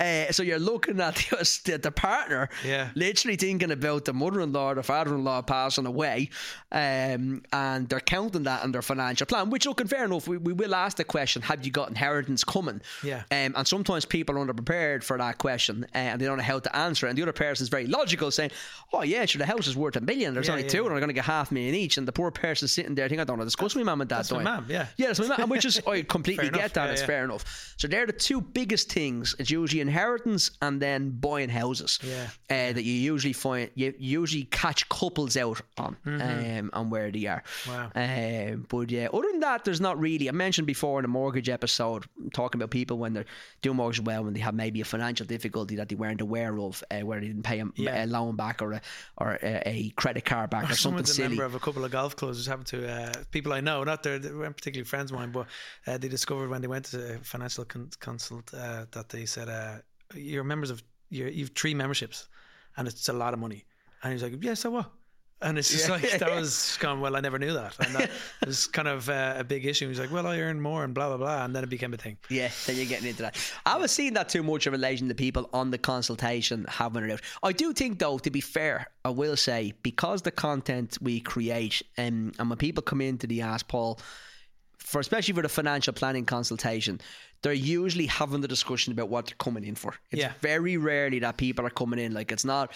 uh, 0.01 0.31
so 0.31 0.43
you're 0.43 0.59
looking 0.59 1.01
at 1.01 1.15
the, 1.65 1.79
the, 1.83 1.91
partner, 1.91 2.51
Yeah. 2.63 2.91
literally 2.95 3.37
thinking 3.37 3.71
about 3.71 4.05
the 4.05 4.13
mother-in-law 4.13 4.73
or 4.73 4.75
the 4.75 4.83
father-in-law 4.83 5.43
passing 5.43 5.87
away, 5.87 6.29
um, 6.73 7.43
and 7.53 7.89
they're 7.89 8.01
counting 8.01 8.43
that 8.43 8.65
in 8.65 8.73
their 8.73 8.83
financial 8.83 9.27
plan. 9.27 9.49
Which, 9.49 9.65
looking 9.67 9.87
fair 9.87 10.05
enough, 10.05 10.29
we, 10.29 10.37
we 10.37 10.53
will 10.53 10.75
ask 10.75 10.99
the 10.99 11.05
question: 11.05 11.41
Have 11.43 11.65
you 11.65 11.73
got 11.73 11.89
inheritance 11.89 12.45
coming? 12.45 12.83
Yeah. 13.03 13.23
Um, 13.31 13.55
and 13.57 13.67
sometimes 13.67 14.05
people 14.05 14.37
are 14.39 14.45
underprepared 14.47 15.03
for 15.03 15.17
that 15.17 15.39
question, 15.39 15.85
uh, 15.95 15.99
and 15.99 16.21
they 16.21 16.27
don't 16.27 16.37
know 16.37 16.45
how 16.45 16.59
to 16.59 16.77
answer. 16.77 17.07
it. 17.07 17.11
And 17.11 17.19
the 17.19 17.23
other 17.23 17.33
person 17.33 17.65
is 17.65 17.71
very 17.71 17.87
logical, 17.87 18.31
saying, 18.31 18.51
"Oh 18.93 19.03
yeah, 19.03 19.25
sure, 19.25 19.39
the 19.39 19.47
house 19.47 19.67
is 19.67 19.77
worth 19.77 19.97
a 19.97 20.01
million. 20.09 20.35
There's 20.35 20.47
Yeah, 20.49 20.53
only 20.55 20.65
yeah, 20.65 20.69
two, 20.71 20.79
yeah. 20.79 20.83
and 20.85 20.91
they're 20.93 21.01
going 21.01 21.09
to 21.09 21.15
get 21.15 21.25
half 21.25 21.53
million 21.53 21.75
each." 21.77 21.97
And 21.99 22.09
the 22.09 22.13
poor 22.13 22.31
person 22.33 22.67
sitting 22.67 22.95
there 22.97 23.07
thinking, 23.09 23.21
"I 23.21 23.25
don't 23.25 23.39
want 23.39 23.43
to 23.49 23.53
discuss 23.55 23.75
with 23.77 23.85
my 23.85 23.93
mum 23.93 24.01
and 24.01 24.11
dad." 24.11 24.19
That's 24.19 24.33
my 24.33 24.43
do 24.43 24.49
I?" 24.49 24.57
mum, 24.57 24.67
yeah. 24.69 24.87
yeah, 24.97 25.07
that's 25.09 25.21
my 25.21 25.37
mum. 25.37 25.49
Which 25.51 25.65
is 25.65 25.81
I 25.87 26.03
completely 26.03 26.47
Fair 26.47 26.49
enough, 26.55 26.61
get 26.63 26.75
that. 26.75 26.91
it's 26.91 27.03
fair 27.03 27.23
enough. 27.25 27.75
So 27.77 27.87
they're 27.87 28.07
the 28.07 28.13
two 28.13 28.41
biggest 28.41 28.91
things. 28.91 29.35
It's 29.39 29.51
usually 29.51 29.81
inheritance 29.81 30.51
and 30.63 30.83
then 30.83 31.11
buying 31.11 31.49
houses. 31.51 31.99
Yeah. 32.03 32.27
Uh, 32.51 32.73
that 32.73 32.83
you 32.83 32.93
usually 32.95 33.33
find 33.33 33.71
you 33.75 33.95
usually 33.99 34.45
catch 34.45 34.89
couples 34.89 35.37
out 35.37 35.61
on 35.77 35.97
Mm-hmm. 36.07 36.59
um, 36.59 36.71
on 36.73 36.91
where 36.91 37.11
they 37.11 37.27
are. 37.27 37.43
Wow. 37.69 37.91
Um, 37.95 38.67
but 38.69 38.91
yeah, 38.91 39.09
other 39.13 39.29
than 39.31 39.41
that, 39.41 39.65
there's 39.65 39.81
not 39.81 39.99
really. 40.01 40.29
I 40.29 40.33
mentioned 40.33 40.67
before 40.67 40.99
in 41.01 41.03
the 41.03 41.09
mortgage 41.09 41.49
episode, 41.49 42.05
talking 42.33 42.59
about 42.61 42.71
people 42.71 42.99
when 42.99 43.13
they're 43.13 43.25
doing 43.63 43.77
mortgage 43.77 44.01
well, 44.01 44.25
when 44.25 44.33
they 44.35 44.41
have 44.41 44.55
maybe 44.55 44.81
a 44.81 44.85
financial 44.85 45.27
difficulty 45.27 45.77
that 45.77 45.89
they 45.89 45.95
weren't 45.97 46.21
aware 46.21 46.59
of, 46.59 46.83
uh, 46.91 47.01
where 47.01 47.21
they 47.21 47.27
didn't 47.27 47.43
pay 47.43 47.61
a, 47.61 48.05
a 48.05 48.07
loan 48.07 48.37
back 48.37 48.63
or 48.63 48.73
a 48.73 48.81
or 49.19 49.39
a, 49.43 49.63
a 49.69 49.91
credit 49.99 50.25
card 50.25 50.49
back 50.49 50.71
or, 50.71 50.75
something 50.75 51.05
Someone's 51.05 51.19
a 51.19 51.23
member 51.23 51.45
of 51.45 51.55
a 51.57 51.59
couple 51.59 51.85
of 51.85 51.91
golf 51.91 52.15
clubs. 52.15 52.39
Just 52.39 52.49
happened 52.49 52.69
to 52.69 52.89
uh, 52.89 53.13
people 53.33 53.53
I 53.53 53.61
know, 53.61 53.83
not 53.83 54.05
they're, 54.05 54.21
they 54.21 54.31
weren't 54.31 54.57
particularly 54.57 54.85
friends 54.85 55.11
of 55.11 55.19
mine, 55.19 55.33
but 55.33 55.47
uh, 55.87 55.99
they 55.99 56.09
discovered 56.09 56.49
when 56.49 56.63
they 56.63 56.69
went 56.69 56.85
to 56.87 57.17
a 57.17 57.19
financial 57.19 57.65
con- 57.65 57.91
consult 57.99 58.55
uh, 58.55 58.87
that 58.93 59.09
they 59.09 59.27
said 59.27 59.49
uh, 59.49 59.79
you're 60.15 60.45
members 60.45 60.71
of 60.71 60.83
you're, 61.11 61.29
you've 61.29 61.51
three 61.51 61.75
memberships, 61.75 62.29
and 62.77 62.87
it's 62.87 63.09
a 63.09 63.13
lot 63.13 63.35
of 63.35 63.41
money. 63.41 63.65
And 64.03 64.13
he's 64.13 64.23
like, 64.23 64.43
yeah, 64.43 64.55
so 64.55 64.71
what? 64.71 64.91
And 65.41 65.57
it's 65.57 65.71
just 65.71 65.89
like 65.89 66.03
that 66.19 66.31
was 66.35 66.77
gone. 66.81 67.01
Well, 67.01 67.15
I 67.15 67.21
never 67.21 67.39
knew 67.39 67.53
that, 67.53 67.77
and 67.79 67.95
that 67.95 68.11
was 68.47 68.67
kind 68.67 68.89
of 68.89 69.09
uh, 69.09 69.35
a 69.37 69.45
big 69.45 69.67
issue. 69.67 69.89
He's 69.89 70.01
like, 70.01 70.11
well, 70.11 70.27
I 70.27 70.39
earn 70.41 70.61
more, 70.61 70.83
and 70.83 70.93
blah 70.93 71.09
blah 71.09 71.17
blah, 71.17 71.45
and 71.45 71.55
then 71.55 71.63
it 71.63 71.71
became 71.71 71.95
a 71.95 71.97
thing. 71.97 72.17
Yeah, 72.29 72.51
then 72.67 72.77
you're 72.77 72.87
getting 72.87 73.09
into 73.09 73.23
that. 73.23 73.37
I 73.65 73.77
was 73.77 73.93
seeing 73.93 74.15
that 74.15 74.29
too 74.29 74.43
much 74.43 74.67
in 74.67 74.73
relation 74.73 75.09
to 75.09 75.15
people 75.15 75.49
on 75.53 75.71
the 75.71 75.79
consultation 75.79 76.67
having 76.69 77.05
it 77.05 77.13
out. 77.13 77.21
I 77.43 77.53
do 77.53 77.73
think, 77.73 78.01
though, 78.01 78.19
to 78.19 78.31
be 78.31 78.41
fair, 78.41 78.89
I 79.05 79.11
will 79.11 79.37
say 79.37 79.75
because 79.83 80.23
the 80.23 80.33
content 80.33 80.99
we 81.01 81.21
create, 81.21 81.83
um, 81.97 82.33
and 82.39 82.51
when 82.51 82.59
people 82.59 82.83
come 82.83 83.01
into 83.01 83.29
the 83.29 83.43
Ask 83.43 83.69
Paul, 83.69 84.01
for 84.79 85.01
especially 85.01 85.35
for 85.35 85.43
the 85.43 85.49
financial 85.49 85.93
planning 85.93 86.25
consultation, 86.25 87.01
they're 87.43 87.53
usually 87.53 88.07
having 88.07 88.41
the 88.41 88.49
discussion 88.49 88.93
about 88.93 89.09
what 89.09 89.27
they're 89.27 89.37
coming 89.39 89.65
in 89.65 89.75
for. 89.75 89.95
It's 90.11 90.21
Yeah. 90.23 90.33
very 90.41 90.77
rarely 90.77 91.21
that 91.21 91.37
people 91.37 91.65
are 91.67 91.71
coming 91.71 91.99
in 91.99 92.13
like 92.13 92.33
it's 92.33 92.45
not 92.45 92.73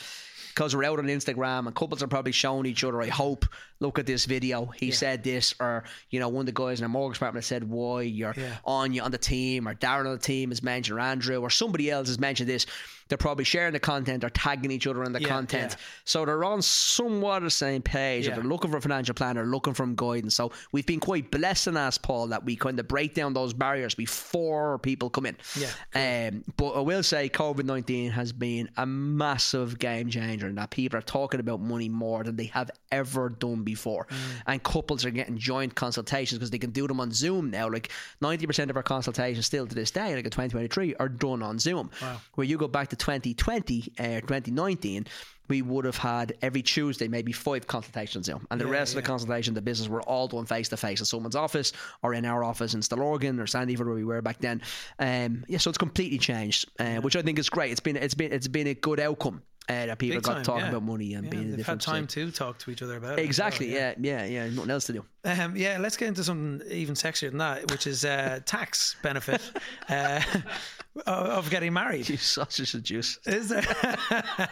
because 0.54 0.76
we're 0.76 0.84
out 0.84 0.98
on 0.98 1.06
Instagram 1.06 1.66
and 1.66 1.74
couples 1.74 2.02
are 2.02 2.06
probably 2.08 2.32
showing 2.32 2.66
each 2.66 2.84
other. 2.84 3.00
I 3.00 3.08
hope 3.08 3.46
look 3.80 3.98
at 3.98 4.04
this 4.06 4.26
video. 4.26 4.66
He 4.66 4.90
said 4.92 5.24
this, 5.24 5.54
or 5.58 5.84
you 6.10 6.20
know, 6.20 6.28
one 6.28 6.42
of 6.42 6.46
the 6.46 6.52
guys 6.52 6.78
in 6.78 6.84
our 6.84 6.88
mortgage 6.90 7.16
department 7.16 7.44
said 7.44 7.64
why. 7.64 8.02
You're 8.02 8.34
Yeah. 8.36 8.58
on 8.64 8.92
you 8.92 9.02
on 9.02 9.10
the 9.10 9.18
team, 9.18 9.66
or 9.66 9.74
Darren 9.74 10.06
on 10.06 10.12
the 10.12 10.18
team 10.18 10.50
has 10.50 10.62
mentioned, 10.62 10.98
or 10.98 11.00
Andrew, 11.00 11.38
or 11.40 11.50
somebody 11.50 11.90
else 11.90 12.08
has 12.08 12.18
mentioned 12.20 12.48
this. 12.48 12.66
They're 13.12 13.18
probably 13.18 13.44
sharing 13.44 13.74
the 13.74 13.78
content 13.78 14.24
or 14.24 14.30
tagging 14.30 14.70
each 14.70 14.86
other 14.86 15.04
in 15.04 15.12
the 15.12 15.20
Yeah, 15.20 15.28
content. 15.28 15.72
yeah. 15.72 15.84
So 16.06 16.24
they're 16.24 16.44
on 16.44 16.62
somewhat 16.62 17.42
the 17.42 17.50
same 17.50 17.82
page. 17.82 18.26
Yeah. 18.26 18.36
They're 18.36 18.44
looking 18.44 18.70
for 18.70 18.78
a 18.78 18.80
financial 18.80 19.14
planner, 19.14 19.44
looking 19.44 19.74
for 19.74 19.86
guidance. 19.86 20.34
So 20.34 20.50
we've 20.72 20.86
been 20.86 20.98
quite 20.98 21.30
blessed 21.30 21.66
in 21.66 21.76
us, 21.76 21.98
Paul, 21.98 22.28
that 22.28 22.42
we 22.42 22.56
kind 22.56 22.80
of 22.80 22.88
break 22.88 23.12
down 23.14 23.34
those 23.34 23.52
barriers 23.52 23.94
before 23.94 24.78
people 24.78 25.10
come 25.10 25.26
in. 25.26 25.36
Yeah, 25.54 26.28
Um, 26.30 26.42
but 26.56 26.70
I 26.70 26.80
will 26.80 27.02
say 27.02 27.28
COVID 27.28 27.64
19 27.66 28.12
has 28.12 28.32
been 28.32 28.70
a 28.78 28.86
massive 28.86 29.78
game 29.78 30.08
changer 30.08 30.48
in 30.48 30.54
that 30.54 30.70
people 30.70 30.98
are 30.98 31.02
talking 31.02 31.38
about 31.38 31.60
money 31.60 31.90
more 31.90 32.24
than 32.24 32.36
they 32.36 32.46
have 32.46 32.70
ever 32.90 33.28
done 33.28 33.62
before. 33.62 34.06
Mm. 34.06 34.16
And 34.46 34.62
couples 34.62 35.04
are 35.04 35.10
getting 35.10 35.36
joint 35.36 35.74
consultations 35.74 36.38
because 36.38 36.50
they 36.50 36.58
can 36.58 36.70
do 36.70 36.86
them 36.86 36.98
on 36.98 37.12
Zoom 37.12 37.50
now. 37.50 37.68
Like 37.68 37.90
90% 38.22 38.70
of 38.70 38.76
our 38.76 38.82
consultations 38.82 39.44
still 39.44 39.66
to 39.66 39.74
this 39.74 39.90
day, 39.90 40.14
like 40.14 40.24
in 40.24 40.30
2023, 40.30 40.94
are 40.96 41.08
done 41.10 41.42
on 41.42 41.58
Zoom. 41.58 41.90
Wow. 42.00 42.20
Where 42.36 42.46
you 42.46 42.56
go 42.56 42.68
back 42.68 42.88
to 42.88 42.96
2020, 43.02 43.92
uh, 43.98 44.02
2019, 44.20 45.06
we 45.48 45.60
would 45.60 45.84
have 45.84 45.96
had 45.96 46.34
every 46.40 46.62
Tuesday 46.62 47.08
maybe 47.08 47.32
five 47.32 47.66
consultations. 47.66 48.28
And 48.28 48.60
the 48.60 48.64
Yeah, 48.64 48.70
rest 48.70 48.92
of 48.92 49.02
the 49.02 49.02
consultation, 49.02 49.54
the 49.54 49.60
business 49.60 49.88
were 49.88 50.02
all 50.02 50.28
done 50.28 50.46
face 50.46 50.68
to 50.68 50.76
face 50.76 51.00
in 51.00 51.06
someone's 51.06 51.34
office 51.34 51.72
or 52.04 52.14
in 52.14 52.24
our 52.24 52.44
office 52.44 52.74
in 52.74 52.80
Stillorgan 52.80 53.40
or 53.40 53.46
Sandyford 53.46 53.86
where 53.86 53.96
we 53.96 54.04
were 54.04 54.22
back 54.22 54.38
then. 54.38 54.62
Um, 55.00 55.44
yeah, 55.48 55.58
so 55.58 55.68
it's 55.68 55.78
completely 55.78 56.18
changed, 56.18 56.70
uh, 56.78 56.96
which 56.96 57.16
I 57.16 57.22
think 57.22 57.40
is 57.40 57.50
great. 57.50 57.72
It's 57.72 57.80
been 57.80 57.96
it's 57.96 58.14
been 58.14 58.32
it's 58.32 58.48
been 58.48 58.68
a 58.68 58.74
good 58.74 59.00
outcome 59.00 59.42
uh, 59.68 59.86
that 59.86 59.98
people 59.98 60.16
Big 60.16 60.24
got 60.24 60.34
time, 60.34 60.42
talking 60.44 60.64
yeah. 60.64 60.70
about 60.70 60.82
money 60.82 61.14
and 61.14 61.24
Yeah, 61.24 61.30
being 61.30 61.48
they've 61.50 61.58
different 61.58 61.84
had 61.84 61.92
time 61.92 62.06
to 62.08 62.30
talk 62.32 62.58
to 62.58 62.70
each 62.70 62.82
other 62.82 62.96
about 62.96 63.12
it. 63.12 63.16
well, 63.16 63.24
Exactly. 63.24 63.72
yeah. 63.72 63.94
yeah, 64.00 64.24
yeah, 64.24 64.48
Nothing 64.48 64.70
else 64.70 64.84
to 64.86 64.92
do. 64.94 65.04
Um, 65.24 65.54
yeah, 65.56 65.78
let's 65.80 65.96
get 65.96 66.08
into 66.08 66.24
something 66.24 66.66
even 66.68 66.94
sexier 66.96 67.28
than 67.30 67.38
that, 67.38 67.70
which 67.70 67.86
is 67.86 68.04
uh, 68.04 68.40
tax 68.46 68.96
benefit 69.04 69.40
uh, 69.88 70.20
of 71.06 71.48
getting 71.48 71.72
married. 71.72 72.08
You 72.08 72.16
sausage 72.16 72.74
and 72.74 72.82
juice. 72.82 73.20
Is 73.24 73.50
there? 73.50 73.62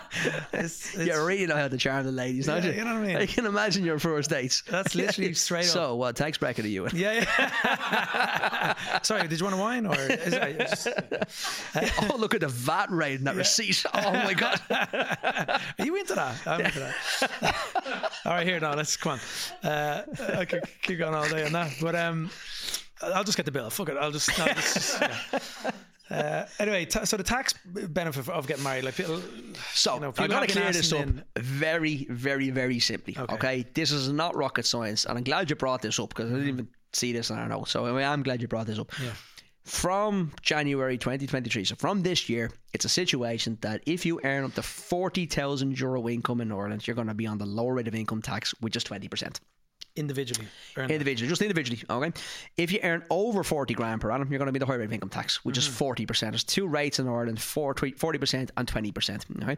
it's, 0.52 0.94
it's, 0.94 0.96
You 0.98 1.24
really 1.24 1.46
know 1.46 1.56
how 1.56 1.66
to 1.66 1.76
charm 1.76 2.06
the 2.06 2.12
ladies, 2.12 2.46
don't 2.46 2.62
Yeah, 2.62 2.70
you? 2.70 2.78
you 2.78 2.84
know 2.84 2.94
what 2.94 3.02
I 3.02 3.06
mean? 3.06 3.16
I 3.16 3.26
can 3.26 3.46
imagine 3.46 3.84
your 3.84 3.98
first 3.98 4.30
dates. 4.30 4.62
That's 4.70 4.94
literally 4.94 5.34
straight 5.34 5.60
up. 5.66 5.72
So, 5.72 5.96
what 5.96 6.14
tax 6.14 6.38
bracket 6.38 6.64
are 6.64 6.68
you 6.68 6.86
in? 6.86 6.94
Yeah, 6.96 7.24
yeah. 7.38 9.00
Sorry, 9.02 9.26
did 9.26 9.40
you 9.40 9.44
want 9.44 9.56
a 9.56 9.58
wine 9.58 9.86
or? 9.86 9.96
Is 9.98 10.34
just- 10.70 10.88
oh, 12.10 12.16
look 12.16 12.34
at 12.34 12.40
the 12.42 12.48
VAT 12.48 12.92
rate 12.92 13.18
in 13.18 13.24
that 13.24 13.34
receipt. 13.34 13.84
Oh 13.92 14.12
my 14.12 14.34
god. 14.34 14.60
Are 15.00 15.84
you 15.84 15.96
into 15.96 16.14
that? 16.14 16.46
I'm 16.46 16.60
into 16.60 16.80
that. 16.80 18.12
all 18.24 18.32
right, 18.32 18.46
here 18.46 18.60
now. 18.60 18.74
Let's 18.74 18.96
come 18.96 19.12
on. 19.12 19.68
Uh, 19.70 20.02
I 20.36 20.44
could 20.44 20.62
keep 20.82 20.98
going 20.98 21.14
all 21.14 21.28
day 21.28 21.44
on 21.46 21.52
that, 21.52 21.72
but 21.80 21.94
um, 21.94 22.30
I'll 23.02 23.24
just 23.24 23.36
get 23.36 23.46
the 23.46 23.52
bill. 23.52 23.70
Fuck 23.70 23.88
it. 23.90 23.96
I'll 24.00 24.10
just. 24.12 24.30
It's 24.38 24.74
just 24.74 25.00
yeah. 25.00 25.70
Uh, 26.10 26.44
anyway, 26.58 26.84
ta 26.84 27.04
so 27.04 27.16
the 27.16 27.22
tax 27.22 27.54
benefit 27.64 28.28
of 28.28 28.46
getting 28.46 28.64
married, 28.64 28.82
like 28.84 28.96
people. 28.96 29.22
So 29.74 29.94
You 29.94 30.00
know, 30.00 30.06
I'm 30.08 30.12
people 30.12 30.36
have 30.36 30.46
to 30.48 30.52
clear 30.52 30.72
this 30.72 30.92
up 30.92 31.02
in- 31.02 31.22
very, 31.36 32.06
very, 32.10 32.50
very 32.50 32.80
simply. 32.80 33.16
Okay. 33.16 33.34
Okay. 33.34 33.66
this 33.74 33.92
is 33.92 34.10
not 34.10 34.34
rocket 34.34 34.66
science, 34.66 35.04
and 35.04 35.16
I'm 35.16 35.24
glad 35.24 35.48
you 35.50 35.56
brought 35.56 35.82
this 35.82 36.00
up 36.00 36.08
because 36.08 36.32
I 36.32 36.34
didn't 36.34 36.48
even 36.48 36.68
see 36.92 37.12
this 37.12 37.30
in 37.30 37.38
our 37.38 37.48
notes. 37.48 37.70
So 37.70 37.96
I 37.96 38.02
am 38.02 38.24
glad 38.24 38.42
you 38.42 38.48
brought 38.48 38.66
this 38.66 38.78
up. 38.80 38.90
Yeah. 39.00 39.12
From 39.70 40.32
January 40.42 40.98
2023, 40.98 41.64
so 41.64 41.76
from 41.76 42.02
this 42.02 42.28
year, 42.28 42.50
it's 42.74 42.84
a 42.84 42.88
situation 42.88 43.56
that 43.60 43.80
if 43.86 44.04
you 44.04 44.20
earn 44.24 44.42
up 44.44 44.54
to 44.54 44.62
40,000 44.62 45.78
euro 45.78 46.08
income 46.08 46.40
in 46.40 46.50
Ireland, 46.50 46.86
you're 46.86 46.96
going 46.96 47.06
to 47.06 47.14
be 47.14 47.26
on 47.26 47.38
the 47.38 47.46
lower 47.46 47.74
rate 47.74 47.86
of 47.86 47.94
income 47.94 48.20
tax, 48.20 48.52
which 48.60 48.74
is 48.74 48.82
20%. 48.82 49.38
individually. 49.96 50.46
Individually, 50.76 51.28
just 51.28 51.42
individually, 51.42 51.80
okay? 51.88 52.12
If 52.56 52.72
you 52.72 52.80
earn 52.82 53.04
over 53.10 53.42
40 53.44 53.74
grand 53.74 54.00
per 54.00 54.10
annum, 54.10 54.28
you're 54.30 54.38
going 54.38 54.46
to 54.46 54.52
be 54.52 54.58
the 54.58 54.66
higher 54.66 54.78
rate 54.78 54.86
of 54.86 54.92
income 54.92 55.08
tax, 55.08 55.44
which 55.44 55.58
is 55.58 55.68
40%. 55.68 56.30
There's 56.30 56.44
two 56.44 56.66
rates 56.66 56.98
in 56.98 57.08
Ireland, 57.08 57.38
40% 57.38 58.50
and 58.56 58.68
20%, 58.68 59.42
okay? 59.42 59.56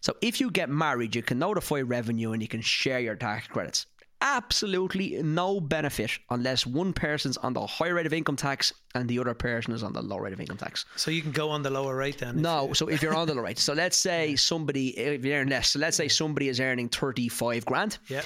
So 0.00 0.16
if 0.20 0.40
you 0.40 0.50
get 0.50 0.68
married, 0.68 1.14
you 1.14 1.22
can 1.22 1.38
notify 1.38 1.80
revenue 1.80 2.32
and 2.32 2.42
you 2.42 2.48
can 2.48 2.60
share 2.60 3.00
your 3.00 3.16
tax 3.16 3.46
credits. 3.48 3.86
Absolutely 4.24 5.22
no 5.22 5.60
benefit 5.60 6.10
unless 6.30 6.66
one 6.66 6.92
person's 6.92 7.36
on 7.36 7.52
the 7.52 7.64
high 7.64 7.88
rate 7.88 8.06
of 8.06 8.12
income 8.12 8.36
tax 8.36 8.72
and 8.94 9.08
the 9.08 9.18
other 9.18 9.34
person 9.34 9.72
is 9.72 9.82
on 9.82 9.92
the 9.92 10.02
low 10.02 10.16
rate 10.16 10.32
of 10.32 10.40
income 10.40 10.56
tax. 10.56 10.86
So 10.96 11.10
you 11.10 11.22
can 11.22 11.30
go 11.30 11.50
on 11.50 11.62
the 11.62 11.70
lower 11.70 11.94
rate 11.94 12.18
then. 12.18 12.40
No, 12.40 12.72
so 12.72 12.88
if 12.88 13.02
you're 13.02 13.14
on 13.14 13.28
the 13.28 13.34
low 13.34 13.42
rate, 13.42 13.58
so 13.58 13.74
let's 13.74 13.96
say 13.96 14.34
somebody 14.50 14.98
if 14.98 15.24
you 15.24 15.34
earn 15.34 15.48
less, 15.48 15.70
so 15.70 15.78
let's 15.78 15.96
say 15.96 16.08
somebody 16.08 16.48
is 16.48 16.58
earning 16.58 16.88
thirty 16.88 17.28
five 17.28 17.64
grand. 17.66 17.98
Yeah. 18.08 18.22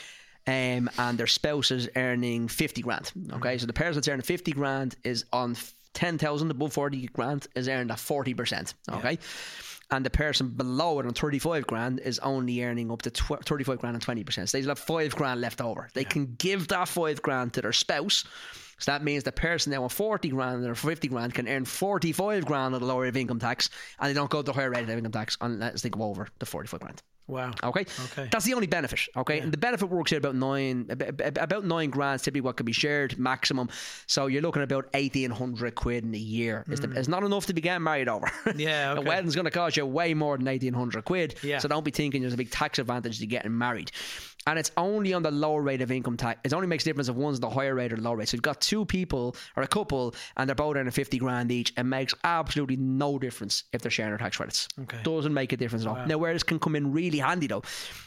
Um, 0.46 0.88
and 0.96 1.18
their 1.18 1.26
spouse 1.26 1.70
is 1.70 1.90
earning 1.96 2.48
fifty 2.48 2.80
grand. 2.80 3.12
Okay, 3.32 3.58
so 3.58 3.66
the 3.66 3.72
person 3.72 3.94
that's 3.94 4.08
earning 4.08 4.22
fifty 4.22 4.52
grand 4.52 4.94
is 5.04 5.24
on 5.32 5.56
ten 5.92 6.16
thousand 6.16 6.50
above 6.50 6.72
forty 6.72 7.08
grand 7.08 7.48
is 7.56 7.68
earned 7.68 7.90
at 7.90 7.98
forty 7.98 8.32
percent. 8.34 8.74
Okay. 8.90 9.18
And 9.90 10.04
the 10.04 10.10
person 10.10 10.50
below 10.50 11.00
it 11.00 11.06
on 11.06 11.14
35 11.14 11.66
grand 11.66 12.00
is 12.00 12.18
only 12.18 12.62
earning 12.62 12.90
up 12.90 13.02
to 13.02 13.10
tw- 13.10 13.42
35 13.42 13.78
grand 13.78 13.94
and 13.94 14.04
20%. 14.04 14.48
So 14.48 14.58
they'll 14.58 14.68
have 14.68 14.78
five 14.78 15.14
grand 15.16 15.40
left 15.40 15.62
over. 15.62 15.88
They 15.94 16.04
can 16.04 16.34
give 16.38 16.68
that 16.68 16.88
five 16.88 17.22
grand 17.22 17.54
to 17.54 17.62
their 17.62 17.72
spouse. 17.72 18.24
So 18.78 18.92
that 18.92 19.02
means 19.02 19.24
the 19.24 19.32
person 19.32 19.72
now 19.72 19.82
on 19.82 19.88
40 19.88 20.28
grand 20.28 20.64
or 20.64 20.74
50 20.74 21.08
grand 21.08 21.34
can 21.34 21.48
earn 21.48 21.64
45 21.64 22.44
grand 22.44 22.74
at 22.74 22.80
the 22.80 22.86
lower 22.86 23.02
rate 23.02 23.08
of 23.08 23.16
income 23.16 23.40
tax 23.40 23.70
and 23.98 24.08
they 24.08 24.14
don't 24.14 24.30
go 24.30 24.38
to 24.38 24.44
the 24.44 24.52
higher 24.52 24.70
rate 24.70 24.84
of 24.84 24.90
income 24.90 25.10
tax 25.10 25.36
unless 25.40 25.82
they 25.82 25.88
go 25.88 26.02
over 26.02 26.28
the 26.38 26.46
45 26.46 26.80
grand. 26.80 27.02
Wow. 27.28 27.52
Okay. 27.62 27.84
Okay. 28.06 28.28
That's 28.32 28.46
the 28.46 28.54
only 28.54 28.66
benefit. 28.66 29.00
Okay. 29.14 29.40
And 29.40 29.52
the 29.52 29.58
benefit 29.58 29.90
works 29.90 30.12
out 30.14 30.16
about 30.16 30.34
nine, 30.34 30.86
ab- 30.88 31.20
ab- 31.20 31.38
about 31.38 31.64
nine 31.64 31.90
grand, 31.90 32.22
typically 32.22 32.40
what 32.40 32.56
can 32.56 32.64
be 32.64 32.72
shared 32.72 33.18
maximum. 33.18 33.68
So 34.06 34.26
you're 34.26 34.40
looking 34.40 34.62
at 34.62 34.72
about 34.72 34.92
1800 34.94 35.74
quid 35.74 36.04
in 36.04 36.14
a 36.14 36.18
year. 36.18 36.64
It's, 36.68 36.80
the, 36.80 36.88
hmm. 36.88 36.96
it's 36.96 37.08
not 37.08 37.24
enough 37.24 37.46
to 37.46 37.52
be 37.52 37.60
getting 37.60 37.84
married 37.84 38.08
over. 38.08 38.30
Yeah, 38.56 38.94
a 38.94 39.00
wedding's 39.00 39.34
going 39.36 39.44
to 39.44 39.50
cost 39.50 39.76
you 39.76 39.86
way 39.86 40.14
more 40.14 40.36
than 40.36 40.46
1800 40.46 41.04
quid. 41.04 41.36
Yeah. 41.42 41.58
So 41.58 41.68
don't 41.68 41.84
be 41.84 41.90
thinking 41.90 42.22
there's 42.22 42.32
a 42.32 42.36
big 42.36 42.50
tax 42.50 42.78
advantage 42.78 43.18
to 43.20 43.26
getting 43.26 43.56
married. 43.56 43.92
And 44.46 44.58
it's 44.58 44.70
only 44.76 45.12
on 45.12 45.22
the 45.22 45.30
lower 45.30 45.60
rate 45.60 45.82
of 45.82 45.90
income 45.90 46.16
tax. 46.16 46.40
It 46.44 46.54
only 46.54 46.66
makes 46.66 46.84
a 46.84 46.86
difference 46.86 47.08
if 47.08 47.16
one's 47.16 47.38
the 47.40 47.50
higher 47.50 47.74
rate 47.74 47.92
or 47.92 47.96
the 47.96 48.02
lower 48.02 48.16
rate. 48.16 48.28
So 48.28 48.36
you've 48.36 48.42
got 48.42 48.60
two 48.60 48.86
people 48.86 49.36
or 49.56 49.62
a 49.62 49.66
couple 49.66 50.14
and 50.36 50.48
they're 50.48 50.54
both 50.54 50.76
earning 50.76 50.90
50 50.90 51.18
grand 51.18 51.52
each. 51.52 51.72
It 51.76 51.82
makes 51.82 52.14
absolutely 52.24 52.76
no 52.76 53.18
difference 53.18 53.64
if 53.72 53.82
they're 53.82 53.90
sharing 53.90 54.12
their 54.12 54.18
tax 54.18 54.36
credits. 54.38 54.68
Okay. 54.82 54.98
Doesn't 55.02 55.34
make 55.34 55.52
a 55.52 55.56
difference 55.56 55.84
at 55.84 55.90
all. 55.90 56.06
Now, 56.06 56.16
where 56.16 56.32
this 56.32 56.42
can 56.42 56.58
come 56.58 56.76
in 56.76 56.92
really 56.92 57.18
handy 57.18 57.46
though, 57.46 57.62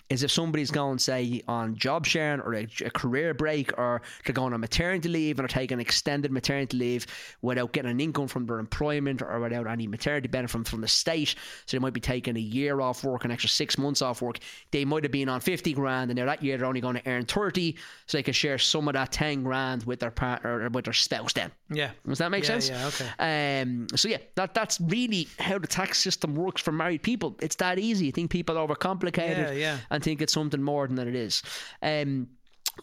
is 0.09 0.23
if 0.23 0.31
somebody's 0.31 0.71
going, 0.71 0.97
say, 0.97 1.41
on 1.47 1.75
job 1.75 2.05
sharing 2.05 2.41
or 2.41 2.55
a, 2.55 2.67
a 2.83 2.89
career 2.89 3.33
break 3.33 3.77
or 3.77 4.01
they're 4.25 4.33
going 4.33 4.53
on 4.53 4.59
maternity 4.59 5.09
leave 5.09 5.37
and 5.37 5.45
are 5.45 5.49
taking 5.49 5.79
extended 5.79 6.31
maternity 6.31 6.75
leave 6.75 7.07
without 7.41 7.71
getting 7.71 7.91
an 7.91 7.99
income 7.99 8.27
from 8.27 8.45
their 8.45 8.59
employment 8.59 9.21
or 9.21 9.39
without 9.39 9.67
any 9.67 9.87
maternity 9.87 10.27
benefit 10.27 10.51
from, 10.51 10.63
from 10.63 10.81
the 10.81 10.87
state. 10.87 11.35
So 11.65 11.77
they 11.77 11.79
might 11.79 11.93
be 11.93 12.01
taking 12.01 12.35
a 12.35 12.41
year 12.41 12.81
off 12.81 13.03
work, 13.03 13.25
an 13.25 13.31
extra 13.31 13.49
six 13.49 13.77
months 13.77 14.01
off 14.01 14.21
work. 14.21 14.39
They 14.71 14.85
might 14.85 15.03
have 15.03 15.11
been 15.11 15.29
on 15.29 15.39
50 15.39 15.73
grand 15.73 16.11
and 16.11 16.17
now 16.17 16.25
that 16.31 16.43
year 16.43 16.57
they're 16.57 16.65
only 16.67 16.81
going 16.81 16.95
to 16.95 17.09
earn 17.09 17.25
30 17.25 17.75
so 18.07 18.17
they 18.17 18.23
can 18.23 18.33
share 18.33 18.57
some 18.57 18.87
of 18.87 18.93
that 18.93 19.11
10 19.11 19.43
grand 19.43 19.83
with 19.83 19.99
their 19.99 20.11
partner 20.11 20.61
or 20.61 20.69
with 20.69 20.85
their 20.85 20.93
spouse 20.93 21.33
then. 21.33 21.51
Yeah. 21.69 21.91
Does 22.07 22.17
that 22.19 22.31
make 22.31 22.43
Yeah, 22.43 22.59
sense? 22.59 22.69
yeah, 22.69 22.87
okay. 22.87 23.61
Um, 23.61 23.87
so 23.95 24.07
yeah, 24.07 24.17
that 24.35 24.53
that's 24.53 24.79
really 24.81 25.27
how 25.39 25.57
the 25.59 25.67
tax 25.67 25.99
system 25.99 26.35
works 26.35 26.61
for 26.61 26.71
married 26.71 27.03
people. 27.03 27.37
It's 27.41 27.55
that 27.57 27.79
easy. 27.79 28.07
I 28.07 28.11
think 28.11 28.31
people 28.31 28.55
overcomplicate 28.55 29.17
Yeah, 29.37 29.49
it 29.51 29.57
yeah. 29.59 29.77
and 29.89 30.03
think 30.03 30.21
it's 30.21 30.33
something 30.33 30.61
more 30.61 30.87
than 30.87 31.07
it 31.07 31.15
is. 31.15 31.43
Um, 31.81 32.27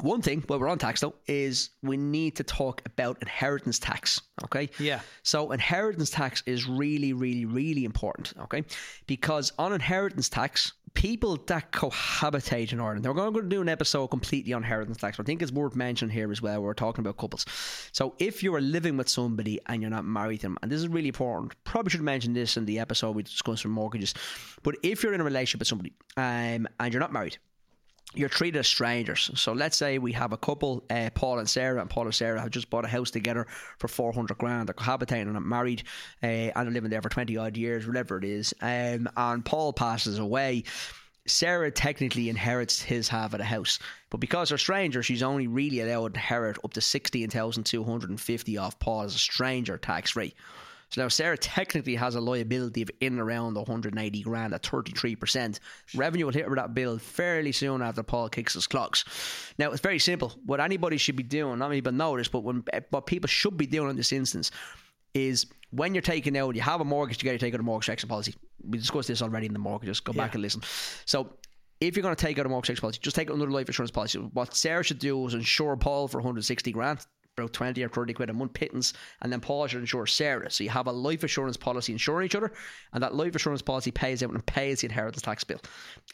one 0.01 0.21
thing 0.21 0.45
while 0.47 0.61
we're 0.61 0.69
on 0.69 0.79
tax 0.79 1.01
though 1.01 1.15
is 1.27 1.71
we 1.83 1.97
need 1.97 2.37
to 2.37 2.45
talk 2.45 2.83
about 2.85 3.17
inheritance 3.23 3.79
tax. 3.79 4.21
Okay. 4.45 4.69
Yeah. 4.79 5.01
So 5.23 5.51
inheritance 5.51 6.11
tax 6.11 6.43
is 6.47 6.67
really, 6.69 7.13
really, 7.15 7.47
really 7.47 7.85
important. 7.85 8.35
Okay, 8.43 8.65
because 9.07 9.53
on 9.59 9.73
inheritance 9.73 10.29
tax, 10.29 10.73
people 10.99 11.37
that 11.47 11.71
cohabitate 11.71 12.73
in 12.73 12.81
Ireland, 12.81 13.07
we're 13.07 13.15
going 13.15 13.33
to 13.33 13.43
do 13.43 13.63
an 13.63 13.69
episode 13.69 14.09
completely 14.09 14.53
on 14.53 14.65
inheritance 14.65 14.97
tax. 14.97 15.17
But 15.17 15.27
I 15.27 15.27
think 15.27 15.43
it's 15.43 15.53
worth 15.53 15.77
mentioning 15.77 16.13
here 16.13 16.33
as 16.33 16.43
well. 16.43 16.61
We're 16.61 16.75
talking 16.75 17.05
about 17.05 17.17
couples. 17.19 17.47
So 17.93 18.17
if 18.19 18.43
you 18.43 18.53
are 18.57 18.61
living 18.61 18.97
with 18.97 19.09
somebody 19.09 19.61
and 19.67 19.81
you're 19.81 19.93
not 19.93 20.05
married 20.05 20.39
to 20.39 20.47
them, 20.47 20.59
and 20.61 20.73
this 20.73 20.81
is 20.81 20.89
really 20.89 21.07
important, 21.07 21.53
probably 21.63 21.91
should 21.91 22.01
mention 22.01 22.33
this 22.33 22.57
in 22.57 22.65
the 22.65 22.81
episode 22.81 23.15
we 23.15 23.23
discussed 23.23 23.63
for 23.63 23.69
mortgages. 23.69 24.13
But 24.65 24.75
if 24.83 25.05
you're 25.05 25.15
in 25.15 25.21
a 25.21 25.25
relationship 25.25 25.61
with 25.61 25.69
somebody 25.69 25.93
um, 26.17 26.67
and 26.81 26.93
you're 26.93 26.99
not 26.99 27.13
married, 27.13 27.39
you're 28.15 28.29
treated 28.29 28.59
as 28.59 28.67
strangers. 28.67 29.31
So 29.35 29.53
let's 29.53 29.77
say 29.77 29.99
we 29.99 30.13
have 30.13 30.33
a 30.33 30.37
couple, 30.37 30.83
uh, 30.91 31.11
Paul 31.15 31.39
and 31.39 31.49
Sarah, 31.49 31.81
and 31.81 31.91
Paul 31.91 32.05
and 32.05 32.15
Sarah 32.15 32.41
have 32.41 32.51
just 32.51 32.71
bought 32.71 32.85
a 32.85 32.89
house 32.89 33.11
together 33.11 33.47
for 33.79 33.89
400 33.89 34.39
grand. 34.39 34.69
They're 34.69 34.75
cohabitating 34.75 35.37
and 35.37 35.47
married 35.47 35.83
uh, 36.23 36.27
and 36.27 36.69
are 36.69 36.71
living 36.71 36.91
there 36.91 37.03
for 37.03 37.11
20 37.11 37.37
odd 37.37 37.57
years, 37.57 37.87
whatever 37.87 38.19
it 38.19 38.25
is. 38.25 38.55
Um, 38.63 39.09
and 39.17 39.45
Paul 39.45 39.73
passes 39.73 40.19
away. 40.19 40.65
Sarah 41.27 41.71
technically 41.71 42.31
inherits 42.31 42.81
his 42.81 43.09
half 43.09 43.35
of 43.35 43.39
the 43.39 43.45
house, 43.45 43.79
but 44.09 44.19
because 44.19 44.49
they're 44.49 44.57
strangers, 44.57 45.05
she's 45.05 45.23
only 45.23 45.47
really 45.47 45.81
allowed 45.81 46.15
to 46.15 46.19
inherit 46.19 46.57
up 46.65 46.73
to 46.73 46.81
16,250 46.81 48.59
off 48.59 48.79
Paul 48.79 49.03
as 49.03 49.15
a 49.15 49.19
stranger 49.19 49.77
tax 49.77 50.13
free. 50.13 50.35
So 50.91 51.03
now 51.03 51.09
Sarah 51.09 51.37
technically 51.37 51.95
has 51.97 52.15
a 52.15 52.21
liability 52.21 52.83
of 52.83 52.91
in 53.01 53.15
and 53.15 53.21
around 53.21 53.55
180 53.55 54.23
grand 54.23 54.55
at 54.55 54.63
33%. 54.63 55.59
Revenue 55.95 56.25
will 56.27 56.33
hit 56.33 56.45
her 56.45 56.51
with 56.51 56.59
that 56.59 56.75
bill 56.75 56.99
fairly 56.99 57.53
soon 57.53 57.83
after 57.83 58.03
Paul 58.03 58.29
kicks 58.29 58.55
his 58.55 58.67
clocks. 58.67 59.05
Now 59.59 59.71
it's 59.71 59.83
very 59.83 59.99
simple. 59.99 60.33
What 60.47 60.61
anybody 60.61 60.97
should 60.97 61.17
be 61.17 61.23
doing, 61.23 61.59
not 61.59 61.69
many 61.69 61.81
people 61.81 61.93
know 61.93 62.17
this, 62.17 62.29
but 62.29 62.41
when, 62.41 62.65
eh, 62.73 62.81
what 62.91 63.07
people 63.07 63.29
should 63.29 63.57
be 63.57 63.67
doing 63.67 63.91
in 63.91 63.97
this 63.97 64.13
instance 64.13 64.51
is 65.13 65.47
when 65.71 65.95
you're 65.95 66.03
taking 66.03 66.37
out, 66.39 66.55
you 66.55 66.63
have 66.63 66.81
a 66.81 66.85
mortgage, 66.85 67.23
you 67.23 67.29
got 67.29 67.33
to 67.33 67.39
take 67.39 67.53
out 67.53 67.61
a 67.61 67.63
mortgage 67.63 67.91
exit 67.91 68.09
policy. 68.09 68.35
We 68.67 68.79
discussed 68.79 69.09
this 69.09 69.21
already 69.21 69.47
in 69.47 69.53
the 69.53 69.59
mortgage. 69.59 69.89
Just 69.89 70.05
Go 70.05 70.13
back 70.13 70.35
and 70.35 70.43
listen. 70.43 70.63
So 71.05 71.35
if 71.81 71.97
you're 71.97 72.03
going 72.03 72.17
to 72.17 72.25
take 72.25 72.39
out 72.39 72.47
a 72.47 72.49
mortgage 72.49 72.71
exit 72.71 72.81
policy, 72.81 73.01
just 73.03 73.15
take 73.15 73.31
out 73.31 73.37
another 73.37 73.51
life 73.51 73.69
insurance 73.69 73.91
policy. 73.91 74.19
What 74.19 74.55
Sarah 74.55 74.83
should 74.83 74.99
do 74.99 75.27
is 75.27 75.35
insure 75.35 75.77
Paul 75.77 76.09
for 76.09 76.19
160 76.19 76.73
grand. 76.73 77.05
About 77.39 77.53
20 77.53 77.83
or 77.83 77.89
30 77.89 78.13
quid 78.15 78.31
a 78.31 78.33
month 78.33 78.53
pittance, 78.53 78.93
and 79.23 79.33
then 79.33 79.41
Paul 79.41 79.67
should 79.67 79.81
insure 79.81 80.07
Sarah. 80.07 80.51
So 80.51 80.65
you 80.65 80.71
have 80.71 80.87
a 80.87 80.93
life 80.93 81.25
assurance 81.25 81.57
policy 81.57 81.93
insuring 81.93 82.27
each 82.27 82.35
other, 82.35 82.53
and 82.93 83.03
that 83.03 83.15
life 83.15 83.35
assurance 83.35 83.63
policy 83.63 83.91
pays 83.91 84.23
out 84.23 84.31
and 84.31 84.45
pays 84.47 84.81
the 84.81 84.87
inheritance 84.87 85.23
tax 85.23 85.45
bill. 85.45 85.61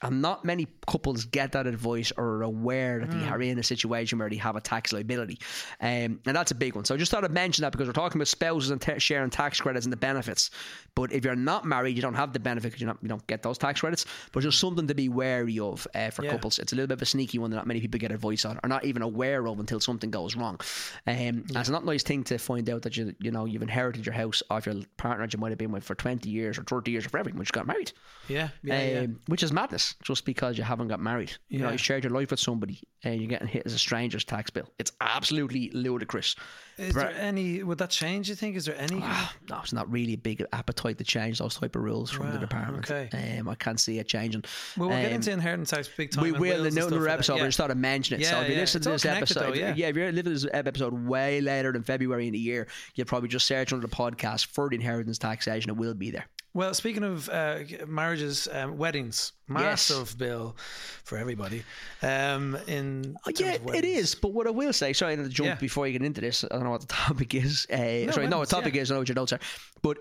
And 0.03 0.21
not 0.21 0.45
many 0.45 0.67
couples 0.87 1.25
get 1.25 1.53
that 1.53 1.67
advice 1.67 2.13
or 2.17 2.25
are 2.25 2.43
aware 2.43 3.01
that 3.01 3.11
they 3.11 3.25
are 3.25 3.41
in 3.41 3.59
a 3.59 3.63
situation 3.63 4.19
where 4.19 4.29
they 4.29 4.37
have 4.37 4.57
a 4.57 4.61
tax 4.61 4.93
liability. 4.93 5.39
Um, 5.81 6.21
and 6.27 6.37
that's 6.37 6.51
a 6.51 6.55
big 6.55 6.75
one. 6.75 6.85
So 6.85 6.95
I 6.95 6.99
just 6.99 7.11
thought 7.11 7.25
I'd 7.25 7.31
mention 7.33 7.63
that 7.63 7.73
because 7.73 7.87
we're 7.87 7.93
talking 7.93 8.19
about 8.19 8.29
spouses 8.29 8.71
and 8.71 8.81
ta 8.81 8.99
sharing 8.99 9.31
tax 9.31 9.61
credits 9.61 9.87
and 9.87 9.93
the 9.93 9.97
benefits. 9.97 10.51
But 10.95 11.13
if 11.13 11.25
you're 11.25 11.35
not 11.37 11.65
married, 11.65 11.97
you 11.97 12.03
don't 12.03 12.15
have 12.15 12.33
the 12.33 12.41
benefit 12.41 12.73
because 12.73 12.81
you 12.81 13.09
don't 13.09 13.27
get 13.27 13.43
those 13.43 13.59
tax 13.59 13.81
credits. 13.81 14.07
But 14.33 14.43
just 14.43 14.59
something 14.61 14.87
to 14.87 14.95
be 14.95 15.09
wary 15.09 15.59
of 15.59 15.87
uh, 15.95 16.11
for 16.11 16.25
Yeah. 16.25 16.31
couples. 16.33 16.59
It's 16.59 16.73
a 16.73 16.77
little 16.77 16.89
bit 16.89 16.95
of 16.99 17.03
a 17.03 17.07
sneaky 17.07 17.39
one 17.39 17.51
that 17.51 17.57
not 17.57 17.67
many 17.67 17.81
people 17.81 17.99
get 17.99 18.13
advice 18.13 18.45
on 18.45 18.57
or 18.57 18.61
are 18.65 18.69
not 18.69 18.85
even 18.85 19.03
aware 19.03 19.47
of 19.47 19.61
until 19.61 19.81
something 19.81 20.11
goes 20.11 20.37
wrong. 20.37 20.59
Um, 21.07 21.14
and 21.15 21.51
It's 21.55 21.69
not 21.69 21.83
a 21.83 21.87
nice 21.87 22.03
thing 22.03 22.25
to 22.25 22.39
find 22.39 22.69
out 22.69 22.83
that 22.83 22.97
you 22.97 23.15
you 23.21 23.31
know 23.31 23.45
you've 23.45 23.63
inherited 23.63 24.05
your 24.07 24.15
house 24.15 24.43
off 24.51 24.67
your 24.67 24.77
partner 24.97 25.25
that 25.27 25.33
you 25.33 25.39
might 25.39 25.51
have 25.51 25.59
been 25.59 25.73
with 25.73 25.85
for 25.85 25.95
20 25.95 26.29
years 26.29 26.59
or 26.59 26.65
30 26.65 26.91
years 26.91 27.07
or 27.07 27.09
forever 27.09 27.31
when 27.31 27.39
you 27.39 27.45
got 27.53 27.67
married. 27.67 27.93
Yeah. 28.29 28.49
Yeah. 28.63 28.83
yeah. 28.83 29.01
Um, 29.01 29.21
which 29.27 29.43
is 29.43 29.53
madness 29.53 29.95
just 30.03 30.25
because 30.25 30.59
you 30.59 30.65
haven't 30.65 30.89
got 30.89 31.01
married. 31.01 31.33
You 31.49 31.61
know, 31.61 31.71
you 31.71 31.79
shared 31.79 32.05
your 32.05 32.13
life 32.13 32.31
with 32.31 32.41
somebody 32.41 32.81
and 33.03 33.21
you're 33.21 33.29
getting 33.29 33.49
hit 33.49 33.63
as 33.67 33.75
a 33.75 33.79
stranger's 33.79 34.25
tax 34.25 34.51
bill. 34.51 34.69
It's 34.79 34.93
absolutely 35.01 35.71
ludicrous. 35.73 36.37
Is 36.79 36.95
there 36.95 37.11
any? 37.13 37.63
Would 37.63 37.79
that 37.79 37.91
change? 37.91 38.29
You 38.29 38.35
think? 38.35 38.57
Is 38.57 38.65
there 38.67 38.77
any? 38.79 38.97
No, 38.99 39.61
it's 39.63 39.73
not 39.73 39.91
really 39.93 40.15
a 40.15 40.19
big 40.19 40.45
appetite 40.53 40.99
to 40.99 41.05
change 41.05 41.39
those 41.39 41.55
type 41.57 41.77
of 41.77 41.83
rules 41.83 42.11
from 42.11 42.33
the 42.33 42.39
department. 42.39 42.91
okay. 42.91 43.39
Um, 43.39 43.49
I 43.49 43.55
can't 43.55 43.79
see 43.79 43.99
it 43.99 44.09
changing. 44.09 44.45
well, 44.77 44.89
we'll 44.89 44.99
get 44.99 45.09
Um, 45.11 45.15
into 45.15 45.31
inheritance 45.33 45.71
tax 45.71 45.89
big 45.89 46.11
time. 46.11 46.25
we 46.25 46.33
will 46.33 46.67
in 46.67 46.77
another 46.77 47.09
episode, 47.09 47.35
but 47.35 47.43
I 47.43 47.47
just 47.47 47.59
thought 47.59 47.71
I'd 47.71 47.77
mention 47.77 48.21
it. 48.21 48.25
so 48.27 48.31
Yeah, 48.33 48.41
if 48.43 48.49
you 48.49 48.55
yeah. 48.55 48.61
listen 48.61 48.83
to 48.83 48.91
this 48.91 49.05
episode, 49.05 49.41
though, 49.41 49.53
you- 49.55 49.73
yeah. 49.77 49.87
if 49.89 49.97
you're 49.97 50.07
listening 50.13 50.25
to 50.37 50.41
this 50.41 50.47
episode 50.53 50.93
way 51.07 51.41
later 51.41 51.73
than 51.73 51.83
February 51.83 52.27
in 52.27 52.33
the 52.33 52.39
year, 52.39 52.67
you'll 52.95 53.07
probably 53.07 53.29
just 53.29 53.47
search 53.47 53.73
under 53.73 53.87
the 53.87 53.95
podcast 53.95 54.47
for 54.47 54.69
the 54.69 54.75
inheritance 54.77 55.19
taxation. 55.19 55.71
It 55.71 55.77
will 55.77 55.95
be 55.95 56.11
there. 56.11 56.27
Well, 56.55 56.73
speaking 56.73 57.03
of 57.03 57.29
uh, 57.29 57.59
marriages, 57.89 58.47
um, 58.53 58.79
weddings, 58.79 59.33
massive 59.49 60.17
bill 60.17 60.57
for 61.03 61.19
everybody. 61.19 61.65
Um, 62.01 62.57
in 62.69 63.17
Oh, 63.27 63.33
yeah, 63.37 63.57
it 63.61 64.21
But 64.23 64.33
what 64.33 64.47
I 64.47 64.51
will 64.51 64.73
say, 64.73 64.93
sorry 64.93 65.17
to 65.17 65.29
jump 65.29 65.49
Yeah. 65.49 65.55
before 65.57 65.89
you 65.89 65.93
get 65.99 66.07
into 66.07 66.21
this. 66.21 66.45
I 66.45 66.49
don't 66.55 66.63
know 66.63 66.71
what 66.71 66.83
the 66.83 66.87
topic 67.09 67.35
is. 67.35 67.67
Uh, 67.67 68.11
sorry, 68.13 68.29
no, 68.29 68.39
the 68.41 68.47
topic 68.47 68.75
yeah. 68.77 68.83
is. 68.83 68.91
I 68.93 68.95
know 68.95 69.01
what 69.01 69.09
your 69.09 69.17
notes 69.17 69.33
are. 69.33 69.41
But 69.83 69.99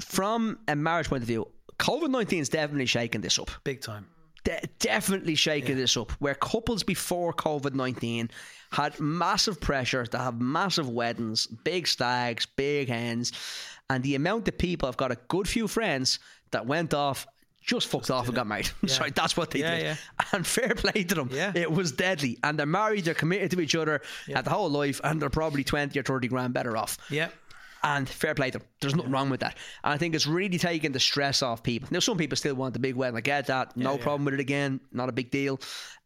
from 0.00 0.58
a 0.66 0.74
marriage 0.74 1.08
point 1.08 1.22
of 1.22 1.28
view, 1.28 1.46
COVID 1.78 2.10
nineteen 2.10 2.40
is 2.40 2.48
definitely 2.48 2.86
shaking 2.86 3.20
this 3.20 3.38
up. 3.38 3.50
big 3.62 3.80
time. 3.80 4.06
De- 4.42 4.60
definitely 4.78 5.34
shaking 5.34 5.76
this 5.76 5.96
up. 5.96 6.10
Where 6.12 6.34
couples 6.34 6.82
before 6.82 7.32
COVID 7.32 7.74
nineteen 7.74 8.28
had 8.72 8.98
massive 8.98 9.60
pressure 9.60 10.04
to 10.06 10.18
have 10.18 10.40
massive 10.40 10.88
weddings, 10.88 11.46
big 11.46 11.86
stags, 11.86 12.46
big 12.46 12.88
hens, 12.88 13.32
and 13.90 14.02
the 14.02 14.14
amount 14.14 14.48
of 14.48 14.56
people 14.56 14.88
I've 14.88 14.96
got 14.96 15.12
a 15.12 15.18
good 15.28 15.46
few 15.46 15.68
friends 15.68 16.18
that 16.52 16.64
went 16.66 16.94
off. 16.94 17.26
Just 17.62 17.88
fucked 17.88 18.10
off 18.10 18.24
and 18.26 18.34
got 18.34 18.46
married. 18.46 18.70
Sorry, 18.86 19.10
that's 19.10 19.36
what 19.36 19.50
they 19.50 19.60
Yeah, 19.60 19.74
did. 19.76 19.82
yeah. 19.84 19.96
And 20.32 20.46
fair 20.46 20.74
play 20.74 21.04
to 21.04 21.14
them. 21.14 21.28
Yeah. 21.30 21.52
It 21.54 21.70
was 21.70 21.92
deadly. 21.92 22.38
And 22.42 22.58
they're 22.58 22.64
married, 22.64 23.04
they're 23.04 23.12
committed 23.14 23.50
to 23.50 23.60
each 23.60 23.74
other 23.74 24.00
at 24.34 24.44
the 24.46 24.50
whole 24.50 24.70
life, 24.70 24.98
and 25.04 25.20
they're 25.20 25.28
probably 25.28 25.62
20 25.62 25.98
or 25.98 26.02
30 26.02 26.28
grand 26.28 26.54
better 26.54 26.74
off. 26.78 26.96
Yeah. 27.10 27.28
And 27.82 28.08
fair 28.08 28.34
play 28.34 28.50
to 28.50 28.58
them. 28.58 28.68
There's 28.80 28.94
nothing 28.94 29.10
wrong 29.10 29.30
with 29.30 29.40
that. 29.40 29.56
And 29.84 29.94
I 29.94 29.96
think 29.96 30.14
it's 30.14 30.26
really 30.26 30.58
taking 30.58 30.92
the 30.92 31.00
stress 31.00 31.42
off 31.42 31.62
people. 31.62 31.88
Now, 31.90 32.00
some 32.00 32.18
people 32.18 32.36
still 32.36 32.54
want 32.54 32.74
the 32.74 32.80
big 32.80 32.94
wedding. 32.94 33.16
I 33.16 33.20
get 33.20 33.46
that. 33.46 33.76
No 33.76 33.94
yeah. 33.96 34.02
problem 34.02 34.24
with 34.26 34.34
it 34.34 34.40
again. 34.40 34.80
Not 34.92 35.08
a 35.08 35.12
big 35.12 35.30
deal. 35.30 35.60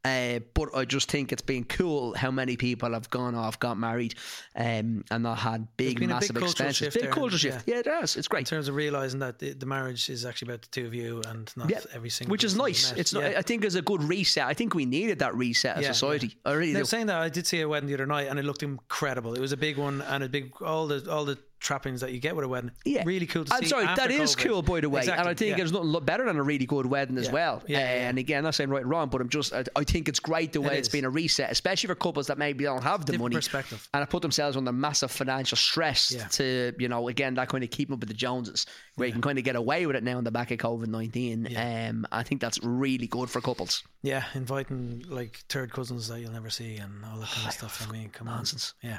Uh, 0.04 0.40
but 0.52 0.68
I 0.76 0.84
just 0.84 1.10
think 1.10 1.32
it's 1.32 1.40
been 1.40 1.64
cool 1.64 2.14
how 2.14 2.30
many 2.30 2.58
people 2.58 2.92
have 2.92 3.08
gone 3.08 3.34
off, 3.34 3.58
got 3.58 3.78
married, 3.78 4.14
um, 4.54 5.02
and 5.10 5.22
not 5.22 5.38
had 5.38 5.66
big, 5.78 6.06
massive 6.06 6.34
big 6.34 6.44
expenses. 6.44 6.92
Big 6.92 7.10
cultural 7.10 7.38
shift. 7.38 7.66
Yeah. 7.66 7.78
it 7.78 7.86
has. 7.86 8.14
It's 8.14 8.28
great. 8.28 8.40
in 8.40 8.44
terms 8.44 8.68
of 8.68 8.74
realizing 8.74 9.20
that 9.20 9.38
the, 9.38 9.54
the 9.54 9.64
marriage 9.64 10.10
is 10.10 10.26
actually 10.26 10.50
about 10.50 10.60
the 10.60 10.68
two 10.68 10.86
of 10.86 10.94
you 10.94 11.22
and 11.26 11.50
not 11.56 11.70
Yeah, 11.70 11.80
every 11.94 12.10
single 12.10 12.32
which 12.32 12.44
is 12.44 12.54
nice. 12.54 12.92
It's 12.92 13.14
yeah. 13.14 13.28
not, 13.28 13.36
I 13.36 13.42
think 13.42 13.64
it's 13.64 13.76
a 13.76 13.82
good 13.82 14.02
reset. 14.02 14.44
I 14.44 14.52
think 14.52 14.74
we 14.74 14.84
needed 14.84 15.20
that 15.20 15.34
reset 15.34 15.78
as 15.78 15.84
Yeah, 15.84 15.92
society. 15.92 16.36
I 16.44 16.52
really 16.52 16.74
Now, 16.74 16.80
do. 16.80 16.84
saying 16.84 17.06
that, 17.06 17.22
I 17.22 17.30
did 17.30 17.46
see 17.46 17.62
a 17.62 17.68
wedding 17.68 17.88
the 17.88 17.94
other 17.94 18.06
night, 18.06 18.28
and 18.28 18.38
it 18.38 18.44
looked 18.44 18.62
incredible. 18.62 19.32
It 19.32 19.40
was 19.40 19.52
a 19.52 19.56
big 19.56 19.78
one, 19.78 20.02
and 20.02 20.22
a 20.22 20.28
big 20.28 20.52
all 20.60 20.86
the 20.86 21.10
all 21.10 21.24
the 21.24 21.38
trappings 21.64 22.00
that 22.02 22.12
you 22.12 22.20
get 22.20 22.36
with 22.36 22.44
a 22.44 22.48
wedding. 22.48 22.70
Yeah, 22.84 23.02
really 23.04 23.26
cool 23.26 23.44
to 23.44 23.52
I'm 23.54 23.62
see. 23.62 23.68
sorry, 23.70 23.86
that 23.86 24.10
is 24.10 24.36
COVID. 24.36 24.44
cool, 24.46 24.62
by 24.62 24.80
the 24.80 24.88
way. 24.90 25.00
Exactly, 25.00 25.20
And 25.20 25.28
I 25.28 25.34
think 25.34 25.50
yeah. 25.50 25.56
there's 25.56 25.72
nothing 25.72 26.04
better 26.04 26.24
than 26.26 26.36
a 26.36 26.42
really 26.42 26.66
good 26.66 26.86
wedding 26.86 27.18
as 27.18 27.26
Yeah. 27.26 27.32
well. 27.32 27.62
Yeah, 27.66 27.78
Uh. 27.78 27.82
And 27.82 28.18
again, 28.18 28.38
I'm 28.38 28.44
not 28.44 28.54
saying 28.54 28.70
right 28.70 28.84
or 28.84 28.86
wrong, 28.86 29.08
but 29.08 29.20
I'm 29.20 29.28
just, 29.28 29.52
I, 29.52 29.64
I 29.74 29.82
think 29.84 30.08
it's 30.08 30.20
great 30.20 30.52
the 30.52 30.60
way 30.60 30.74
It 30.76 30.78
it's 30.78 30.88
is. 30.88 30.92
been 30.92 31.04
a 31.04 31.10
reset, 31.10 31.50
especially 31.50 31.88
for 31.88 31.94
couples 31.96 32.26
that 32.28 32.38
maybe 32.38 32.64
don't 32.64 32.82
have 32.82 33.00
the 33.00 33.12
Different 33.12 33.22
money 33.22 33.36
perspective. 33.36 33.88
and 33.94 34.00
have 34.02 34.10
put 34.10 34.22
themselves 34.22 34.56
under 34.56 34.70
massive 34.72 35.10
financial 35.10 35.56
stress 35.56 36.14
to, 36.36 36.72
you 36.78 36.88
know, 36.88 37.08
again, 37.08 37.34
that 37.34 37.48
kind 37.48 37.64
of 37.64 37.70
keeping 37.70 37.94
up 37.94 38.00
with 38.00 38.08
the 38.08 38.14
Joneses, 38.14 38.66
where 38.96 39.06
you 39.08 39.12
can 39.12 39.22
kind 39.22 39.38
of 39.38 39.44
get 39.44 39.56
away 39.56 39.86
with 39.86 39.96
it 39.96 40.04
now 40.04 40.18
in 40.18 40.24
the 40.24 40.30
back 40.30 40.50
of 40.50 40.58
COVID 40.58 40.86
19. 40.86 41.56
Um, 41.56 42.06
I 42.12 42.22
think 42.22 42.40
that's 42.40 42.58
really 42.62 43.06
good 43.06 43.30
for 43.30 43.40
couples. 43.40 43.82
Yeah, 44.02 44.24
inviting 44.34 45.04
like 45.08 45.42
third 45.48 45.72
cousins 45.72 46.08
that 46.08 46.20
you'll 46.20 46.32
never 46.32 46.50
see 46.50 46.76
and 46.76 47.04
all 47.04 47.18
that 47.18 47.28
kind 47.30 47.46
of 47.48 47.52
stuff. 47.58 47.86
I 47.88 47.90
mean, 47.92 48.10
come 48.10 48.26
Nonsense. 48.26 48.74
on. 48.84 48.90
Yeah, 48.90 48.98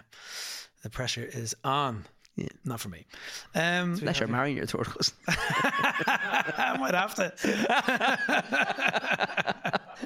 the 0.84 0.90
pressure 0.90 1.24
is 1.32 1.54
on. 1.64 2.06
Yeah. 2.36 2.48
Not 2.66 2.82
for 2.82 2.90
me. 2.90 3.06
Um, 3.54 3.94
Unless 3.94 4.20
you're 4.20 4.28
marrying 4.28 4.58
your 4.58 4.66
third 4.66 4.88
cousin. 4.88 5.14
I 5.28 6.76
might 6.78 6.94
have 6.94 7.16
to. 7.16 7.32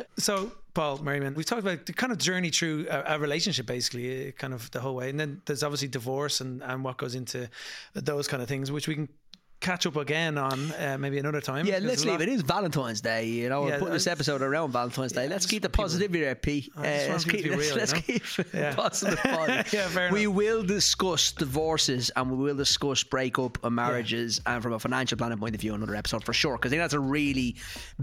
so, 0.17 0.51
Paul 0.75 0.99
Merriman, 0.99 1.33
we've 1.33 1.47
talked 1.47 1.61
about 1.61 1.87
the 1.87 1.93
kind 1.93 2.11
of 2.11 2.19
journey 2.19 2.51
through 2.51 2.85
a, 2.89 3.15
a 3.15 3.19
relationship, 3.19 3.65
basically, 3.65 4.27
uh, 4.27 4.31
kind 4.33 4.53
of 4.53 4.69
the 4.71 4.79
whole 4.79 4.95
way. 4.95 5.09
And 5.09 5.19
then 5.19 5.41
there's 5.45 5.63
obviously 5.63 5.87
divorce 5.87 6.39
and, 6.39 6.61
and 6.61 6.83
what 6.83 6.97
goes 6.97 7.15
into 7.15 7.49
those 7.93 8.27
kind 8.27 8.43
of 8.43 8.49
things, 8.49 8.71
which 8.71 8.87
we 8.87 8.93
can 8.93 9.09
catch 9.59 9.85
up 9.85 9.95
again 9.97 10.37
on 10.37 10.71
uh, 10.73 10.97
maybe 10.99 11.17
another 11.19 11.41
time. 11.41 11.65
Yeah, 11.65 11.79
let's 11.81 12.05
leave 12.05 12.13
lot- 12.13 12.21
it. 12.21 12.29
Is 12.29 12.41
Valentine's 12.41 13.01
Day, 13.01 13.25
you 13.27 13.49
know. 13.49 13.65
Yeah, 13.67 13.73
we're 13.73 13.79
putting 13.79 13.93
this 13.93 14.07
episode 14.07 14.41
around 14.41 14.71
Valentine's 14.71 15.11
Day. 15.11 15.23
Yeah, 15.25 15.29
let's 15.31 15.45
keep 15.45 15.61
the 15.63 15.69
positivity 15.69 16.21
there, 16.23 16.35
P. 16.35 16.71
Want 16.75 16.87
let's 16.87 17.25
keep, 17.25 17.43
be 17.43 17.49
let's, 17.55 17.67
real, 17.69 17.75
let's 17.75 17.93
keep 17.93 18.23
Yeah. 18.53 18.73
positive. 18.75 19.19
Yeah, 19.73 19.87
fair 19.89 20.11
we 20.11 20.27
will 20.27 20.63
discuss 20.63 21.31
divorces 21.31 22.09
and 22.15 22.31
we 22.31 22.37
will 22.37 22.55
discuss 22.55 23.03
breakup 23.03 23.63
and 23.63 23.75
marriages 23.75 24.41
and 24.45 24.61
from 24.63 24.73
a 24.73 24.79
financial 24.79 25.17
planning 25.17 25.37
point 25.37 25.55
of 25.55 25.61
view 25.61 25.73
another 25.73 25.95
episode 25.95 26.23
for 26.23 26.33
sure 26.33 26.55
because 26.57 26.69
I 26.69 26.71
think 26.71 26.81
that's 26.83 26.93
a 26.93 26.99
really 26.99 27.55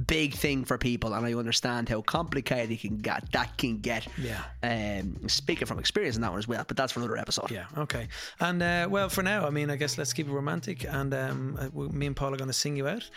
big 0.07 0.35
thing 0.35 0.65
for 0.65 0.77
people 0.79 1.15
and 1.15 1.25
I 1.25 1.33
understand 1.35 1.89
how 1.89 2.03
complicated 2.03 2.71
it 2.71 2.81
can 2.81 2.99
get 2.99 3.31
that 3.33 3.57
can 3.57 3.79
get 3.79 4.07
Yeah. 4.19 4.43
um, 4.63 5.29
speaking 5.29 5.67
from 5.67 5.79
experience 5.79 6.17
in 6.17 6.23
that 6.23 6.31
one 6.31 6.39
as 6.39 6.49
well 6.49 6.65
but 6.67 6.77
that's 6.77 6.93
for 6.93 7.01
another 7.01 7.17
episode 7.17 7.51
Yeah, 7.51 7.65
okay. 7.79 8.09
And 8.41 8.63
uh, 8.63 8.87
well, 8.91 9.09
for 9.09 9.23
now, 9.23 9.47
I 9.47 9.51
mean, 9.51 9.71
I 9.71 9.77
guess 9.77 9.99
let's 9.99 10.13
keep 10.13 10.29
it 10.29 10.33
romantic. 10.33 10.85
And 10.85 11.13
um, 11.15 11.46
uh, 11.59 11.69
me 11.93 12.07
and 12.07 12.17
Paul 12.17 12.35
are 12.35 12.37
going 12.37 12.49
to 12.49 12.53
sing 12.55 12.77
you 12.77 12.89
out. 12.89 13.09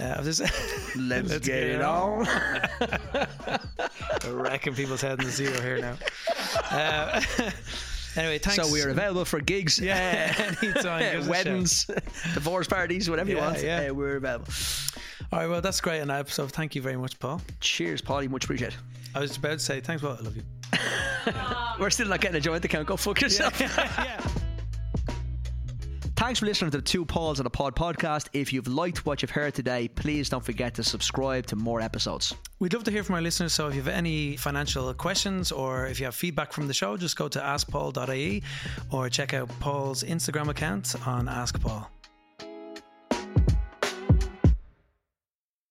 Uh, 0.00 0.04
of 0.04 0.24
this. 0.24 0.40
let's, 0.96 1.38
get, 1.38 1.62
it 1.62 1.82
on, 1.82 2.26
wrecking 4.28 4.74
people's 4.76 5.00
heads 5.00 5.20
in 5.20 5.26
the 5.26 5.32
zero 5.32 5.60
here 5.60 5.78
now. 5.78 5.96
Uh, 6.70 7.20
anyway, 8.16 8.38
thanks. 8.38 8.56
so 8.56 8.72
we 8.72 8.82
are 8.82 8.90
available 8.90 9.24
for 9.24 9.40
gigs 9.40 9.78
Yeah, 9.78 10.34
anytime. 10.62 10.62
give 10.62 10.76
us 10.76 10.84
a 10.84 11.22
shout. 11.22 11.28
weddings 11.28 11.84
divorce 12.34 12.66
parties 12.66 13.08
whatever 13.08 13.30
you 13.30 13.36
want 13.36 13.62
yeah. 13.62 13.88
uh, 13.90 13.94
we're 13.94 14.16
available 14.16 14.46
All 15.32 15.40
right, 15.40 15.48
well, 15.48 15.60
that's 15.60 15.80
great. 15.80 16.00
And 16.00 16.28
so 16.28 16.46
thank 16.46 16.74
you 16.74 16.82
very 16.82 16.96
much, 16.96 17.18
Paul. 17.18 17.40
cheers 17.60 18.02
Paulie 18.02 18.28
much 18.28 18.44
appreciated 18.44 18.78
I 19.14 19.20
was 19.20 19.36
about 19.36 19.52
to 19.52 19.58
say 19.58 19.80
thanks, 19.80 20.02
Paul. 20.02 20.16
I 20.18 20.22
love 20.22 20.36
you. 20.36 20.42
We're 21.80 21.90
still 21.90 22.08
not 22.08 22.20
getting 22.20 22.36
a 22.36 22.40
joint 22.40 22.64
account. 22.64 22.86
Go 22.86 22.96
fuck 22.96 23.20
yourself. 23.20 23.60
yeah. 23.60 24.20
Thanks 26.18 26.40
for 26.40 26.46
listening 26.46 26.72
to 26.72 26.78
the 26.78 26.82
Two 26.82 27.04
Pauls 27.04 27.38
on 27.38 27.46
a 27.46 27.50
Pod 27.50 27.76
podcast. 27.76 28.26
If 28.32 28.52
you've 28.52 28.66
liked 28.66 29.06
what 29.06 29.22
you've 29.22 29.30
heard 29.30 29.54
today, 29.54 29.86
please 29.86 30.28
don't 30.28 30.44
forget 30.44 30.74
to 30.74 30.82
subscribe 30.82 31.46
to 31.46 31.54
more 31.54 31.80
episodes. 31.80 32.34
We'd 32.58 32.74
love 32.74 32.82
to 32.84 32.90
hear 32.90 33.04
from 33.04 33.14
our 33.14 33.22
listeners. 33.22 33.52
So 33.52 33.68
if 33.68 33.76
you 33.76 33.82
have 33.82 33.94
any 33.94 34.36
financial 34.36 34.92
questions 34.94 35.52
or 35.52 35.86
if 35.86 36.00
you 36.00 36.06
have 36.06 36.16
feedback 36.16 36.52
from 36.52 36.66
the 36.66 36.74
show, 36.74 36.96
just 36.96 37.16
go 37.16 37.28
to 37.28 37.38
askpaul.ie 37.38 38.42
or 38.90 39.08
check 39.08 39.32
out 39.32 39.48
Paul's 39.60 40.02
Instagram 40.02 40.48
account 40.48 40.96
on 41.06 41.28
Ask 41.28 41.60
Paul. 41.60 41.88